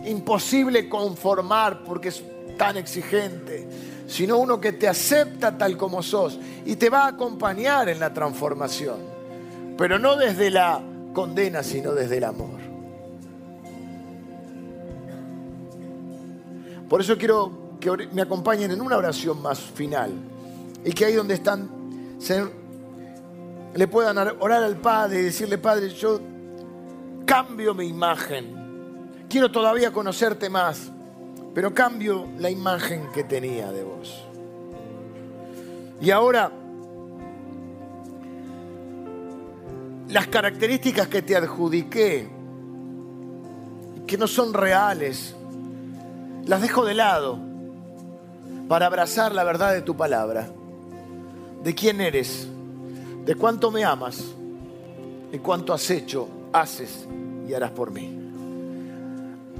imposible 0.05 0.87
conformar 0.87 1.83
porque 1.83 2.09
es 2.09 2.23
tan 2.57 2.77
exigente, 2.77 3.67
sino 4.07 4.37
uno 4.37 4.61
que 4.61 4.71
te 4.71 4.87
acepta 4.87 5.57
tal 5.57 5.75
como 5.77 6.01
sos 6.01 6.39
y 6.65 6.75
te 6.75 6.89
va 6.89 7.05
a 7.05 7.07
acompañar 7.09 7.89
en 7.89 7.99
la 7.99 8.13
transformación, 8.13 8.97
pero 9.77 9.99
no 9.99 10.15
desde 10.15 10.49
la 10.51 10.81
condena, 11.13 11.63
sino 11.63 11.93
desde 11.93 12.17
el 12.17 12.23
amor. 12.23 12.65
Por 16.87 17.01
eso 17.01 17.17
quiero 17.17 17.77
que 17.79 18.07
me 18.13 18.21
acompañen 18.21 18.71
en 18.71 18.79
una 18.79 18.95
oración 18.95 19.41
más 19.41 19.59
final 19.59 20.11
y 20.85 20.93
que 20.93 21.05
ahí 21.05 21.15
donde 21.15 21.33
están 21.33 21.75
le 23.73 23.87
puedan 23.87 24.17
orar 24.17 24.63
al 24.63 24.77
Padre 24.77 25.19
y 25.19 25.23
decirle, 25.23 25.57
Padre, 25.57 25.89
yo 25.89 26.19
cambio 27.25 27.73
mi 27.73 27.87
imagen. 27.87 29.25
Quiero 29.27 29.51
todavía 29.51 29.91
conocerte 29.91 30.49
más, 30.49 30.91
pero 31.53 31.73
cambio 31.73 32.27
la 32.37 32.49
imagen 32.49 33.11
que 33.13 33.23
tenía 33.25 33.71
de 33.71 33.83
vos. 33.83 34.23
Y 35.99 36.09
ahora, 36.11 36.51
las 40.07 40.27
características 40.27 41.07
que 41.07 41.21
te 41.21 41.35
adjudiqué, 41.35 42.29
que 44.07 44.17
no 44.17 44.27
son 44.27 44.53
reales, 44.53 45.35
las 46.45 46.61
dejo 46.61 46.85
de 46.85 46.93
lado 46.93 47.39
para 48.69 48.85
abrazar 48.85 49.33
la 49.33 49.43
verdad 49.43 49.73
de 49.73 49.81
tu 49.81 49.97
palabra 49.97 50.49
de 51.65 51.73
quién 51.73 51.99
eres, 51.99 52.47
de 53.25 53.33
cuánto 53.33 53.71
me 53.71 53.83
amas 53.83 54.23
y 55.31 55.39
cuánto 55.39 55.73
has 55.73 55.89
hecho, 55.89 56.29
haces 56.53 57.07
y 57.49 57.55
harás 57.55 57.71
por 57.71 57.89
mí. 57.89 58.15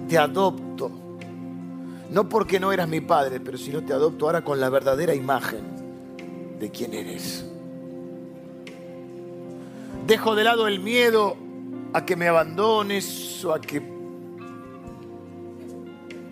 Te 0.08 0.16
adopto, 0.16 0.92
no 2.12 2.30
porque 2.30 2.60
no 2.60 2.72
eras 2.72 2.88
mi 2.88 3.02
padre, 3.02 3.40
pero 3.40 3.58
sino 3.58 3.84
te 3.84 3.92
adopto 3.92 4.28
ahora 4.28 4.44
con 4.44 4.60
la 4.60 4.70
verdadera 4.70 5.16
imagen 5.16 6.58
de 6.60 6.70
quién 6.70 6.94
eres. 6.94 7.44
Dejo 10.06 10.36
de 10.36 10.44
lado 10.44 10.68
el 10.68 10.82
miedo 10.82 11.36
a 11.94 12.06
que 12.06 12.16
me 12.16 12.28
abandones 12.28 13.44
o 13.44 13.52
a 13.52 13.60
que 13.60 13.82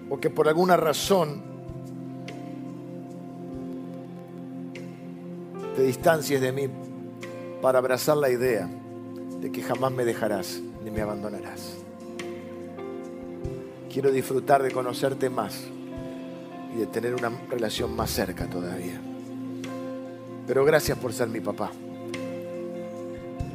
o 0.07 0.19
que 0.19 0.29
por 0.29 0.47
alguna 0.47 0.77
razón 0.77 1.52
te 5.75 5.83
distancies 5.83 6.39
de 6.41 6.51
mí 6.51 6.69
para 7.61 7.79
abrazar 7.79 8.17
la 8.17 8.29
idea 8.29 8.69
de 9.39 9.51
que 9.51 9.61
jamás 9.61 9.91
me 9.91 10.05
dejarás 10.05 10.61
ni 10.83 10.91
me 10.91 11.01
abandonarás. 11.01 11.75
Quiero 13.91 14.11
disfrutar 14.11 14.63
de 14.63 14.71
conocerte 14.71 15.29
más 15.29 15.61
y 16.73 16.79
de 16.79 16.87
tener 16.87 17.13
una 17.13 17.31
relación 17.49 17.95
más 17.95 18.09
cerca 18.09 18.49
todavía. 18.49 18.99
Pero 20.47 20.65
gracias 20.65 20.97
por 20.97 21.13
ser 21.13 21.29
mi 21.29 21.39
papá 21.39 21.71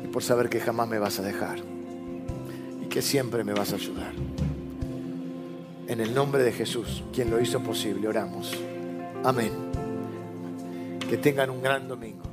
y 0.05 0.07
por 0.09 0.23
saber 0.23 0.49
que 0.49 0.61
jamás 0.61 0.89
me 0.89 0.99
vas 0.99 1.19
a 1.19 1.23
dejar 1.23 1.59
y 2.83 2.87
que 2.87 3.03
siempre 3.03 3.45
me 3.45 3.53
vas 3.53 3.73
a 3.73 3.77
ayudar. 3.77 4.13
En 5.87 6.01
el 6.01 6.15
nombre 6.15 6.43
de 6.43 6.53
Jesús, 6.53 7.03
quien 7.13 7.31
lo 7.31 7.41
hizo 7.41 7.61
posible, 7.61 8.09
oramos. 8.09 8.53
Amén. 9.25 9.53
Que 11.09 11.17
tengan 11.17 11.49
un 11.49 11.63
gran 11.63 11.89
domingo. 11.89 12.28